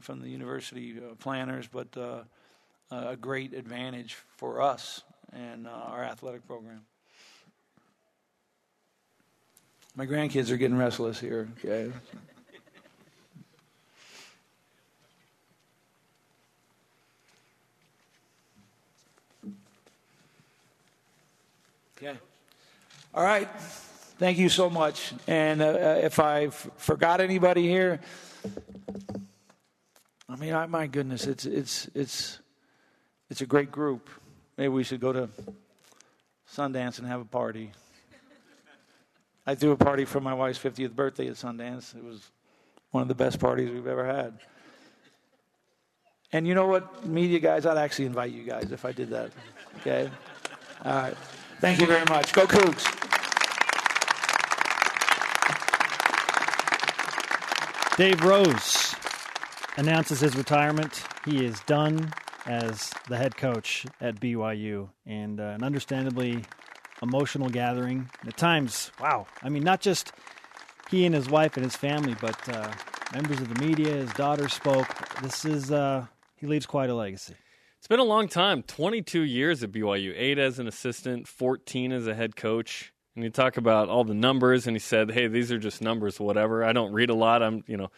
from 0.00 0.20
the 0.20 0.28
university 0.28 0.96
uh, 0.98 1.14
planners, 1.14 1.68
but 1.68 1.96
uh, 1.96 2.22
a 2.90 3.16
great 3.16 3.54
advantage 3.54 4.16
for 4.36 4.60
us 4.60 5.02
and 5.32 5.66
uh, 5.66 5.70
our 5.70 6.02
athletic 6.02 6.46
program. 6.46 6.82
My 9.94 10.06
grandkids 10.06 10.50
are 10.50 10.56
getting 10.56 10.76
restless 10.76 11.20
here. 11.20 11.48
Okay. 11.64 11.92
Okay. 21.96 22.18
All 23.14 23.24
right. 23.24 23.48
Thank 24.18 24.36
you 24.36 24.50
so 24.50 24.68
much. 24.68 25.14
And 25.26 25.62
uh, 25.62 25.66
uh 25.66 26.00
if 26.02 26.18
I 26.18 26.48
forgot 26.50 27.22
anybody 27.22 27.66
here, 27.66 28.00
I 30.28 30.36
mean, 30.36 30.52
I, 30.52 30.66
my 30.66 30.86
goodness, 30.88 31.26
it's 31.26 31.46
it's 31.46 31.88
it's 31.94 32.38
it's 33.30 33.40
a 33.40 33.46
great 33.46 33.72
group. 33.72 34.10
Maybe 34.58 34.68
we 34.68 34.84
should 34.84 35.00
go 35.00 35.12
to 35.12 35.28
Sundance 36.52 36.98
and 36.98 37.06
have 37.06 37.20
a 37.20 37.24
party. 37.24 37.72
I 39.46 39.54
threw 39.54 39.70
a 39.70 39.76
party 39.76 40.04
for 40.04 40.20
my 40.20 40.34
wife's 40.34 40.58
50th 40.58 40.94
birthday 40.94 41.28
at 41.28 41.34
Sundance. 41.34 41.96
It 41.96 42.04
was 42.04 42.30
one 42.90 43.02
of 43.02 43.08
the 43.08 43.14
best 43.14 43.38
parties 43.38 43.70
we've 43.70 43.86
ever 43.86 44.04
had. 44.04 44.38
And 46.32 46.46
you 46.46 46.54
know 46.54 46.66
what, 46.66 47.06
media 47.06 47.38
guys, 47.38 47.64
I'd 47.64 47.78
actually 47.78 48.06
invite 48.06 48.32
you 48.32 48.42
guys 48.42 48.72
if 48.72 48.84
I 48.84 48.92
did 48.92 49.10
that. 49.10 49.30
Okay? 49.80 50.10
All 50.84 50.92
right. 50.92 51.16
Thank 51.60 51.80
you 51.80 51.86
very 51.86 52.04
much. 52.08 52.32
Go 52.32 52.46
Cougs. 52.46 52.84
Dave 57.96 58.22
Rose 58.22 58.94
announces 59.78 60.20
his 60.20 60.36
retirement. 60.36 61.02
He 61.24 61.44
is 61.44 61.58
done 61.60 62.12
as 62.44 62.92
the 63.08 63.16
head 63.16 63.36
coach 63.36 63.86
at 64.02 64.20
BYU, 64.20 64.90
and 65.06 65.40
uh, 65.40 65.44
an 65.44 65.64
understandably 65.64 66.44
emotional 67.02 67.48
gathering. 67.48 68.10
At 68.26 68.36
times, 68.36 68.92
wow. 69.00 69.26
I 69.42 69.48
mean, 69.48 69.64
not 69.64 69.80
just 69.80 70.12
he 70.90 71.06
and 71.06 71.14
his 71.14 71.28
wife 71.30 71.56
and 71.56 71.64
his 71.64 71.74
family, 71.74 72.14
but 72.20 72.48
uh, 72.48 72.70
members 73.14 73.40
of 73.40 73.52
the 73.52 73.64
media, 73.64 73.94
his 73.94 74.12
daughter 74.12 74.48
spoke. 74.48 74.88
This 75.22 75.44
is, 75.44 75.72
uh, 75.72 76.04
he 76.36 76.46
leaves 76.46 76.66
quite 76.66 76.90
a 76.90 76.94
legacy. 76.94 77.34
It's 77.78 77.88
been 77.88 78.00
a 78.00 78.04
long 78.04 78.28
time 78.28 78.62
22 78.62 79.20
years 79.20 79.62
at 79.62 79.70
BYU, 79.70 80.12
eight 80.16 80.38
as 80.38 80.58
an 80.58 80.66
assistant, 80.66 81.28
14 81.28 81.92
as 81.92 82.06
a 82.06 82.14
head 82.14 82.34
coach. 82.34 82.92
And 83.14 83.24
you 83.24 83.30
talk 83.30 83.56
about 83.56 83.88
all 83.88 84.04
the 84.04 84.14
numbers, 84.14 84.66
and 84.66 84.74
he 84.74 84.80
said, 84.80 85.10
hey, 85.10 85.26
these 85.26 85.50
are 85.50 85.58
just 85.58 85.80
numbers, 85.80 86.20
whatever. 86.20 86.64
I 86.64 86.72
don't 86.72 86.92
read 86.92 87.10
a 87.10 87.14
lot. 87.14 87.42
I'm, 87.42 87.64
you 87.66 87.76
know, 87.76 87.90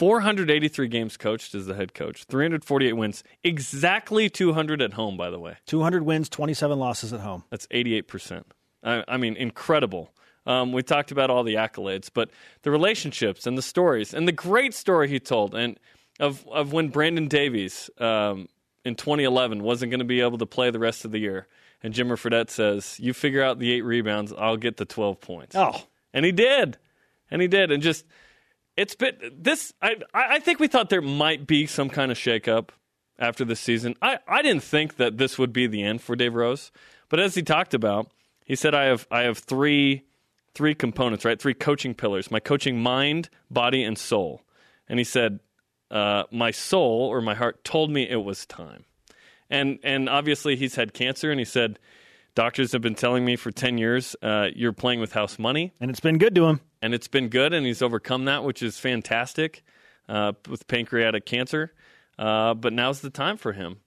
483 0.00 0.88
games 0.88 1.16
coached 1.16 1.54
as 1.54 1.66
the 1.66 1.74
head 1.74 1.94
coach, 1.94 2.24
348 2.24 2.92
wins, 2.94 3.22
exactly 3.44 4.28
200 4.28 4.82
at 4.82 4.94
home, 4.94 5.16
by 5.16 5.30
the 5.30 5.38
way. 5.38 5.56
200 5.66 6.02
wins, 6.02 6.28
27 6.28 6.78
losses 6.78 7.12
at 7.12 7.20
home. 7.20 7.44
That's 7.50 7.66
88%. 7.68 8.44
I, 8.82 9.04
I 9.06 9.16
mean, 9.16 9.36
incredible. 9.36 10.10
Um, 10.46 10.72
we 10.72 10.82
talked 10.82 11.10
about 11.10 11.30
all 11.30 11.44
the 11.44 11.54
accolades, 11.54 12.08
but 12.12 12.30
the 12.62 12.70
relationships 12.70 13.46
and 13.46 13.56
the 13.58 13.62
stories, 13.62 14.14
and 14.14 14.26
the 14.26 14.32
great 14.32 14.74
story 14.74 15.08
he 15.08 15.20
told, 15.20 15.54
and 15.54 15.78
of, 16.18 16.46
of 16.48 16.72
when 16.72 16.88
Brandon 16.88 17.28
Davies, 17.28 17.90
um, 17.98 18.48
in 18.84 18.94
2011 18.94 19.62
wasn't 19.62 19.90
going 19.90 20.00
to 20.00 20.04
be 20.04 20.20
able 20.20 20.38
to 20.38 20.46
play 20.46 20.70
the 20.70 20.78
rest 20.78 21.04
of 21.04 21.10
the 21.10 21.18
year. 21.18 21.46
And 21.82 21.94
Jimmer 21.94 22.16
Fredette 22.16 22.50
says, 22.50 22.98
"You 23.00 23.14
figure 23.14 23.42
out 23.42 23.58
the 23.58 23.72
eight 23.72 23.82
rebounds, 23.82 24.32
I'll 24.36 24.56
get 24.56 24.76
the 24.76 24.84
12 24.84 25.20
points." 25.20 25.56
Oh, 25.56 25.82
and 26.12 26.24
he 26.24 26.32
did, 26.32 26.78
and 27.30 27.40
he 27.40 27.48
did, 27.48 27.70
and 27.70 27.82
just 27.82 28.04
it's 28.76 28.94
been 28.94 29.16
this. 29.32 29.72
I 29.80 29.96
I 30.12 30.40
think 30.40 30.60
we 30.60 30.68
thought 30.68 30.90
there 30.90 31.00
might 31.00 31.46
be 31.46 31.66
some 31.66 31.88
kind 31.88 32.10
of 32.10 32.18
shakeup 32.18 32.70
after 33.18 33.44
this 33.44 33.60
season. 33.60 33.94
I 34.02 34.18
I 34.28 34.42
didn't 34.42 34.62
think 34.62 34.96
that 34.96 35.18
this 35.18 35.38
would 35.38 35.52
be 35.52 35.66
the 35.66 35.82
end 35.82 36.02
for 36.02 36.16
Dave 36.16 36.34
Rose, 36.34 36.70
but 37.08 37.20
as 37.20 37.34
he 37.34 37.42
talked 37.42 37.74
about, 37.74 38.10
he 38.44 38.56
said 38.56 38.74
I 38.74 38.84
have 38.84 39.06
I 39.10 39.22
have 39.22 39.38
three 39.38 40.04
three 40.54 40.74
components, 40.74 41.24
right? 41.24 41.40
Three 41.40 41.54
coaching 41.54 41.94
pillars: 41.94 42.30
my 42.30 42.40
coaching 42.40 42.80
mind, 42.80 43.30
body, 43.50 43.82
and 43.82 43.96
soul. 43.96 44.42
And 44.88 44.98
he 44.98 45.04
said, 45.04 45.38
uh, 45.90 46.24
my 46.30 46.50
soul 46.50 47.08
or 47.10 47.20
my 47.20 47.34
heart 47.34 47.64
told 47.64 47.90
me 47.90 48.08
it 48.08 48.22
was 48.22 48.46
time. 48.46 48.84
And 49.48 49.78
and 49.82 50.08
obviously 50.08 50.56
he's 50.56 50.74
had 50.74 50.94
cancer, 50.94 51.30
and 51.30 51.38
he 51.38 51.46
said. 51.46 51.78
Doctors 52.36 52.70
have 52.70 52.80
been 52.80 52.94
telling 52.94 53.24
me 53.24 53.34
for 53.34 53.50
10 53.50 53.76
years, 53.76 54.14
uh, 54.22 54.46
you're 54.54 54.72
playing 54.72 55.00
with 55.00 55.12
house 55.12 55.36
money. 55.36 55.72
And 55.80 55.90
it's 55.90 55.98
been 55.98 56.16
good 56.16 56.32
to 56.36 56.46
him. 56.46 56.60
And 56.80 56.94
it's 56.94 57.08
been 57.08 57.28
good, 57.28 57.52
and 57.52 57.66
he's 57.66 57.82
overcome 57.82 58.26
that, 58.26 58.44
which 58.44 58.62
is 58.62 58.78
fantastic 58.78 59.64
uh, 60.10 60.32
with 60.48 60.66
pancreatic 60.66 61.24
cancer. 61.24 61.72
Uh, 62.18 62.52
but 62.54 62.72
now's 62.72 63.00
the 63.00 63.10
time 63.10 63.38
for 63.38 63.52
him. 63.52 63.78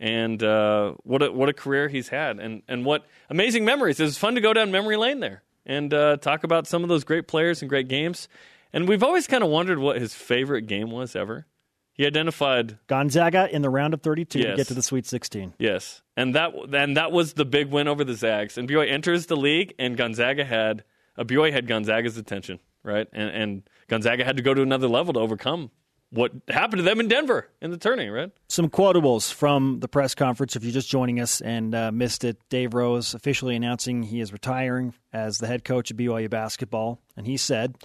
And 0.00 0.42
uh, 0.42 0.92
what 1.02 1.22
a, 1.22 1.32
what 1.32 1.48
a 1.48 1.52
career 1.52 1.88
he's 1.88 2.08
had, 2.08 2.38
and 2.38 2.62
and 2.68 2.84
what 2.84 3.04
amazing 3.28 3.64
memories! 3.64 3.98
It 3.98 4.04
was 4.04 4.16
fun 4.16 4.36
to 4.36 4.40
go 4.40 4.52
down 4.52 4.70
memory 4.70 4.96
lane 4.96 5.18
there 5.18 5.42
and 5.66 5.92
uh, 5.92 6.18
talk 6.18 6.44
about 6.44 6.68
some 6.68 6.84
of 6.84 6.88
those 6.88 7.02
great 7.02 7.26
players 7.26 7.62
and 7.62 7.68
great 7.68 7.88
games. 7.88 8.28
And 8.72 8.88
we've 8.88 9.02
always 9.02 9.26
kind 9.26 9.42
of 9.42 9.50
wondered 9.50 9.78
what 9.78 10.00
his 10.00 10.14
favorite 10.14 10.62
game 10.62 10.90
was 10.90 11.16
ever. 11.16 11.46
He 11.92 12.06
identified 12.06 12.78
Gonzaga 12.86 13.48
in 13.52 13.62
the 13.62 13.70
round 13.70 13.92
of 13.92 14.02
32 14.02 14.40
to 14.40 14.56
get 14.56 14.68
to 14.68 14.74
the 14.74 14.82
Sweet 14.82 15.04
16. 15.04 15.54
Yes, 15.58 16.02
and 16.16 16.34
that 16.36 16.52
and 16.72 16.96
that 16.96 17.10
was 17.10 17.32
the 17.32 17.44
big 17.44 17.70
win 17.70 17.88
over 17.88 18.04
the 18.04 18.14
Zags. 18.14 18.56
And 18.56 18.68
BYU 18.68 18.88
enters 18.88 19.26
the 19.26 19.36
league, 19.36 19.74
and 19.80 19.96
Gonzaga 19.96 20.44
had 20.44 20.84
uh, 21.16 21.24
BYU 21.24 21.52
had 21.52 21.66
Gonzaga's 21.66 22.16
attention, 22.16 22.60
right? 22.84 23.08
And 23.12 23.30
and 23.30 23.70
Gonzaga 23.88 24.24
had 24.24 24.36
to 24.36 24.44
go 24.44 24.54
to 24.54 24.62
another 24.62 24.86
level 24.86 25.14
to 25.14 25.20
overcome 25.20 25.72
what 26.10 26.32
happened 26.48 26.78
to 26.78 26.82
them 26.84 27.00
in 27.00 27.08
Denver 27.08 27.48
in 27.60 27.70
the 27.70 27.76
tourney, 27.76 28.08
right? 28.08 28.30
Some 28.48 28.70
quotables 28.70 29.32
from 29.32 29.80
the 29.80 29.88
press 29.88 30.14
conference. 30.14 30.56
If 30.56 30.62
you're 30.62 30.72
just 30.72 30.88
joining 30.88 31.20
us 31.20 31.40
and 31.40 31.74
uh, 31.74 31.92
missed 31.92 32.24
it, 32.24 32.38
Dave 32.48 32.74
Rose 32.74 33.14
officially 33.14 33.56
announcing 33.56 34.02
he 34.02 34.20
is 34.20 34.32
retiring 34.32 34.94
as 35.12 35.38
the 35.38 35.46
head 35.46 35.64
coach 35.64 35.90
of 35.90 35.96
BYU 35.96 36.30
basketball. 36.30 37.00
And 37.16 37.26
he 37.26 37.36
said, 37.36 37.76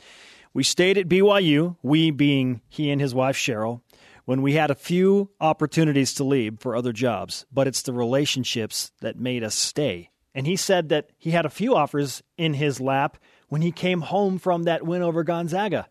We 0.54 0.64
stayed 0.64 0.98
at 0.98 1.10
BYU, 1.10 1.78
we 1.82 2.12
being 2.12 2.62
he 2.70 2.92
and 2.92 3.02
his 3.02 3.16
wife 3.16 3.36
Cheryl, 3.36 3.82
when 4.26 4.42
we 4.42 4.54
had 4.54 4.72
a 4.72 4.76
few 4.76 5.32
opportunities 5.42 6.14
to 6.16 6.24
leave 6.24 6.60
for 6.60 6.76
other 6.76 6.94
jobs, 6.94 7.46
but 7.52 7.68
it's 7.68 7.82
the 7.82 7.94
relationships 7.94 8.92
that 9.02 9.18
made 9.18 9.44
us 9.44 9.56
stay. 9.56 10.12
And 10.36 10.48
he 10.48 10.56
said 10.56 10.90
that 10.90 11.10
he 11.18 11.32
had 11.32 11.46
a 11.46 11.50
few 11.50 11.76
offers 11.76 12.24
in 12.38 12.54
his 12.54 12.80
lap 12.80 13.18
when 13.50 13.62
he 13.62 13.72
came 13.72 14.02
home 14.02 14.40
from 14.40 14.64
that 14.64 14.86
win 14.86 15.02
over 15.02 15.24
Gonzaga 15.24 15.88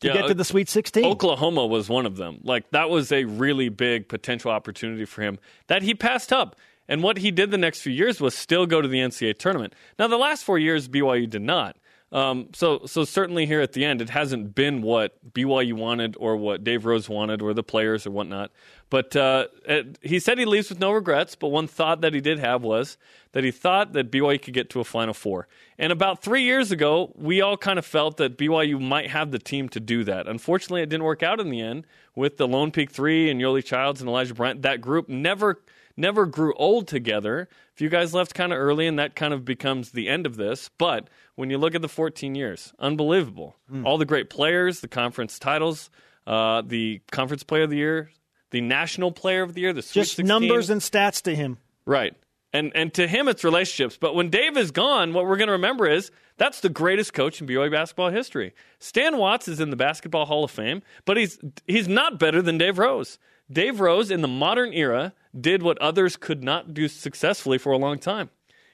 to 0.00 0.08
Yeah, 0.08 0.14
get 0.14 0.28
to 0.28 0.34
the 0.34 0.44
Sweet 0.44 0.68
16. 0.68 1.04
Oklahoma 1.04 1.66
was 1.66 1.88
one 1.88 2.06
of 2.06 2.16
them. 2.16 2.38
Like 2.42 2.70
that 2.70 2.88
was 2.90 3.12
a 3.12 3.24
really 3.24 3.68
big 3.68 4.08
potential 4.08 4.50
opportunity 4.50 5.04
for 5.04 5.22
him 5.22 5.38
that 5.66 5.82
he 5.82 5.94
passed 5.94 6.32
up. 6.32 6.56
And 6.88 7.02
what 7.02 7.18
he 7.18 7.30
did 7.30 7.50
the 7.50 7.58
next 7.58 7.80
few 7.80 7.92
years 7.92 8.20
was 8.20 8.34
still 8.34 8.64
go 8.64 8.80
to 8.80 8.88
the 8.88 8.98
NCAA 8.98 9.38
tournament. 9.38 9.74
Now 9.98 10.06
the 10.06 10.16
last 10.16 10.44
four 10.44 10.58
years 10.58 10.88
BYU 10.88 11.28
did 11.28 11.42
not. 11.42 11.76
Um, 12.12 12.50
so 12.54 12.82
so 12.86 13.04
certainly 13.04 13.46
here 13.46 13.60
at 13.60 13.72
the 13.72 13.84
end 13.84 14.00
it 14.00 14.10
hasn't 14.10 14.54
been 14.54 14.80
what 14.80 15.18
BYU 15.34 15.72
wanted 15.72 16.16
or 16.20 16.36
what 16.36 16.62
Dave 16.62 16.84
Rose 16.84 17.08
wanted 17.08 17.42
or 17.42 17.52
the 17.52 17.64
players 17.64 18.06
or 18.06 18.12
whatnot. 18.12 18.52
But 18.88 19.16
uh, 19.16 19.48
it, 19.64 19.98
he 20.00 20.20
said 20.20 20.38
he 20.38 20.44
leaves 20.44 20.68
with 20.68 20.78
no 20.78 20.92
regrets. 20.92 21.34
But 21.34 21.48
one 21.48 21.66
thought 21.66 22.00
that 22.02 22.14
he 22.14 22.20
did 22.20 22.38
have 22.38 22.62
was 22.62 22.96
that 23.32 23.42
he 23.42 23.50
thought 23.50 23.92
that 23.94 24.10
BYU 24.10 24.40
could 24.40 24.54
get 24.54 24.70
to 24.70 24.80
a 24.80 24.84
Final 24.84 25.14
Four. 25.14 25.48
And 25.78 25.92
about 25.92 26.22
three 26.22 26.42
years 26.42 26.70
ago, 26.70 27.12
we 27.16 27.40
all 27.40 27.56
kind 27.56 27.78
of 27.78 27.84
felt 27.84 28.18
that 28.18 28.38
BYU 28.38 28.80
might 28.80 29.10
have 29.10 29.32
the 29.32 29.40
team 29.40 29.68
to 29.70 29.80
do 29.80 30.04
that. 30.04 30.28
Unfortunately, 30.28 30.82
it 30.82 30.88
didn't 30.88 31.04
work 31.04 31.24
out 31.24 31.40
in 31.40 31.50
the 31.50 31.60
end 31.60 31.86
with 32.14 32.36
the 32.36 32.46
Lone 32.46 32.70
Peak 32.70 32.92
Three 32.92 33.28
and 33.28 33.40
Yoeli 33.40 33.64
Childs 33.64 34.00
and 34.00 34.08
Elijah 34.08 34.34
Bryant. 34.34 34.62
That 34.62 34.80
group 34.80 35.08
never 35.08 35.60
never 35.96 36.26
grew 36.26 36.54
old 36.54 36.86
together. 36.86 37.48
If 37.76 37.82
you 37.82 37.90
guys 37.90 38.14
left 38.14 38.34
kind 38.34 38.54
of 38.54 38.58
early, 38.58 38.86
and 38.86 38.98
that 38.98 39.14
kind 39.14 39.34
of 39.34 39.44
becomes 39.44 39.90
the 39.90 40.08
end 40.08 40.24
of 40.24 40.36
this. 40.36 40.70
But 40.78 41.08
when 41.34 41.50
you 41.50 41.58
look 41.58 41.74
at 41.74 41.82
the 41.82 41.90
14 41.90 42.34
years, 42.34 42.72
unbelievable. 42.78 43.54
All 43.84 43.98
the 43.98 44.06
great 44.06 44.30
players, 44.30 44.80
the 44.80 44.88
conference 44.88 45.38
titles, 45.38 45.90
uh, 46.26 46.62
the 46.62 47.02
conference 47.12 47.42
player 47.42 47.64
of 47.64 47.70
the 47.70 47.76
year, 47.76 48.10
the 48.50 48.62
national 48.62 49.12
player 49.12 49.42
of 49.42 49.52
the 49.52 49.60
year, 49.60 49.74
the 49.74 49.82
Sweet 49.82 50.00
Just 50.04 50.16
16. 50.16 50.26
numbers 50.26 50.70
and 50.70 50.80
stats 50.80 51.20
to 51.24 51.36
him. 51.36 51.58
Right. 51.84 52.14
And 52.56 52.72
and 52.74 52.94
to 52.94 53.06
him 53.06 53.28
it's 53.28 53.44
relationships. 53.44 53.98
But 54.00 54.14
when 54.14 54.30
Dave 54.30 54.56
is 54.56 54.70
gone, 54.70 55.12
what 55.12 55.26
we're 55.26 55.36
going 55.36 55.48
to 55.48 55.52
remember 55.52 55.86
is 55.86 56.10
that's 56.38 56.60
the 56.60 56.70
greatest 56.70 57.12
coach 57.12 57.40
in 57.40 57.46
BYU 57.46 57.70
basketball 57.70 58.10
history. 58.10 58.54
Stan 58.78 59.18
Watts 59.18 59.46
is 59.46 59.60
in 59.60 59.68
the 59.68 59.76
Basketball 59.76 60.24
Hall 60.24 60.44
of 60.44 60.50
Fame, 60.50 60.82
but 61.04 61.18
he's 61.18 61.38
he's 61.66 61.86
not 61.86 62.18
better 62.18 62.40
than 62.40 62.56
Dave 62.56 62.78
Rose. 62.78 63.18
Dave 63.52 63.78
Rose 63.80 64.10
in 64.10 64.22
the 64.22 64.28
modern 64.28 64.72
era 64.72 65.12
did 65.38 65.62
what 65.62 65.78
others 65.78 66.16
could 66.16 66.42
not 66.42 66.72
do 66.72 66.88
successfully 66.88 67.58
for 67.58 67.72
a 67.72 67.78
long 67.78 67.98
time. 67.98 68.30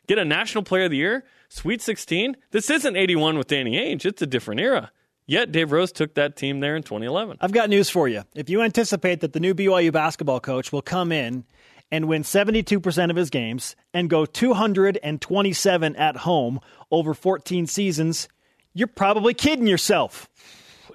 Get 0.07 0.19
a 0.19 0.25
National 0.25 0.63
Player 0.63 0.85
of 0.85 0.93
the 0.93 0.97
Year, 0.99 1.25
Sweet 1.49 1.83
16. 1.83 2.37
This 2.53 2.71
isn't 2.71 2.97
81 2.97 3.37
with 3.37 3.49
Danny 3.49 3.77
Ainge. 3.77 4.07
It's 4.07 4.23
a 4.23 4.27
different 4.27 4.61
era. 4.61 4.93
Yet 5.27 5.53
Dave 5.53 5.73
Rose 5.73 5.93
took 5.93 6.15
that 6.15 6.37
team 6.37 6.61
there 6.61 6.77
in 6.77 6.83
2011. 6.83 7.39
I've 7.41 7.53
got 7.53 7.71
news 7.71 7.89
for 7.91 8.09
you. 8.09 8.23
If 8.35 8.51
you 8.51 8.63
anticipate 8.63 9.21
that 9.21 9.33
the 9.33 9.41
new 9.41 9.55
BYU 9.55 9.93
basketball 9.93 10.41
coach 10.41 10.73
will 10.73 10.83
come 10.83 11.13
in 11.13 11.45
and 11.93 12.09
win 12.09 12.23
72% 12.23 13.11
of 13.11 13.17
his 13.17 13.31
games 13.31 13.77
and 13.93 14.11
go 14.11 14.25
227 14.25 15.97
at 15.97 16.17
home 16.17 16.59
over 16.91 17.13
14 17.13 17.67
seasons, 17.67 18.29
you're 18.73 18.89
probably 18.89 19.35
kidding 19.35 19.67
yourself. 19.67 20.29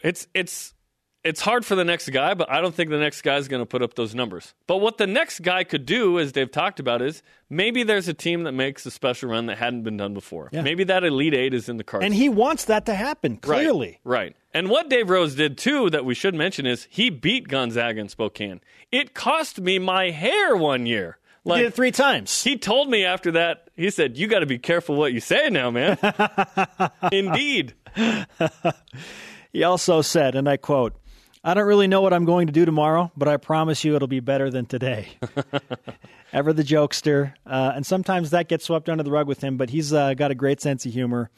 It's 0.04 0.28
it's 0.34 0.74
it's 1.28 1.42
hard 1.42 1.66
for 1.66 1.76
the 1.76 1.84
next 1.84 2.10
guy, 2.10 2.34
but 2.34 2.50
I 2.50 2.62
don't 2.62 2.74
think 2.74 2.90
the 2.90 2.98
next 2.98 3.22
guy 3.22 3.36
is 3.36 3.48
going 3.48 3.62
to 3.62 3.66
put 3.66 3.82
up 3.82 3.96
those 3.96 4.16
numbers. 4.16 4.54
But 4.66 4.78
what 4.78 4.98
the 4.98 5.08
next 5.08 5.42
guy 5.42 5.64
could 5.64 5.86
do, 5.86 6.20
as 6.20 6.32
Dave 6.32 6.52
talked 6.52 6.80
about, 6.80 7.02
is 7.02 7.22
maybe 7.50 7.84
there's 7.84 8.08
a 8.08 8.14
team 8.14 8.44
that 8.44 8.54
makes 8.54 8.86
a 8.86 8.92
special 8.92 9.30
run 9.30 9.48
that 9.48 9.58
hadn't 9.58 9.84
been 9.84 9.98
done 9.98 10.14
before. 10.14 10.50
Yeah. 10.52 10.62
Maybe 10.62 10.86
that 10.86 11.04
Elite 11.04 11.34
Eight 11.34 11.54
is 11.54 11.68
in 11.68 11.78
the 11.78 11.84
cards. 11.84 12.06
And 12.06 12.14
he 12.14 12.30
wants 12.30 12.66
that 12.66 12.86
to 12.86 12.96
happen, 12.96 13.38
clearly. 13.38 14.00
Right, 14.04 14.20
right. 14.20 14.36
And 14.54 14.70
what 14.70 14.90
Dave 14.90 15.10
Rose 15.10 15.36
did 15.36 15.58
too 15.58 15.90
that 15.90 16.06
we 16.06 16.16
should 16.16 16.34
mention 16.34 16.66
is 16.66 16.88
he 16.90 17.10
beat 17.10 17.48
Gonzaga 17.48 18.00
in 18.00 18.10
Spokane. 18.10 18.62
It 18.92 19.14
cost 19.14 19.60
me 19.60 19.80
my 19.80 20.12
hair 20.12 20.56
one 20.56 20.86
year. 20.86 21.18
He 21.44 21.54
did 21.54 21.66
it 21.68 21.74
three 21.76 21.92
times. 21.92 22.44
He 22.44 22.58
told 22.58 22.90
me 22.90 23.06
after 23.06 23.32
that, 23.32 23.70
he 23.76 23.90
said, 23.90 24.18
You 24.18 24.28
got 24.28 24.40
to 24.40 24.46
be 24.46 24.60
careful 24.60 24.96
what 24.96 25.14
you 25.14 25.22
say 25.22 25.50
now, 25.50 25.72
man. 25.72 25.98
Indeed. 27.12 27.74
He 29.54 29.64
also 29.64 30.02
said, 30.02 30.36
and 30.36 30.48
I 30.48 30.58
quote, 30.58 30.96
I 31.48 31.54
don't 31.54 31.66
really 31.66 31.88
know 31.88 32.02
what 32.02 32.12
I'm 32.12 32.26
going 32.26 32.48
to 32.48 32.52
do 32.52 32.66
tomorrow, 32.66 33.10
but 33.16 33.30
I 33.30 33.38
promise 33.38 33.86
you 33.86 33.96
it'll 33.96 34.10
be 34.10 34.20
better 34.20 34.52
than 34.52 34.66
today. 34.66 35.08
Ever 36.34 36.52
the 36.52 36.62
jokester. 36.62 37.36
Uh, 37.46 37.72
and 37.74 37.86
sometimes 37.86 38.32
that 38.32 38.50
gets 38.50 38.66
swept 38.66 38.90
under 38.90 39.02
the 39.02 39.12
rug 39.12 39.30
with 39.30 39.40
him, 39.40 39.56
but 39.56 39.70
he's 39.70 39.94
uh, 39.94 40.14
got 40.14 40.30
a 40.30 40.36
great 40.36 40.60
sense 40.60 40.86
of 40.86 40.92
humor. 40.92 41.30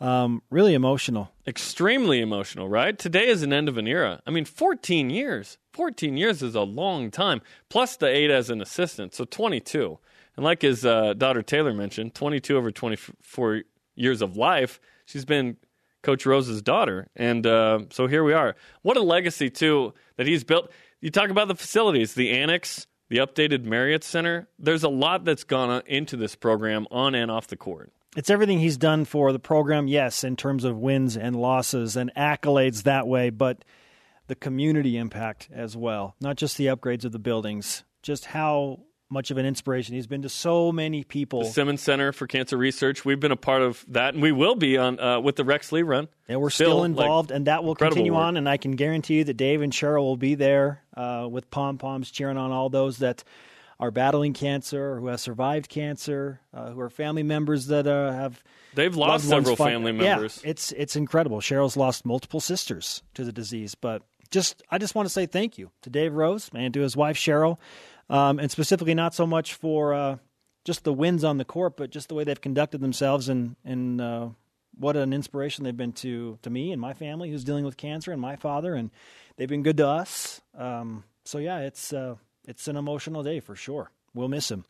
Um, 0.00 0.40
really 0.48 0.72
emotional. 0.72 1.30
Extremely 1.46 2.22
emotional, 2.22 2.70
right? 2.70 2.98
Today 2.98 3.26
is 3.26 3.42
an 3.42 3.52
end 3.52 3.68
of 3.68 3.76
an 3.76 3.86
era. 3.86 4.22
I 4.26 4.30
mean, 4.30 4.46
14 4.46 5.10
years. 5.10 5.58
14 5.74 6.16
years 6.16 6.42
is 6.42 6.54
a 6.54 6.62
long 6.62 7.10
time, 7.10 7.42
plus 7.68 7.96
the 7.96 8.08
eight 8.08 8.30
as 8.30 8.48
an 8.48 8.62
assistant, 8.62 9.12
so 9.12 9.26
22. 9.26 9.98
And 10.36 10.44
like 10.44 10.62
his 10.62 10.86
uh, 10.86 11.12
daughter 11.12 11.42
Taylor 11.42 11.74
mentioned, 11.74 12.14
22 12.14 12.56
over 12.56 12.70
24 12.70 13.64
years 13.94 14.22
of 14.22 14.38
life, 14.38 14.80
she's 15.04 15.26
been 15.26 15.58
Coach 16.02 16.26
Rose's 16.26 16.62
daughter. 16.62 17.08
And 17.16 17.46
uh, 17.46 17.80
so 17.90 18.06
here 18.06 18.24
we 18.24 18.32
are. 18.32 18.56
What 18.82 18.96
a 18.96 19.02
legacy, 19.02 19.50
too, 19.50 19.94
that 20.16 20.26
he's 20.26 20.44
built. 20.44 20.70
You 21.00 21.10
talk 21.10 21.30
about 21.30 21.48
the 21.48 21.54
facilities, 21.54 22.14
the 22.14 22.30
annex, 22.30 22.86
the 23.08 23.18
updated 23.18 23.64
Marriott 23.64 24.04
Center. 24.04 24.48
There's 24.58 24.84
a 24.84 24.88
lot 24.88 25.24
that's 25.24 25.44
gone 25.44 25.82
into 25.86 26.16
this 26.16 26.34
program 26.34 26.86
on 26.90 27.14
and 27.14 27.30
off 27.30 27.46
the 27.46 27.56
court. 27.56 27.92
It's 28.16 28.30
everything 28.30 28.58
he's 28.58 28.76
done 28.76 29.04
for 29.04 29.32
the 29.32 29.38
program, 29.38 29.86
yes, 29.86 30.24
in 30.24 30.36
terms 30.36 30.64
of 30.64 30.76
wins 30.76 31.16
and 31.16 31.36
losses 31.36 31.96
and 31.96 32.12
accolades 32.16 32.82
that 32.82 33.06
way, 33.06 33.30
but 33.30 33.64
the 34.26 34.34
community 34.34 34.96
impact 34.96 35.48
as 35.52 35.76
well. 35.76 36.16
Not 36.20 36.36
just 36.36 36.56
the 36.56 36.66
upgrades 36.66 37.04
of 37.04 37.12
the 37.12 37.18
buildings, 37.18 37.84
just 38.02 38.26
how 38.26 38.80
much 39.10 39.30
of 39.30 39.36
an 39.38 39.44
inspiration 39.44 39.94
he's 39.94 40.06
been 40.06 40.22
to 40.22 40.28
so 40.28 40.70
many 40.72 41.04
people. 41.04 41.40
The 41.40 41.50
Simmons 41.50 41.82
Center 41.82 42.12
for 42.12 42.26
Cancer 42.26 42.56
Research. 42.56 43.04
We've 43.04 43.18
been 43.20 43.32
a 43.32 43.36
part 43.36 43.62
of 43.62 43.84
that, 43.88 44.14
and 44.14 44.22
we 44.22 44.32
will 44.32 44.54
be 44.54 44.78
on 44.78 45.00
uh, 45.00 45.20
with 45.20 45.36
the 45.36 45.44
Rex 45.44 45.72
Lee 45.72 45.82
run. 45.82 46.08
And 46.28 46.40
we're 46.40 46.50
still, 46.50 46.84
involved, 46.84 47.30
like, 47.30 47.36
and 47.36 47.46
that 47.46 47.64
will 47.64 47.74
continue 47.74 48.12
work. 48.12 48.22
on. 48.22 48.36
And 48.36 48.48
I 48.48 48.56
can 48.56 48.72
guarantee 48.72 49.18
you 49.18 49.24
that 49.24 49.34
Dave 49.34 49.62
and 49.62 49.72
Cheryl 49.72 50.02
will 50.02 50.16
be 50.16 50.36
there 50.36 50.82
uh, 50.96 51.26
with 51.30 51.50
pom 51.50 51.76
poms 51.78 52.10
cheering 52.10 52.36
on 52.36 52.52
all 52.52 52.68
those 52.70 52.98
that 52.98 53.24
are 53.80 53.90
battling 53.90 54.34
cancer, 54.34 55.00
who 55.00 55.06
have 55.06 55.20
survived 55.20 55.68
cancer, 55.68 56.40
uh, 56.52 56.70
who 56.70 56.80
are 56.80 56.90
family 56.90 57.22
members 57.22 57.66
that 57.66 57.86
uh, 57.86 58.12
have. 58.12 58.42
They've 58.74 58.94
lost 58.94 59.28
several 59.28 59.56
family 59.56 59.92
Yeah, 59.92 60.14
members. 60.14 60.40
it's 60.44 60.70
it's 60.72 60.94
incredible. 60.94 61.40
Cheryl's 61.40 61.76
lost 61.76 62.06
multiple 62.06 62.40
sisters 62.40 63.02
to 63.14 63.24
the 63.24 63.32
disease, 63.32 63.74
but 63.74 64.02
just 64.30 64.62
I 64.70 64.78
just 64.78 64.94
want 64.94 65.06
to 65.06 65.12
say 65.12 65.26
thank 65.26 65.58
you 65.58 65.70
to 65.82 65.90
Dave 65.90 66.14
Rose 66.14 66.50
and 66.54 66.72
to 66.74 66.80
his 66.80 66.96
wife 66.96 67.16
Cheryl, 67.16 67.58
um, 68.10 68.38
and 68.38 68.50
specifically 68.50 68.94
not 68.94 69.14
so 69.14 69.26
much 69.26 69.54
for 69.54 69.94
uh, 69.94 70.16
just 70.64 70.84
the 70.84 70.92
wins 70.92 71.24
on 71.24 71.38
the 71.38 71.44
court, 71.44 71.76
but 71.76 71.90
just 71.90 72.08
the 72.08 72.14
way 72.14 72.24
they've 72.24 72.40
conducted 72.40 72.80
themselves 72.80 73.28
and 73.28 73.56
and 73.64 74.00
uh, 74.00 74.28
what 74.78 74.96
an 74.96 75.12
inspiration 75.12 75.64
they've 75.64 75.76
been 75.76 75.92
to 75.92 76.38
to 76.42 76.50
me 76.50 76.72
and 76.72 76.80
my 76.80 76.92
family, 76.92 77.30
who's 77.30 77.44
dealing 77.44 77.64
with 77.64 77.76
cancer, 77.76 78.12
and 78.12 78.20
my 78.20 78.36
father, 78.36 78.74
and 78.74 78.90
they've 79.36 79.48
been 79.48 79.62
good 79.62 79.78
to 79.78 79.86
us. 79.86 80.40
Um, 80.56 81.04
so 81.24 81.38
yeah, 81.38 81.60
it's 81.60 81.92
uh, 81.92 82.16
it's 82.46 82.68
an 82.68 82.76
emotional 82.76 83.22
day 83.22 83.40
for 83.40 83.54
sure. 83.54 83.90
We'll 84.12 84.28
miss 84.28 84.50
him. 84.50 84.64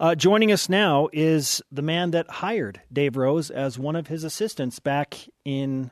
Uh, 0.00 0.14
joining 0.14 0.50
us 0.50 0.70
now 0.70 1.10
is 1.12 1.60
the 1.70 1.82
man 1.82 2.12
that 2.12 2.30
hired 2.30 2.80
Dave 2.90 3.18
Rose 3.18 3.50
as 3.50 3.78
one 3.78 3.96
of 3.96 4.06
his 4.06 4.24
assistants 4.24 4.78
back 4.78 5.28
in 5.44 5.90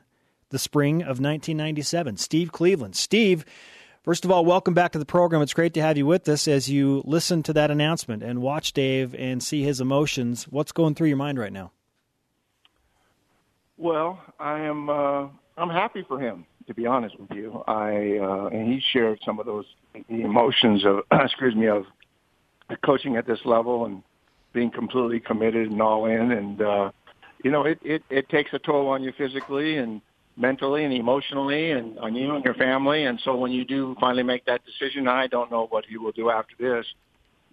the 0.49 0.57
spring 0.57 1.01
of 1.01 1.19
1997, 1.19 2.17
Steve 2.17 2.51
Cleveland. 2.51 2.95
Steve, 2.95 3.45
first 4.07 4.23
of 4.23 4.31
all, 4.31 4.45
welcome 4.45 4.73
back 4.73 4.93
to 4.93 4.99
the 4.99 5.05
program. 5.05 5.41
It's 5.41 5.53
great 5.53 5.73
to 5.73 5.81
have 5.81 5.97
you 5.97 6.05
with 6.05 6.29
us 6.29 6.47
as 6.47 6.69
you 6.69 7.03
listen 7.03 7.43
to 7.43 7.51
that 7.51 7.69
announcement 7.69 8.23
and 8.23 8.41
watch 8.41 8.71
Dave 8.71 9.13
and 9.13 9.43
see 9.43 9.63
his 9.63 9.81
emotions. 9.81 10.45
What's 10.45 10.71
going 10.71 10.95
through 10.95 11.09
your 11.09 11.17
mind 11.17 11.37
right 11.37 11.51
now? 11.51 11.73
Well, 13.75 14.17
I 14.39 14.61
am. 14.61 14.89
Uh, 14.89 15.27
I'm 15.57 15.69
happy 15.69 16.05
for 16.07 16.21
him, 16.21 16.45
to 16.67 16.73
be 16.73 16.85
honest 16.85 17.19
with 17.19 17.31
you. 17.31 17.61
I 17.67 18.17
uh, 18.17 18.45
and 18.45 18.71
he 18.71 18.81
shared 18.93 19.19
some 19.25 19.41
of 19.41 19.45
those 19.45 19.65
emotions 20.07 20.85
of 20.85 21.01
excuse 21.11 21.53
me 21.53 21.67
of 21.67 21.83
coaching 22.85 23.17
at 23.17 23.27
this 23.27 23.39
level 23.43 23.85
and 23.85 24.01
being 24.53 24.71
completely 24.71 25.19
committed 25.19 25.69
and 25.69 25.81
all 25.81 26.05
in. 26.05 26.31
And 26.31 26.61
uh, 26.61 26.91
you 27.43 27.51
know, 27.51 27.63
it, 27.63 27.79
it 27.83 28.03
it 28.09 28.29
takes 28.29 28.53
a 28.53 28.59
toll 28.59 28.87
on 28.87 29.03
you 29.03 29.11
physically 29.17 29.75
and 29.75 29.99
mentally 30.37 30.85
and 30.85 30.93
emotionally, 30.93 31.71
and 31.71 31.97
on 31.99 32.15
you 32.15 32.35
and 32.35 32.45
your 32.45 32.53
family. 32.53 33.05
And 33.05 33.19
so 33.23 33.35
when 33.35 33.51
you 33.51 33.65
do 33.65 33.95
finally 33.99 34.23
make 34.23 34.45
that 34.45 34.61
decision, 34.65 35.07
I 35.07 35.27
don't 35.27 35.51
know 35.51 35.67
what 35.67 35.85
he 35.85 35.97
will 35.97 36.11
do 36.11 36.29
after 36.29 36.53
this, 36.59 36.85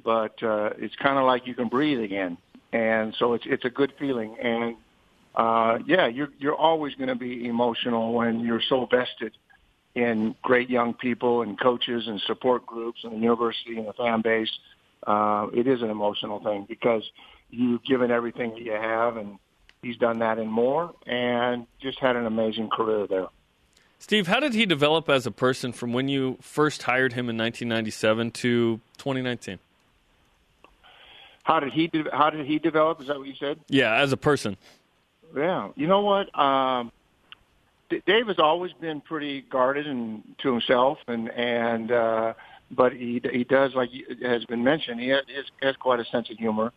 but 0.05 0.41
uh, 0.43 0.71
it's 0.79 0.95
kind 0.97 1.19
of 1.19 1.25
like 1.25 1.47
you 1.47 1.55
can 1.55 1.69
breathe 1.69 2.01
again. 2.01 2.37
And 2.73 3.15
so 3.19 3.35
it's 3.35 3.45
it's 3.47 3.65
a 3.65 3.71
good 3.71 3.93
feeling. 3.99 4.37
And 4.43 4.77
uh, 5.35 5.79
yeah, 5.87 6.07
you're 6.07 6.29
you're 6.39 6.57
always 6.57 6.95
going 6.95 7.09
to 7.09 7.15
be 7.15 7.47
emotional 7.49 8.13
when 8.13 8.41
you're 8.41 8.63
so 8.69 8.87
vested 8.91 9.33
in 9.95 10.35
great 10.43 10.69
young 10.69 10.93
people 10.95 11.43
and 11.43 11.59
coaches 11.59 12.05
and 12.07 12.21
support 12.27 12.67
groups 12.67 12.99
and 13.05 13.13
the 13.13 13.19
university 13.19 13.79
and 13.79 13.87
the 13.87 13.93
fan 13.93 14.21
base. 14.23 14.51
Uh, 15.07 15.47
it 15.55 15.67
is 15.67 15.83
an 15.83 15.91
emotional 15.91 16.43
thing 16.43 16.67
because 16.69 17.03
you've 17.51 17.83
given 17.85 18.11
everything 18.11 18.51
that 18.51 18.63
you 18.63 18.73
have, 18.73 19.17
and 19.17 19.39
he's 19.85 19.97
done 19.97 20.19
that 20.21 20.39
and 20.39 20.51
more, 20.51 20.95
and 21.07 21.67
just 21.81 21.99
had 21.99 22.17
an 22.17 22.27
amazing 22.27 22.69
career 22.71 23.07
there. 23.07 23.27
Steve, 23.99 24.27
how 24.27 24.41
did 24.41 24.53
he 24.53 24.67
develop 24.67 25.09
as 25.09 25.27
a 25.27 25.31
person 25.31 25.73
from 25.73 25.93
when 25.93 26.09
you 26.09 26.37
first 26.41 26.83
hired 26.83 27.15
him 27.15 27.31
in 27.31 27.39
1997 27.39 28.33
to 28.33 28.81
2019? 28.99 29.59
How 31.43 31.61
did 31.61 31.73
he 31.73 31.87
de- 31.87 32.11
How 32.13 32.31
did 32.31 32.47
he 32.47 32.59
develop? 32.59 33.01
Is 33.01 33.07
that 33.09 33.19
what 33.19 33.29
you 33.29 33.35
said? 33.39 33.61
Yeah, 33.69 33.95
as 33.95 34.13
a 34.13 34.17
person. 34.17 34.57
Yeah, 35.37 35.71
you 35.77 35.87
know 35.87 36.01
what? 36.01 36.37
Um, 36.39 36.91
D- 37.91 38.03
Dave 38.07 38.29
has 38.29 38.39
always 38.39 38.73
been 38.73 39.01
pretty 39.01 39.43
guarded 39.43 39.87
and 39.87 40.23
to 40.39 40.51
himself, 40.51 40.99
and 41.07 41.31
and 41.31 41.93
uh, 41.93 42.35
but 42.71 42.93
he 42.93 43.21
he 43.31 43.45
does 43.45 43.75
like 43.75 43.91
has 44.23 44.45
been 44.47 44.65
mentioned. 44.65 45.01
He 45.01 45.09
has, 45.09 45.25
he 45.29 45.67
has 45.67 45.77
quite 45.77 46.01
a 46.01 46.05
sense 46.05 46.31
of 46.31 46.39
humor. 46.39 46.73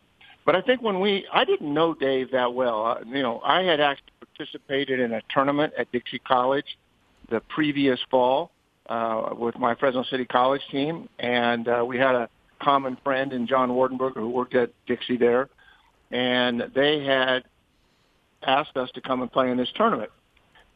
But 0.48 0.56
I 0.56 0.62
think 0.62 0.82
when 0.82 1.02
we, 1.02 1.28
I 1.34 1.44
didn't 1.44 1.74
know 1.74 1.94
Dave 1.94 2.32
that 2.32 2.54
well. 2.54 2.86
Uh, 2.86 3.04
you 3.06 3.22
know, 3.22 3.42
I 3.42 3.64
had 3.64 3.82
actually 3.82 4.14
participated 4.22 4.98
in 4.98 5.12
a 5.12 5.22
tournament 5.30 5.74
at 5.78 5.92
Dixie 5.92 6.20
College 6.20 6.78
the 7.30 7.42
previous 7.42 8.00
fall 8.10 8.52
uh, 8.88 9.32
with 9.38 9.60
my 9.60 9.76
Fresno 9.76 10.04
City 10.04 10.24
College 10.24 10.62
team, 10.72 11.10
and 11.20 11.68
uh, 11.68 11.84
we 11.86 11.98
had 11.98 12.16
a 12.16 12.30
common 12.62 12.98
friend 13.04 13.34
in 13.34 13.46
John 13.46 13.72
Wardenberger 13.72 14.16
who 14.16 14.30
worked 14.30 14.56
at 14.56 14.70
Dixie 14.88 15.18
there, 15.18 15.50
and 16.12 16.64
they 16.74 17.04
had 17.04 17.44
asked 18.42 18.78
us 18.78 18.90
to 18.92 19.02
come 19.02 19.22
and 19.22 19.30
play 19.30 19.52
in 19.52 19.58
this 19.58 19.70
tournament. 19.76 20.12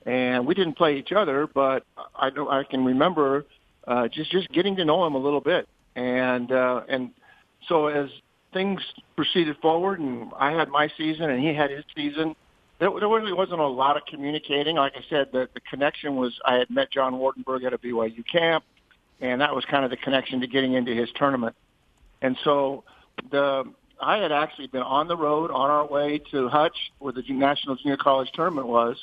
And 0.06 0.46
we 0.46 0.54
didn't 0.54 0.74
play 0.74 0.98
each 0.98 1.14
other, 1.14 1.48
but 1.48 1.86
I 2.14 2.30
know 2.32 2.50
I 2.50 2.66
can 2.66 2.84
remember 2.84 3.46
uh, 3.88 4.10
just 4.10 4.32
just 4.32 4.50
getting 4.50 4.76
to 4.76 4.84
know 4.84 5.06
him 5.06 5.16
a 5.16 5.20
little 5.20 5.40
bit, 5.40 5.70
and 5.96 6.52
uh, 6.52 6.82
and 6.90 7.12
so 7.70 7.88
as 7.88 8.10
things 8.54 8.82
proceeded 9.16 9.58
forward, 9.62 10.00
and 10.00 10.32
I 10.38 10.52
had 10.52 10.70
my 10.70 10.90
season, 10.98 11.30
and 11.30 11.42
he 11.42 11.54
had 11.54 11.72
his 11.72 11.84
season. 11.96 12.36
There, 12.80 12.90
there 13.00 13.10
really 13.10 13.34
wasn't 13.34 13.60
a 13.60 13.68
lot 13.68 13.98
of 13.98 14.04
communicating. 14.06 14.76
Like 14.76 14.94
I 14.96 15.04
said, 15.10 15.28
the, 15.32 15.48
the 15.54 15.62
connection 15.62 16.16
was 16.16 16.34
I 16.46 16.56
had 16.56 16.70
met 16.70 16.92
John 16.92 17.18
Wardenburg 17.18 17.64
at 17.64 17.74
a 17.74 17.78
BYU 17.78 18.24
camp, 18.30 18.64
and 19.20 19.42
that 19.42 19.56
was 19.56 19.66
kind 19.66 19.86
of 19.86 19.92
the 19.92 19.98
connection 19.98 20.42
to 20.42 20.48
getting 20.48 20.74
into 20.74 20.94
his 20.94 21.10
tournament. 21.16 21.56
And 22.22 22.38
so 22.44 22.84
the 23.30 23.64
I 24.02 24.18
had 24.18 24.32
actually 24.32 24.68
been 24.68 24.82
on 24.82 25.08
the 25.08 25.16
road 25.16 25.52
on 25.52 25.70
our 25.70 25.86
way 25.86 26.20
to 26.32 26.50
Hutch, 26.50 26.76
where 26.98 27.14
the 27.14 27.22
National 27.30 27.76
Junior 27.76 27.98
College 27.98 28.30
Tournament 28.34 28.68
was, 28.68 28.98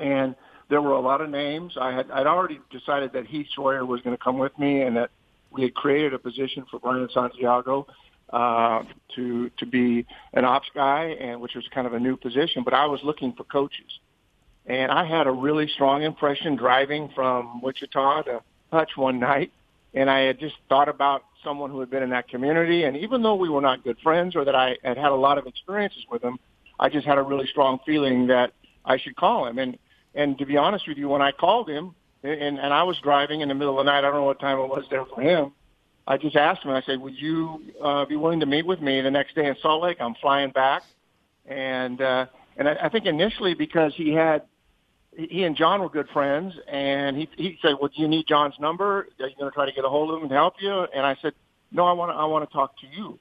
and 0.00 0.34
there 0.68 0.82
were 0.82 0.92
a 0.92 1.00
lot 1.00 1.20
of 1.20 1.30
names. 1.30 1.74
I 1.80 1.92
had 1.92 2.10
I'd 2.10 2.26
already 2.26 2.60
decided 2.70 3.12
that 3.12 3.26
Heath 3.26 3.46
Schroyer 3.56 3.86
was 3.86 4.00
going 4.00 4.16
to 4.16 4.22
come 4.22 4.38
with 4.38 4.58
me, 4.58 4.82
and 4.82 4.96
that 4.96 5.10
we 5.52 5.62
had 5.62 5.74
created 5.74 6.14
a 6.14 6.18
position 6.18 6.64
for 6.70 6.80
Brian 6.80 7.08
Santiago 7.12 7.86
uh, 8.32 8.82
to 9.14 9.50
to 9.58 9.66
be 9.66 10.06
an 10.32 10.44
ops 10.44 10.68
guy, 10.74 11.16
and 11.20 11.40
which 11.40 11.54
was 11.54 11.64
kind 11.74 11.86
of 11.86 11.92
a 11.92 12.00
new 12.00 12.16
position. 12.16 12.62
But 12.64 12.74
I 12.74 12.86
was 12.86 13.00
looking 13.04 13.34
for 13.34 13.44
coaches, 13.44 13.98
and 14.66 14.90
I 14.90 15.04
had 15.04 15.26
a 15.26 15.30
really 15.30 15.68
strong 15.68 16.02
impression 16.02 16.56
driving 16.56 17.10
from 17.14 17.60
Wichita 17.60 18.22
to 18.22 18.42
Hutch 18.72 18.92
one 18.96 19.20
night, 19.20 19.52
and 19.92 20.08
I 20.08 20.20
had 20.20 20.40
just 20.40 20.54
thought 20.68 20.88
about 20.88 21.24
someone 21.44 21.70
who 21.70 21.80
had 21.80 21.90
been 21.90 22.02
in 22.02 22.10
that 22.10 22.28
community. 22.28 22.84
And 22.84 22.96
even 22.96 23.22
though 23.22 23.34
we 23.34 23.48
were 23.48 23.60
not 23.60 23.84
good 23.84 23.98
friends, 24.02 24.34
or 24.34 24.44
that 24.44 24.54
I 24.54 24.76
had 24.82 24.96
had 24.96 25.10
a 25.10 25.16
lot 25.16 25.38
of 25.38 25.46
experiences 25.46 26.04
with 26.10 26.22
him, 26.22 26.38
I 26.80 26.88
just 26.88 27.06
had 27.06 27.18
a 27.18 27.22
really 27.22 27.46
strong 27.46 27.80
feeling 27.84 28.28
that 28.28 28.52
I 28.84 28.98
should 28.98 29.16
call 29.16 29.46
him. 29.46 29.58
And 29.58 29.78
and 30.14 30.38
to 30.38 30.46
be 30.46 30.56
honest 30.56 30.86
with 30.88 30.98
you, 30.98 31.08
when 31.08 31.22
I 31.22 31.32
called 31.32 31.68
him, 31.68 31.94
and 32.22 32.58
and 32.58 32.72
I 32.72 32.84
was 32.84 32.96
driving 33.02 33.42
in 33.42 33.48
the 33.48 33.54
middle 33.54 33.78
of 33.78 33.84
the 33.84 33.90
night, 33.90 33.98
I 33.98 34.02
don't 34.02 34.14
know 34.14 34.24
what 34.24 34.40
time 34.40 34.58
it 34.58 34.68
was 34.68 34.84
there 34.90 35.04
for 35.04 35.20
him. 35.20 35.52
I 36.06 36.16
just 36.16 36.36
asked 36.36 36.64
him. 36.64 36.70
I 36.70 36.82
said, 36.82 37.00
"Would 37.00 37.16
you 37.16 37.62
uh, 37.82 38.04
be 38.06 38.16
willing 38.16 38.40
to 38.40 38.46
meet 38.46 38.66
with 38.66 38.80
me 38.80 39.00
the 39.00 39.10
next 39.10 39.34
day 39.34 39.46
in 39.46 39.56
Salt 39.62 39.82
Lake? 39.82 39.98
I'm 40.00 40.14
flying 40.20 40.50
back." 40.50 40.82
And 41.46 42.00
uh, 42.00 42.26
and 42.56 42.68
I, 42.68 42.76
I 42.84 42.88
think 42.88 43.06
initially 43.06 43.54
because 43.54 43.92
he 43.96 44.12
had 44.12 44.42
he 45.16 45.44
and 45.44 45.56
John 45.56 45.80
were 45.80 45.88
good 45.88 46.08
friends, 46.12 46.54
and 46.68 47.16
he 47.16 47.28
he 47.36 47.58
said, 47.62 47.74
"Well, 47.80 47.90
do 47.94 48.02
you 48.02 48.08
need 48.08 48.26
John's 48.26 48.54
number? 48.58 49.08
Are 49.20 49.28
you 49.28 49.36
going 49.38 49.50
to 49.50 49.54
try 49.54 49.66
to 49.66 49.72
get 49.72 49.84
a 49.84 49.88
hold 49.88 50.10
of 50.10 50.16
him 50.18 50.24
and 50.24 50.32
help 50.32 50.54
you?" 50.60 50.86
And 50.94 51.06
I 51.06 51.16
said, 51.22 51.34
"No, 51.70 51.84
I 51.84 51.92
want 51.92 52.10
I 52.12 52.24
want 52.24 52.48
to 52.48 52.52
talk 52.52 52.74
to 52.80 52.86
you." 52.86 53.18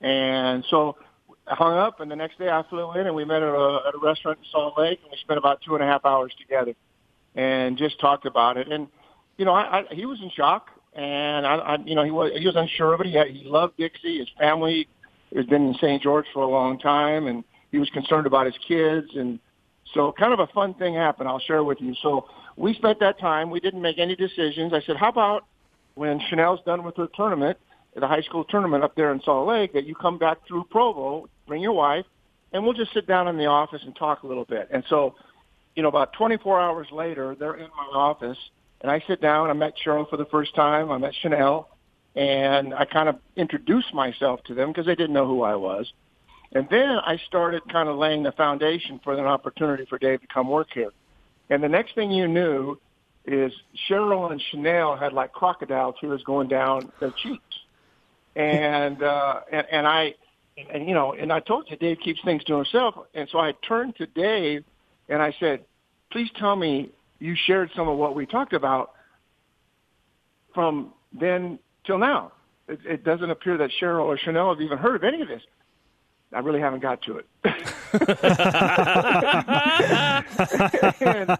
And 0.00 0.64
so 0.70 0.96
I 1.46 1.54
hung 1.54 1.76
up, 1.76 2.00
and 2.00 2.10
the 2.10 2.16
next 2.16 2.38
day 2.38 2.48
I 2.48 2.62
flew 2.68 2.92
in, 2.92 3.06
and 3.06 3.14
we 3.14 3.24
met 3.24 3.42
at 3.42 3.48
a, 3.48 3.78
at 3.88 3.94
a 3.94 3.98
restaurant 4.02 4.38
in 4.38 4.44
Salt 4.50 4.78
Lake, 4.78 5.00
and 5.02 5.10
we 5.10 5.18
spent 5.18 5.38
about 5.38 5.60
two 5.62 5.74
and 5.74 5.82
a 5.82 5.86
half 5.86 6.04
hours 6.04 6.32
together, 6.40 6.74
and 7.34 7.76
just 7.76 8.00
talked 8.00 8.26
about 8.26 8.56
it. 8.56 8.68
And 8.68 8.88
you 9.36 9.44
know, 9.44 9.52
I, 9.52 9.80
I, 9.80 9.94
he 9.94 10.06
was 10.06 10.20
in 10.20 10.30
shock, 10.30 10.70
and 10.94 11.46
I, 11.46 11.56
I, 11.56 11.76
you 11.84 11.94
know, 11.94 12.04
he 12.04 12.10
was 12.10 12.32
he 12.36 12.46
was 12.46 12.56
unsure 12.56 12.94
of 12.94 13.00
it. 13.00 13.06
He 13.06 13.14
had, 13.14 13.28
he 13.28 13.44
loved 13.44 13.76
Dixie. 13.76 14.18
His 14.18 14.28
family 14.38 14.88
has 15.34 15.46
been 15.46 15.68
in 15.68 15.74
St. 15.74 16.02
George 16.02 16.26
for 16.32 16.42
a 16.42 16.48
long 16.48 16.78
time, 16.78 17.26
and 17.26 17.44
he 17.70 17.78
was 17.78 17.90
concerned 17.90 18.26
about 18.26 18.46
his 18.46 18.56
kids, 18.66 19.08
and 19.14 19.38
so 19.94 20.12
kind 20.18 20.32
of 20.32 20.40
a 20.40 20.46
fun 20.48 20.74
thing 20.74 20.94
happened. 20.94 21.28
I'll 21.28 21.40
share 21.40 21.64
with 21.64 21.80
you. 21.80 21.94
So 22.02 22.26
we 22.56 22.74
spent 22.74 23.00
that 23.00 23.18
time. 23.18 23.50
We 23.50 23.60
didn't 23.60 23.82
make 23.82 23.98
any 23.98 24.16
decisions. 24.16 24.72
I 24.72 24.80
said, 24.82 24.96
how 24.96 25.08
about 25.08 25.44
when 25.94 26.20
Chanel's 26.28 26.60
done 26.64 26.84
with 26.84 26.96
her 26.96 27.08
tournament, 27.14 27.58
the 27.94 28.06
high 28.06 28.22
school 28.22 28.44
tournament 28.44 28.84
up 28.84 28.94
there 28.94 29.12
in 29.12 29.20
Salt 29.22 29.48
Lake, 29.48 29.72
that 29.72 29.84
you 29.84 29.94
come 29.94 30.18
back 30.18 30.38
through 30.46 30.64
Provo, 30.70 31.28
bring 31.46 31.62
your 31.62 31.72
wife, 31.72 32.04
and 32.52 32.64
we'll 32.64 32.74
just 32.74 32.92
sit 32.94 33.06
down 33.06 33.28
in 33.28 33.36
the 33.36 33.46
office 33.46 33.82
and 33.84 33.94
talk 33.96 34.22
a 34.22 34.26
little 34.26 34.44
bit. 34.44 34.68
And 34.72 34.84
so, 34.88 35.14
you 35.74 35.82
know, 35.82 35.88
about 35.88 36.12
24 36.14 36.60
hours 36.60 36.86
later, 36.92 37.36
they're 37.38 37.56
in 37.56 37.68
my 37.76 37.88
office, 37.92 38.38
and 38.80 38.90
I 38.90 39.02
sit 39.06 39.20
down. 39.20 39.50
I 39.50 39.52
met 39.54 39.74
Cheryl 39.84 40.08
for 40.08 40.16
the 40.16 40.26
first 40.26 40.54
time. 40.54 40.90
I 40.90 40.98
met 40.98 41.14
Chanel, 41.20 41.68
and 42.14 42.74
I 42.74 42.84
kind 42.84 43.08
of 43.08 43.16
introduced 43.36 43.92
myself 43.92 44.42
to 44.44 44.54
them 44.54 44.68
because 44.68 44.86
they 44.86 44.94
didn't 44.94 45.14
know 45.14 45.26
who 45.26 45.42
I 45.42 45.56
was. 45.56 45.92
And 46.52 46.66
then 46.70 46.98
I 47.04 47.18
started 47.26 47.62
kind 47.70 47.88
of 47.88 47.96
laying 47.96 48.22
the 48.22 48.32
foundation 48.32 49.00
for 49.04 49.12
an 49.12 49.26
opportunity 49.26 49.84
for 49.84 49.98
Dave 49.98 50.20
to 50.22 50.26
come 50.26 50.48
work 50.48 50.68
here. 50.72 50.90
And 51.50 51.62
the 51.62 51.68
next 51.68 51.94
thing 51.94 52.10
you 52.10 52.26
knew 52.26 52.78
is 53.26 53.52
Cheryl 53.88 54.32
and 54.32 54.42
Chanel 54.50 54.96
had 54.96 55.12
like 55.12 55.32
crocodile 55.32 55.92
tears 55.92 56.22
going 56.24 56.48
down 56.48 56.90
their 57.00 57.12
cheeks. 57.22 57.42
And, 58.34 59.02
uh, 59.02 59.40
and, 59.52 59.66
and 59.70 59.86
I, 59.86 60.14
and 60.72 60.88
you 60.88 60.94
know, 60.94 61.12
and 61.12 61.32
I 61.32 61.40
told 61.40 61.70
you 61.70 61.76
Dave 61.76 61.98
keeps 62.02 62.20
things 62.24 62.44
to 62.44 62.54
himself. 62.56 62.94
And 63.14 63.28
so 63.30 63.38
I 63.38 63.52
turned 63.66 63.96
to 63.96 64.06
Dave 64.06 64.64
and 65.08 65.20
I 65.20 65.34
said, 65.38 65.64
please 66.10 66.30
tell 66.38 66.56
me 66.56 66.90
you 67.18 67.34
shared 67.34 67.70
some 67.74 67.88
of 67.88 67.98
what 67.98 68.14
we 68.14 68.26
talked 68.26 68.52
about 68.52 68.92
from 70.54 70.92
then 71.12 71.58
till 71.84 71.98
now. 71.98 72.32
It, 72.68 72.80
it 72.84 73.04
doesn't 73.04 73.30
appear 73.30 73.56
that 73.58 73.70
Cheryl 73.80 74.04
or 74.04 74.18
Chanel 74.18 74.50
have 74.50 74.60
even 74.60 74.78
heard 74.78 74.96
of 74.96 75.04
any 75.04 75.22
of 75.22 75.28
this. 75.28 75.42
I 76.32 76.40
really 76.40 76.60
haven't 76.60 76.80
got 76.80 77.00
to 77.02 77.18
it. 77.18 77.26
and 81.00 81.38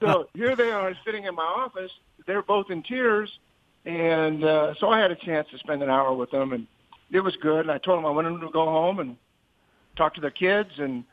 so 0.00 0.28
here 0.34 0.54
they 0.54 0.70
are 0.70 0.94
sitting 1.06 1.24
in 1.24 1.34
my 1.34 1.42
office. 1.42 1.90
They're 2.26 2.42
both 2.42 2.70
in 2.70 2.82
tears. 2.82 3.38
And 3.86 4.44
uh, 4.44 4.74
so 4.74 4.90
I 4.90 4.98
had 4.98 5.12
a 5.12 5.14
chance 5.14 5.48
to 5.52 5.58
spend 5.58 5.82
an 5.82 5.88
hour 5.88 6.12
with 6.12 6.32
them, 6.32 6.52
and 6.52 6.66
it 7.10 7.20
was 7.20 7.36
good. 7.36 7.60
And 7.60 7.70
I 7.70 7.78
told 7.78 7.98
them 7.98 8.06
I 8.06 8.10
wanted 8.10 8.30
them 8.30 8.40
to 8.40 8.50
go 8.50 8.64
home 8.64 8.98
and 8.98 9.16
talk 9.96 10.14
to 10.16 10.20
their 10.20 10.30
kids 10.30 10.70
and 10.78 11.04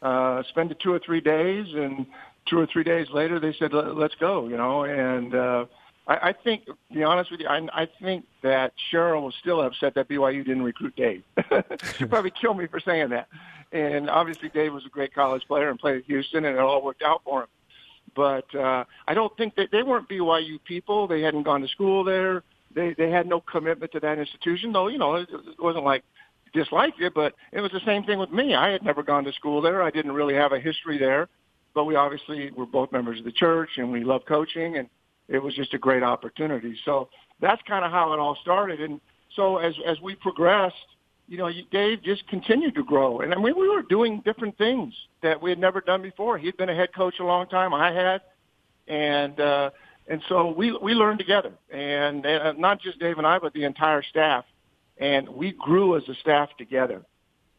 uh, 0.00 0.42
spend 0.48 0.72
it 0.72 0.80
two 0.80 0.92
or 0.92 0.98
three 0.98 1.20
days, 1.20 1.66
and 1.74 2.06
two 2.46 2.58
or 2.58 2.66
three 2.66 2.84
days 2.84 3.08
later 3.10 3.38
they 3.40 3.54
said, 3.58 3.72
"Let's 3.72 4.14
go," 4.16 4.48
you 4.48 4.56
know. 4.56 4.84
And 4.84 5.34
uh, 5.34 5.66
I, 6.06 6.30
I 6.30 6.32
think, 6.32 6.66
to 6.66 6.76
be 6.92 7.02
honest 7.02 7.30
with 7.30 7.40
you, 7.40 7.46
I, 7.46 7.66
I 7.72 7.88
think 8.00 8.24
that 8.42 8.72
Cheryl 8.92 9.22
was 9.22 9.34
still 9.40 9.60
upset 9.60 9.94
that 9.94 10.08
BYU 10.08 10.44
didn't 10.44 10.62
recruit 10.62 10.96
Dave. 10.96 11.22
She'd 11.98 12.10
probably 12.10 12.32
kill 12.32 12.54
me 12.54 12.66
for 12.66 12.80
saying 12.80 13.10
that. 13.10 13.28
And 13.72 14.10
obviously, 14.10 14.48
Dave 14.50 14.74
was 14.74 14.84
a 14.84 14.90
great 14.90 15.14
college 15.14 15.42
player 15.46 15.70
and 15.70 15.78
played 15.78 15.96
at 15.98 16.04
Houston, 16.04 16.44
and 16.44 16.56
it 16.56 16.60
all 16.60 16.82
worked 16.82 17.02
out 17.02 17.22
for 17.24 17.42
him. 17.42 17.48
But 18.14 18.54
uh, 18.54 18.84
I 19.08 19.14
don't 19.14 19.34
think 19.36 19.54
that 19.56 19.70
they 19.72 19.82
weren't 19.82 20.08
BYU 20.08 20.62
people. 20.62 21.06
They 21.06 21.22
hadn't 21.22 21.44
gone 21.44 21.62
to 21.62 21.68
school 21.68 22.04
there. 22.04 22.42
They 22.74 22.94
they 22.94 23.10
had 23.10 23.26
no 23.26 23.40
commitment 23.40 23.92
to 23.92 24.00
that 24.00 24.18
institution, 24.18 24.72
though. 24.72 24.88
You 24.88 24.98
know, 24.98 25.14
it, 25.14 25.28
it 25.30 25.62
wasn't 25.62 25.84
like 25.84 26.04
disliked 26.52 27.00
it, 27.00 27.14
but 27.14 27.34
it 27.52 27.60
was 27.60 27.72
the 27.72 27.80
same 27.86 28.04
thing 28.04 28.18
with 28.18 28.30
me. 28.30 28.54
I 28.54 28.70
had 28.70 28.82
never 28.82 29.02
gone 29.02 29.24
to 29.24 29.32
school 29.32 29.62
there. 29.62 29.82
I 29.82 29.90
didn't 29.90 30.12
really 30.12 30.34
have 30.34 30.52
a 30.52 30.60
history 30.60 30.98
there, 30.98 31.28
but 31.74 31.84
we 31.84 31.96
obviously 31.96 32.50
were 32.50 32.66
both 32.66 32.92
members 32.92 33.18
of 33.18 33.24
the 33.24 33.32
church, 33.32 33.70
and 33.76 33.90
we 33.90 34.04
loved 34.04 34.26
coaching, 34.26 34.76
and 34.76 34.88
it 35.28 35.38
was 35.38 35.54
just 35.54 35.74
a 35.74 35.78
great 35.78 36.02
opportunity. 36.02 36.76
So 36.84 37.08
that's 37.40 37.62
kind 37.62 37.84
of 37.84 37.90
how 37.90 38.12
it 38.12 38.18
all 38.18 38.36
started. 38.42 38.80
And 38.80 39.00
so 39.34 39.58
as 39.58 39.74
as 39.86 40.00
we 40.00 40.14
progressed, 40.14 40.76
you 41.28 41.38
know, 41.38 41.50
Dave 41.70 42.02
just 42.02 42.26
continued 42.28 42.74
to 42.74 42.84
grow, 42.84 43.20
and 43.20 43.32
I 43.32 43.36
mean, 43.36 43.56
we 43.56 43.68
were 43.68 43.82
doing 43.82 44.20
different 44.24 44.56
things 44.58 44.94
that 45.22 45.40
we 45.40 45.50
had 45.50 45.58
never 45.58 45.80
done 45.80 46.02
before. 46.02 46.38
He 46.38 46.46
had 46.46 46.56
been 46.56 46.68
a 46.68 46.74
head 46.74 46.94
coach 46.94 47.14
a 47.20 47.24
long 47.24 47.46
time. 47.48 47.72
I 47.72 47.92
had, 47.92 48.20
and 48.88 49.40
uh, 49.40 49.70
and 50.08 50.22
so 50.28 50.52
we 50.52 50.72
we 50.72 50.94
learned 50.94 51.18
together, 51.18 51.52
and, 51.70 52.26
and 52.26 52.58
not 52.58 52.80
just 52.80 52.98
Dave 52.98 53.18
and 53.18 53.26
I, 53.26 53.38
but 53.38 53.52
the 53.54 53.64
entire 53.64 54.02
staff, 54.02 54.44
and 54.98 55.28
we 55.28 55.52
grew 55.52 55.96
as 55.96 56.02
a 56.08 56.14
staff 56.16 56.50
together, 56.58 57.02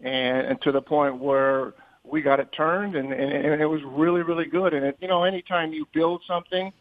and, 0.02 0.48
and 0.48 0.62
to 0.62 0.72
the 0.72 0.82
point 0.82 1.18
where 1.18 1.74
we 2.06 2.22
got 2.22 2.40
it 2.40 2.52
turned, 2.52 2.96
and, 2.96 3.12
and, 3.14 3.32
and 3.32 3.62
it 3.62 3.66
was 3.66 3.82
really 3.84 4.22
really 4.22 4.46
good. 4.46 4.74
And 4.74 4.86
it, 4.86 4.98
you 5.02 5.08
know, 5.08 5.24
anytime 5.24 5.74
you 5.74 5.88
build 5.94 6.22
something, 6.28 6.72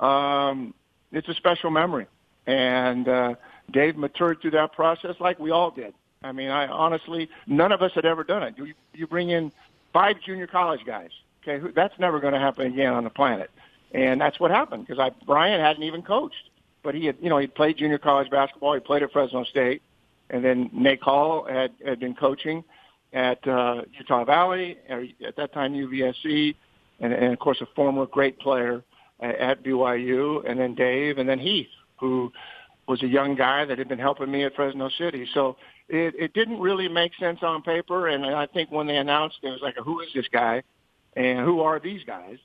um, 0.00 0.74
it's 1.12 1.28
a 1.28 1.34
special 1.34 1.70
memory, 1.70 2.06
and 2.46 3.08
uh, 3.08 3.34
Dave 3.70 3.96
matured 3.96 4.40
through 4.40 4.52
that 4.52 4.72
process 4.72 5.16
like 5.20 5.38
we 5.38 5.50
all 5.50 5.70
did. 5.70 5.94
I 6.22 6.32
mean, 6.32 6.50
I 6.50 6.66
honestly, 6.68 7.28
none 7.46 7.72
of 7.72 7.82
us 7.82 7.92
had 7.94 8.04
ever 8.04 8.24
done 8.24 8.42
it. 8.44 8.54
You, 8.56 8.72
you 8.94 9.06
bring 9.06 9.30
in 9.30 9.52
five 9.92 10.16
junior 10.24 10.46
college 10.46 10.80
guys. 10.86 11.10
Okay, 11.42 11.72
that's 11.74 11.98
never 11.98 12.20
going 12.20 12.34
to 12.34 12.38
happen 12.38 12.66
again 12.66 12.92
on 12.92 13.04
the 13.04 13.10
planet, 13.10 13.50
and 13.92 14.20
that's 14.20 14.38
what 14.38 14.50
happened 14.50 14.86
because 14.86 15.00
I 15.00 15.10
Brian 15.26 15.60
hadn't 15.60 15.82
even 15.82 16.02
coached, 16.02 16.50
but 16.82 16.94
he 16.94 17.06
had, 17.06 17.16
you 17.20 17.28
know, 17.28 17.38
he 17.38 17.46
played 17.46 17.76
junior 17.76 17.98
college 17.98 18.30
basketball. 18.30 18.74
He 18.74 18.80
played 18.80 19.02
at 19.02 19.12
Fresno 19.12 19.44
State, 19.44 19.82
and 20.30 20.44
then 20.44 20.70
Nate 20.72 21.00
Call 21.00 21.44
had 21.44 21.72
had 21.84 21.98
been 21.98 22.14
coaching 22.14 22.64
at 23.12 23.46
uh, 23.46 23.82
Utah 23.98 24.24
Valley, 24.24 24.78
at 24.88 25.36
that 25.36 25.52
time 25.52 25.74
UVSC, 25.74 26.54
and, 27.00 27.12
and 27.12 27.32
of 27.32 27.38
course 27.38 27.60
a 27.60 27.66
former 27.74 28.06
great 28.06 28.38
player 28.38 28.82
at 29.20 29.62
BYU, 29.62 30.48
and 30.48 30.58
then 30.58 30.74
Dave, 30.74 31.18
and 31.18 31.28
then 31.28 31.38
Heath, 31.38 31.68
who 31.98 32.32
was 32.88 33.02
a 33.02 33.06
young 33.06 33.36
guy 33.36 33.64
that 33.64 33.78
had 33.78 33.88
been 33.88 33.98
helping 33.98 34.30
me 34.30 34.44
at 34.44 34.54
Fresno 34.54 34.88
City. 34.98 35.26
So 35.32 35.56
it, 35.88 36.14
it 36.18 36.34
didn't 36.34 36.58
really 36.58 36.88
make 36.88 37.12
sense 37.18 37.38
on 37.42 37.62
paper. 37.62 38.08
And 38.08 38.26
I 38.26 38.46
think 38.46 38.70
when 38.70 38.86
they 38.86 38.96
announced 38.96 39.36
it, 39.42 39.48
it 39.48 39.50
was 39.50 39.60
like, 39.62 39.76
who 39.76 40.00
is 40.00 40.08
this 40.14 40.26
guy, 40.32 40.62
and 41.14 41.44
who 41.44 41.60
are 41.60 41.78
these 41.78 42.02
guys? 42.04 42.38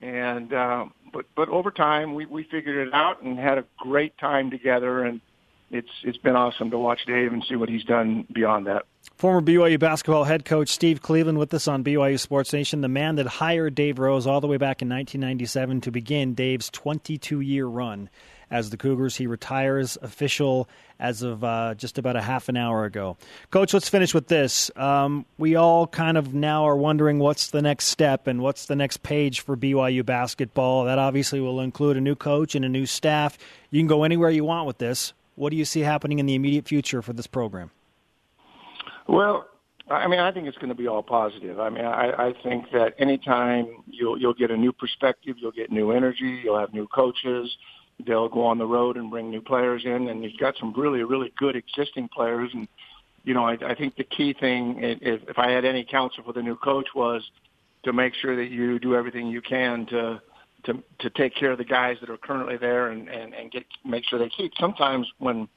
And 0.00 0.52
uh, 0.52 0.86
but 1.12 1.24
but 1.34 1.48
over 1.48 1.70
time, 1.70 2.14
we 2.14 2.26
we 2.26 2.44
figured 2.44 2.88
it 2.88 2.92
out 2.92 3.22
and 3.22 3.38
had 3.38 3.56
a 3.56 3.64
great 3.78 4.16
time 4.18 4.50
together. 4.50 5.04
And 5.04 5.20
it's 5.70 5.90
it's 6.04 6.18
been 6.18 6.36
awesome 6.36 6.70
to 6.70 6.78
watch 6.78 7.00
Dave 7.06 7.32
and 7.32 7.44
see 7.48 7.56
what 7.56 7.68
he's 7.68 7.84
done 7.84 8.26
beyond 8.32 8.66
that. 8.66 8.84
Former 9.16 9.40
BYU 9.40 9.78
basketball 9.78 10.24
head 10.24 10.44
coach 10.44 10.68
Steve 10.68 11.00
Cleveland 11.00 11.38
with 11.38 11.52
us 11.54 11.68
on 11.68 11.82
BYU 11.82 12.18
Sports 12.18 12.52
Nation, 12.52 12.80
the 12.82 12.88
man 12.88 13.16
that 13.16 13.26
hired 13.26 13.74
Dave 13.74 13.98
Rose 13.98 14.26
all 14.26 14.40
the 14.40 14.46
way 14.46 14.58
back 14.58 14.82
in 14.82 14.88
1997 14.88 15.80
to 15.82 15.90
begin 15.90 16.34
Dave's 16.34 16.68
22 16.70 17.40
year 17.40 17.66
run 17.66 18.10
as 18.50 18.70
the 18.70 18.76
Cougars. 18.76 19.16
He 19.16 19.26
retires 19.26 19.96
official 20.02 20.68
as 20.98 21.22
of 21.22 21.42
uh, 21.42 21.74
just 21.74 21.98
about 21.98 22.16
a 22.16 22.22
half 22.22 22.48
an 22.48 22.56
hour 22.56 22.84
ago. 22.84 23.16
Coach, 23.50 23.74
let's 23.74 23.88
finish 23.88 24.14
with 24.14 24.28
this. 24.28 24.70
Um, 24.76 25.26
we 25.38 25.56
all 25.56 25.86
kind 25.86 26.16
of 26.16 26.32
now 26.34 26.66
are 26.66 26.76
wondering 26.76 27.18
what's 27.18 27.50
the 27.50 27.62
next 27.62 27.86
step 27.86 28.26
and 28.26 28.40
what's 28.40 28.66
the 28.66 28.76
next 28.76 29.02
page 29.02 29.40
for 29.40 29.56
BYU 29.56 30.04
basketball. 30.04 30.84
That 30.84 30.98
obviously 30.98 31.40
will 31.40 31.60
include 31.60 31.96
a 31.96 32.00
new 32.00 32.14
coach 32.14 32.54
and 32.54 32.64
a 32.64 32.68
new 32.68 32.86
staff. 32.86 33.36
You 33.70 33.80
can 33.80 33.88
go 33.88 34.04
anywhere 34.04 34.30
you 34.30 34.44
want 34.44 34.66
with 34.66 34.78
this. 34.78 35.12
What 35.36 35.50
do 35.50 35.56
you 35.56 35.64
see 35.64 35.80
happening 35.80 36.18
in 36.18 36.26
the 36.26 36.34
immediate 36.34 36.66
future 36.66 37.02
for 37.02 37.12
this 37.12 37.26
program? 37.26 37.70
Well, 39.06 39.46
I 39.88 40.08
mean, 40.08 40.18
I 40.18 40.32
think 40.32 40.48
it's 40.48 40.56
going 40.56 40.70
to 40.70 40.74
be 40.74 40.88
all 40.88 41.02
positive. 41.02 41.60
I 41.60 41.70
mean, 41.70 41.84
I, 41.84 42.28
I 42.28 42.34
think 42.42 42.64
that 42.72 42.94
anytime 42.98 43.84
you'll 43.86 44.18
you'll 44.18 44.34
get 44.34 44.50
a 44.50 44.56
new 44.56 44.72
perspective, 44.72 45.36
you'll 45.38 45.52
get 45.52 45.70
new 45.70 45.92
energy, 45.92 46.40
you'll 46.42 46.58
have 46.58 46.74
new 46.74 46.88
coaches, 46.88 47.56
they'll 48.04 48.28
go 48.28 48.44
on 48.44 48.58
the 48.58 48.66
road 48.66 48.96
and 48.96 49.10
bring 49.10 49.30
new 49.30 49.40
players 49.40 49.82
in, 49.84 50.08
and 50.08 50.24
you've 50.24 50.38
got 50.40 50.54
some 50.58 50.72
really 50.76 51.04
really 51.04 51.32
good 51.38 51.54
existing 51.54 52.08
players. 52.08 52.50
And 52.52 52.66
you 53.22 53.34
know, 53.34 53.44
I, 53.44 53.56
I 53.64 53.74
think 53.74 53.96
the 53.96 54.04
key 54.04 54.32
thing, 54.32 54.78
if, 54.82 55.28
if 55.28 55.38
I 55.38 55.50
had 55.50 55.64
any 55.64 55.84
counsel 55.84 56.24
for 56.24 56.32
the 56.32 56.42
new 56.42 56.56
coach, 56.56 56.88
was 56.94 57.22
to 57.84 57.92
make 57.92 58.14
sure 58.14 58.34
that 58.34 58.50
you 58.50 58.80
do 58.80 58.96
everything 58.96 59.28
you 59.28 59.40
can 59.40 59.86
to 59.86 60.20
to 60.66 60.82
to 61.00 61.10
take 61.10 61.34
care 61.34 61.52
of 61.52 61.58
the 61.58 61.64
guys 61.64 61.96
that 62.00 62.10
are 62.10 62.16
currently 62.16 62.56
there 62.56 62.88
and 62.88 63.08
and, 63.08 63.34
and 63.34 63.50
get 63.50 63.64
make 63.84 64.04
sure 64.04 64.18
they 64.18 64.28
keep. 64.28 64.52
Sometimes 64.60 65.06
when 65.18 65.48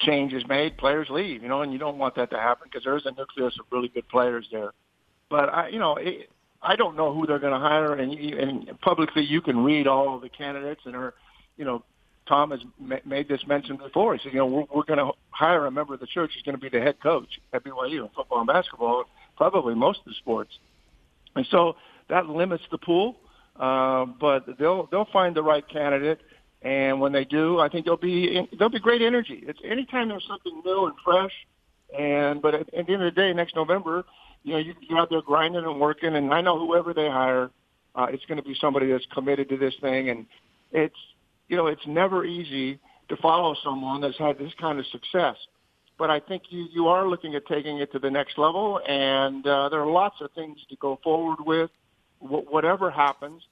change 0.00 0.32
is 0.32 0.46
made, 0.48 0.76
players 0.76 1.08
leave, 1.10 1.42
you 1.42 1.48
know, 1.48 1.62
and 1.62 1.72
you 1.72 1.78
don't 1.78 1.98
want 1.98 2.14
that 2.16 2.30
to 2.30 2.38
happen 2.38 2.68
because 2.70 2.84
there's 2.84 3.06
a 3.06 3.10
nucleus 3.12 3.54
of 3.58 3.66
really 3.70 3.88
good 3.88 4.08
players 4.08 4.46
there. 4.50 4.72
But 5.28 5.48
I, 5.50 5.68
you 5.68 5.78
know, 5.78 5.96
it, 5.96 6.30
I 6.62 6.76
don't 6.76 6.96
know 6.96 7.14
who 7.14 7.26
they're 7.26 7.38
going 7.38 7.52
to 7.52 7.58
hire, 7.58 7.94
and 7.94 8.12
and 8.12 8.80
publicly 8.80 9.24
you 9.24 9.40
can 9.40 9.62
read 9.64 9.86
all 9.86 10.16
of 10.16 10.22
the 10.22 10.28
candidates 10.28 10.82
and 10.84 10.96
are, 10.96 11.14
you 11.56 11.64
know, 11.64 11.84
Tom 12.26 12.50
has 12.50 12.60
ma- 12.78 12.96
made 13.04 13.28
this 13.28 13.40
mention 13.46 13.76
before. 13.76 14.14
He 14.14 14.22
said, 14.22 14.32
you 14.32 14.40
know, 14.40 14.46
we're, 14.46 14.64
we're 14.74 14.84
going 14.84 14.98
to 14.98 15.12
hire 15.30 15.66
a 15.66 15.70
member 15.70 15.94
of 15.94 16.00
the 16.00 16.06
church 16.06 16.32
who's 16.34 16.42
going 16.42 16.56
to 16.56 16.60
be 16.60 16.68
the 16.68 16.82
head 16.82 17.00
coach 17.02 17.40
at 17.52 17.64
BYU 17.64 18.02
in 18.02 18.08
football 18.14 18.38
and 18.38 18.46
basketball, 18.46 19.04
probably 19.36 19.74
most 19.74 20.00
of 20.00 20.06
the 20.06 20.14
sports, 20.14 20.58
and 21.36 21.46
so 21.50 21.76
that 22.08 22.26
limits 22.26 22.64
the 22.70 22.78
pool. 22.78 23.16
Uh, 23.60 24.06
but 24.06 24.46
they'll 24.58 24.88
they'll 24.90 25.08
find 25.12 25.36
the 25.36 25.42
right 25.42 25.68
candidate 25.68 26.18
and 26.62 27.00
when 27.00 27.12
they 27.12 27.24
do, 27.24 27.58
I 27.58 27.68
think 27.68 27.86
there'll 27.86 27.98
be 27.98 28.46
there'll 28.58 28.70
be 28.70 28.80
great 28.80 29.00
energy. 29.00 29.42
It's 29.46 29.58
anytime 29.64 30.08
there's 30.08 30.26
something 30.28 30.62
new 30.64 30.86
and 30.86 30.94
fresh. 31.04 31.32
And 31.98 32.42
but 32.42 32.54
at, 32.54 32.74
at 32.74 32.86
the 32.86 32.92
end 32.92 33.02
of 33.02 33.14
the 33.14 33.20
day, 33.20 33.32
next 33.32 33.56
November, 33.56 34.04
you 34.42 34.52
know, 34.52 34.58
you, 34.58 34.74
you're 34.80 34.98
out 34.98 35.10
there 35.10 35.22
grinding 35.22 35.64
and 35.64 35.80
working. 35.80 36.14
And 36.16 36.32
I 36.32 36.40
know 36.42 36.58
whoever 36.58 36.92
they 36.92 37.08
hire, 37.08 37.50
uh, 37.94 38.06
it's 38.10 38.24
going 38.26 38.36
to 38.36 38.44
be 38.46 38.54
somebody 38.60 38.90
that's 38.92 39.06
committed 39.12 39.48
to 39.48 39.56
this 39.56 39.74
thing. 39.80 40.10
And 40.10 40.26
it's 40.70 40.94
you 41.48 41.56
know, 41.56 41.66
it's 41.66 41.86
never 41.86 42.24
easy 42.24 42.78
to 43.08 43.16
follow 43.16 43.56
someone 43.64 44.02
that's 44.02 44.18
had 44.18 44.38
this 44.38 44.52
kind 44.60 44.78
of 44.78 44.86
success. 44.86 45.36
But 45.98 46.10
I 46.10 46.20
think 46.20 46.42
you 46.50 46.66
you 46.70 46.88
are 46.88 47.08
looking 47.08 47.34
at 47.36 47.46
taking 47.46 47.78
it 47.78 47.90
to 47.92 47.98
the 47.98 48.10
next 48.10 48.36
level, 48.36 48.80
and 48.86 49.46
uh, 49.46 49.70
there 49.70 49.80
are 49.80 49.90
lots 49.90 50.16
of 50.20 50.30
things 50.32 50.58
to 50.68 50.76
go 50.76 51.00
forward 51.02 51.38
with. 51.40 51.70
Wh- 52.20 52.50
whatever 52.50 52.90
happens, 52.90 53.42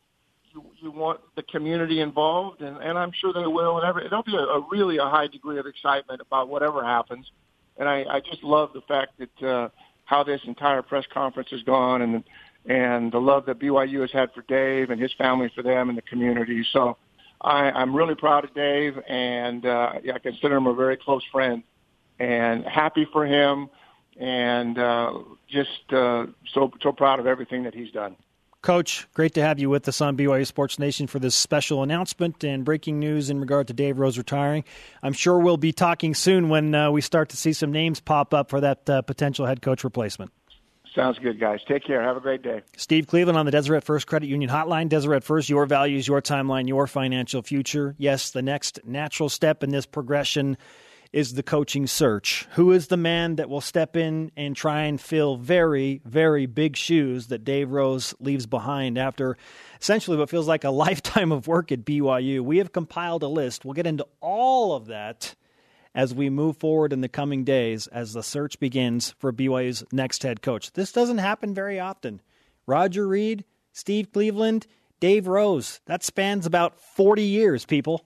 you, 0.53 0.65
you 0.81 0.91
want 0.91 1.21
the 1.37 1.43
community 1.43 2.01
involved, 2.01 2.63
and, 2.63 2.77
and 2.79 2.99
I'm 2.99 3.13
sure 3.13 3.33
they 3.33 3.47
will. 3.47 3.79
And 3.79 3.87
every, 3.87 4.09
there'll 4.09 4.23
be 4.23 4.37
a, 4.37 4.41
a 4.41 4.67
really 4.71 4.99
a 4.99 5.05
high 5.05 5.27
degree 5.27 5.59
of 5.59 5.67
excitement 5.67 6.21
about 6.21 6.49
whatever 6.49 6.85
happens. 6.85 7.31
And 7.77 7.89
I, 7.89 8.05
I 8.11 8.21
just 8.21 8.43
love 8.43 8.71
the 8.73 8.81
fact 8.83 9.13
that 9.19 9.47
uh, 9.47 9.69
how 10.05 10.25
this 10.25 10.41
entire 10.47 10.83
press 10.83 11.05
conference 11.13 11.51
has 11.51 11.63
gone, 11.63 12.03
and 12.03 12.25
and 12.67 13.13
the 13.13 13.19
love 13.19 13.47
that 13.47 13.59
BYU 13.59 14.01
has 14.03 14.11
had 14.13 14.33
for 14.33 14.43
Dave 14.43 14.91
and 14.91 15.01
his 15.01 15.13
family 15.15 15.51
for 15.55 15.63
them 15.63 15.89
and 15.89 15.97
the 15.97 16.03
community. 16.03 16.67
So 16.73 16.97
I, 17.41 17.71
I'm 17.71 17.95
really 17.95 18.15
proud 18.15 18.45
of 18.45 18.53
Dave, 18.55 18.99
and 19.09 19.65
uh, 19.65 19.93
yeah, 20.03 20.15
I 20.15 20.19
consider 20.19 20.57
him 20.57 20.67
a 20.67 20.75
very 20.75 20.97
close 20.97 21.23
friend, 21.31 21.63
and 22.19 22.65
happy 22.65 23.07
for 23.13 23.25
him, 23.27 23.71
and 24.19 24.79
uh, 24.79 25.13
just 25.49 25.93
uh, 25.93 26.27
so 26.53 26.73
so 26.83 26.93
proud 26.93 27.21
of 27.21 27.27
everything 27.27 27.63
that 27.63 27.75
he's 27.75 27.93
done. 27.93 28.17
Coach, 28.69 29.09
great 29.15 29.33
to 29.33 29.41
have 29.41 29.59
you 29.59 29.71
with 29.71 29.89
us 29.89 30.03
on 30.03 30.15
BYU 30.15 30.47
Sports 30.47 30.79
Nation 30.79 31.07
for 31.07 31.19
this 31.19 31.35
special 31.35 31.83
announcement 31.83 32.45
and 32.45 32.67
breaking 32.67 32.99
news 32.99 33.31
in 33.31 33.41
regard 33.41 33.67
to 33.69 33.73
Dave 33.73 33.99
Rose 33.99 34.19
retiring. 34.19 34.63
I'm 35.03 35.15
sure 35.15 35.39
we'll 35.39 35.57
be 35.57 35.73
talking 35.73 36.15
soon 36.15 36.51
when 36.51 36.75
uh, 36.75 36.91
we 36.91 37.01
start 37.01 37.31
to 37.31 37.39
see 37.39 37.55
some 37.55 37.73
names 37.73 37.99
pop 37.99 38.35
up 38.35 38.51
for 38.51 38.61
that 38.61 38.91
uh, 38.91 39.01
potential 39.01 39.47
head 39.47 39.63
coach 39.63 39.85
replacement. 39.85 40.33
Sounds 40.95 41.19
good, 41.19 41.41
guys. 41.41 41.61
Take 41.67 41.83
care. 41.83 42.03
Have 42.03 42.19
a 42.19 42.21
great 42.21 42.43
day. 42.43 42.61
Steve 42.77 43.07
Cleveland 43.07 43.39
on 43.39 43.47
the 43.47 43.53
Deseret 43.53 43.85
First 43.85 44.07
Credit 44.07 44.27
Union 44.27 44.51
Hotline. 44.51 44.91
Deseret 44.91 45.25
First, 45.25 45.49
your 45.49 45.65
values, 45.65 46.07
your 46.07 46.21
timeline, 46.21 46.69
your 46.69 46.87
financial 46.87 47.41
future. 47.41 47.95
Yes, 47.97 48.33
the 48.33 48.43
next 48.43 48.81
natural 48.85 49.31
step 49.31 49.63
in 49.63 49.71
this 49.71 49.87
progression 49.87 50.59
is 51.13 51.35
the 51.35 51.43
coaching 51.43 51.87
search. 51.87 52.47
Who 52.53 52.73
is 52.73 52.89
the 52.89 52.97
man 52.97 53.37
that 53.37 53.49
will 53.49 53.61
step 53.61 53.97
in 53.97 54.31
and 54.37 54.55
try 54.55 54.83
and 54.83 55.01
fill 55.01 55.37
very, 55.37 56.03
very 56.05 56.47
big 56.47 56.77
shoes 56.77 57.29
that 57.29 57.45
Dave 57.45 57.71
Rose 57.71 58.15
leaves 58.21 58.47
behind 58.47 58.99
after 58.99 59.37
essentially 59.81 60.17
what 60.17 60.31
feels 60.31 60.49
like 60.49 60.65
a 60.65 60.71
lifetime 60.87 61.33
of 61.33 61.47
work 61.47 61.73
at 61.73 61.85
BYU? 61.85 62.41
We 62.41 62.59
have 62.59 62.73
compiled 62.73 63.23
a 63.23 63.29
list. 63.29 63.65
We'll 63.65 63.75
get 63.75 63.87
into 63.87 64.07
all 64.21 64.75
of 64.75 64.87
that 64.87 65.35
as 65.95 66.15
we 66.15 66.31
move 66.31 66.57
forward 66.59 66.93
in 66.93 67.01
the 67.01 67.09
coming 67.09 67.45
days 67.45 67.87
as 67.87 68.13
the 68.13 68.23
search 68.23 68.61
begins 68.61 69.15
for 69.19 69.33
BYU's 69.33 69.85
next 69.91 70.23
head 70.23 70.43
coach. 70.43 70.73
This 70.73 70.93
doesn't 70.93 71.19
happen 71.19 71.55
very 71.55 71.81
often. 71.81 72.21
Roger 72.67 73.09
Reid, 73.09 73.45
Steve 73.73 74.13
Cleveland, 74.13 74.67
Dave 75.01 75.27
Rose. 75.27 75.81
That 75.87 76.05
spans 76.05 76.45
about 76.45 76.79
40 76.81 77.23
years, 77.23 77.65
people. 77.65 78.05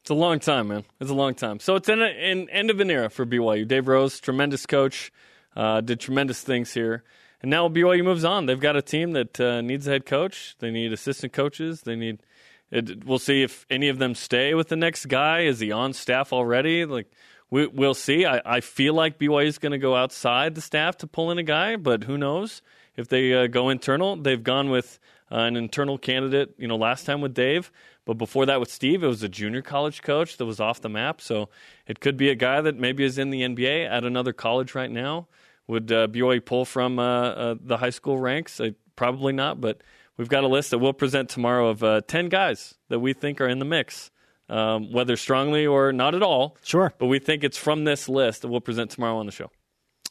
It's 0.00 0.10
a 0.10 0.14
long 0.14 0.38
time, 0.38 0.68
man. 0.68 0.84
It's 1.00 1.10
a 1.10 1.14
long 1.14 1.34
time. 1.34 1.60
So 1.60 1.76
it's 1.76 1.88
an, 1.88 2.00
an 2.00 2.48
end 2.50 2.70
of 2.70 2.80
an 2.80 2.90
era 2.90 3.10
for 3.10 3.26
BYU. 3.26 3.66
Dave 3.66 3.88
Rose, 3.88 4.20
tremendous 4.20 4.64
coach, 4.66 5.12
uh, 5.56 5.80
did 5.80 6.00
tremendous 6.00 6.42
things 6.42 6.72
here. 6.72 7.04
And 7.42 7.50
now 7.50 7.68
BYU 7.68 8.04
moves 8.04 8.24
on. 8.24 8.46
They've 8.46 8.58
got 8.58 8.76
a 8.76 8.82
team 8.82 9.12
that 9.12 9.38
uh, 9.40 9.60
needs 9.60 9.86
a 9.86 9.90
head 9.90 10.06
coach. 10.06 10.56
They 10.58 10.70
need 10.70 10.92
assistant 10.92 11.32
coaches. 11.32 11.82
They 11.82 11.96
need. 11.96 12.22
It, 12.70 13.04
we'll 13.04 13.18
see 13.18 13.42
if 13.42 13.64
any 13.70 13.88
of 13.88 13.98
them 13.98 14.14
stay 14.14 14.54
with 14.54 14.68
the 14.68 14.76
next 14.76 15.06
guy. 15.06 15.40
Is 15.40 15.60
he 15.60 15.72
on 15.72 15.92
staff 15.92 16.32
already? 16.32 16.84
Like 16.84 17.10
we, 17.50 17.66
will 17.66 17.94
see. 17.94 18.26
I, 18.26 18.42
I 18.44 18.60
feel 18.60 18.94
like 18.94 19.18
BYU 19.18 19.46
is 19.46 19.58
going 19.58 19.72
to 19.72 19.78
go 19.78 19.94
outside 19.94 20.54
the 20.54 20.60
staff 20.60 20.96
to 20.98 21.06
pull 21.06 21.30
in 21.30 21.38
a 21.38 21.42
guy, 21.42 21.76
but 21.76 22.04
who 22.04 22.18
knows 22.18 22.60
if 22.96 23.08
they 23.08 23.32
uh, 23.32 23.46
go 23.46 23.68
internal? 23.68 24.16
They've 24.16 24.42
gone 24.42 24.68
with 24.70 24.98
uh, 25.30 25.36
an 25.36 25.56
internal 25.56 25.96
candidate. 25.96 26.54
You 26.58 26.68
know, 26.68 26.76
last 26.76 27.06
time 27.06 27.20
with 27.20 27.34
Dave, 27.34 27.70
but 28.08 28.16
before 28.16 28.46
that 28.46 28.58
with 28.58 28.72
Steve, 28.72 29.04
it 29.04 29.06
was 29.06 29.22
a 29.22 29.28
junior 29.28 29.60
college 29.60 30.00
coach 30.00 30.38
that 30.38 30.46
was 30.46 30.60
off 30.60 30.80
the 30.80 30.88
map. 30.88 31.20
So 31.20 31.50
it 31.86 32.00
could 32.00 32.16
be 32.16 32.30
a 32.30 32.34
guy 32.34 32.62
that 32.62 32.74
maybe 32.74 33.04
is 33.04 33.18
in 33.18 33.28
the 33.28 33.42
NBA 33.42 33.86
at 33.86 34.02
another 34.02 34.32
college 34.32 34.74
right 34.74 34.90
now. 34.90 35.28
Would 35.66 35.92
uh, 35.92 36.08
BYU 36.08 36.42
pull 36.42 36.64
from 36.64 36.98
uh, 36.98 37.02
uh, 37.02 37.54
the 37.60 37.76
high 37.76 37.90
school 37.90 38.16
ranks? 38.16 38.60
Uh, 38.60 38.70
probably 38.96 39.34
not, 39.34 39.60
but 39.60 39.82
we've 40.16 40.30
got 40.30 40.42
a 40.42 40.46
list 40.46 40.70
that 40.70 40.78
we'll 40.78 40.94
present 40.94 41.28
tomorrow 41.28 41.68
of 41.68 41.84
uh, 41.84 42.00
10 42.08 42.30
guys 42.30 42.76
that 42.88 43.00
we 43.00 43.12
think 43.12 43.42
are 43.42 43.46
in 43.46 43.58
the 43.58 43.66
mix, 43.66 44.10
um, 44.48 44.90
whether 44.90 45.14
strongly 45.14 45.66
or 45.66 45.92
not 45.92 46.14
at 46.14 46.22
all. 46.22 46.56
Sure. 46.62 46.94
But 46.96 47.08
we 47.08 47.18
think 47.18 47.44
it's 47.44 47.58
from 47.58 47.84
this 47.84 48.08
list 48.08 48.40
that 48.40 48.48
we'll 48.48 48.62
present 48.62 48.90
tomorrow 48.90 49.18
on 49.18 49.26
the 49.26 49.32
show. 49.32 49.50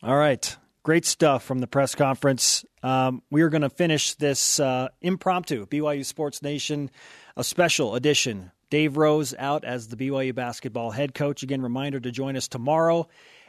All 0.03 0.17
right. 0.17 0.55
Great 0.83 1.03
stuff 1.03 1.43
from 1.43 1.61
the 1.61 1.67
press 1.67 1.95
conference. 1.95 2.63
Um, 2.83 3.23
we 3.29 3.41
are 3.41 3.49
going 3.49 3.61
to 3.63 3.69
finish 3.69 4.13
this 4.15 4.59
uh, 4.59 4.89
impromptu 5.01 5.65
BYU 5.65 6.05
Sports 6.05 6.41
Nation, 6.41 6.91
a 7.35 7.43
special 7.43 7.95
edition. 7.95 8.51
Dave 8.69 8.97
Rose 8.97 9.33
out 9.37 9.63
as 9.63 9.87
the 9.87 9.95
BYU 9.95 10.35
basketball 10.35 10.91
head 10.91 11.13
coach. 11.13 11.41
Again, 11.43 11.61
reminder 11.61 11.99
to 11.99 12.11
join 12.11 12.35
us 12.35 12.47
tomorrow 12.47 13.07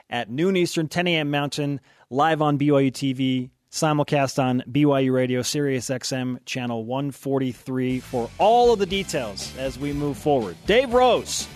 at 0.08 0.30
noon 0.30 0.56
Eastern, 0.56 0.88
10 0.88 1.06
a.m. 1.08 1.30
Mountain, 1.30 1.80
live 2.08 2.40
on 2.40 2.58
BYU 2.58 2.90
TV, 2.92 3.50
simulcast 3.70 4.42
on 4.42 4.62
BYU 4.70 5.12
Radio, 5.12 5.42
Sirius 5.42 5.90
XM, 5.90 6.38
channel 6.46 6.84
143 6.84 8.00
for 8.00 8.30
all 8.38 8.72
of 8.72 8.78
the 8.78 8.86
details 8.86 9.54
as 9.58 9.78
we 9.78 9.92
move 9.92 10.16
forward. 10.16 10.56
Dave 10.66 10.94
Rose, 10.94 11.46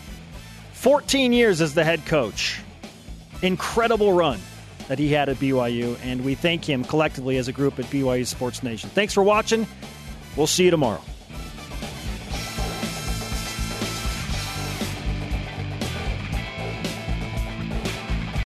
14 0.75 1.33
years 1.33 1.61
as 1.61 1.73
the 1.75 1.85
head 1.85 2.05
coach. 2.05 2.61
Incredible 3.41 4.12
run 4.12 4.41
that 4.89 4.99
he 4.99 5.09
had 5.09 5.28
at 5.28 5.37
BYU, 5.37 5.99
and 6.03 6.24
we 6.24 6.35
thank 6.35 6.68
him 6.68 6.85
collectively 6.85 7.37
as 7.37 7.49
a 7.49 7.53
group 7.53 7.78
at 7.78 7.85
BYU 7.87 8.26
Sports 8.26 8.62
Nation. 8.62 8.91
Thanks 8.91 9.14
for 9.14 9.22
watching. 9.22 9.66
We'll 10.37 10.47
see 10.47 10.64
you 10.64 10.70
tomorrow. 10.70 11.03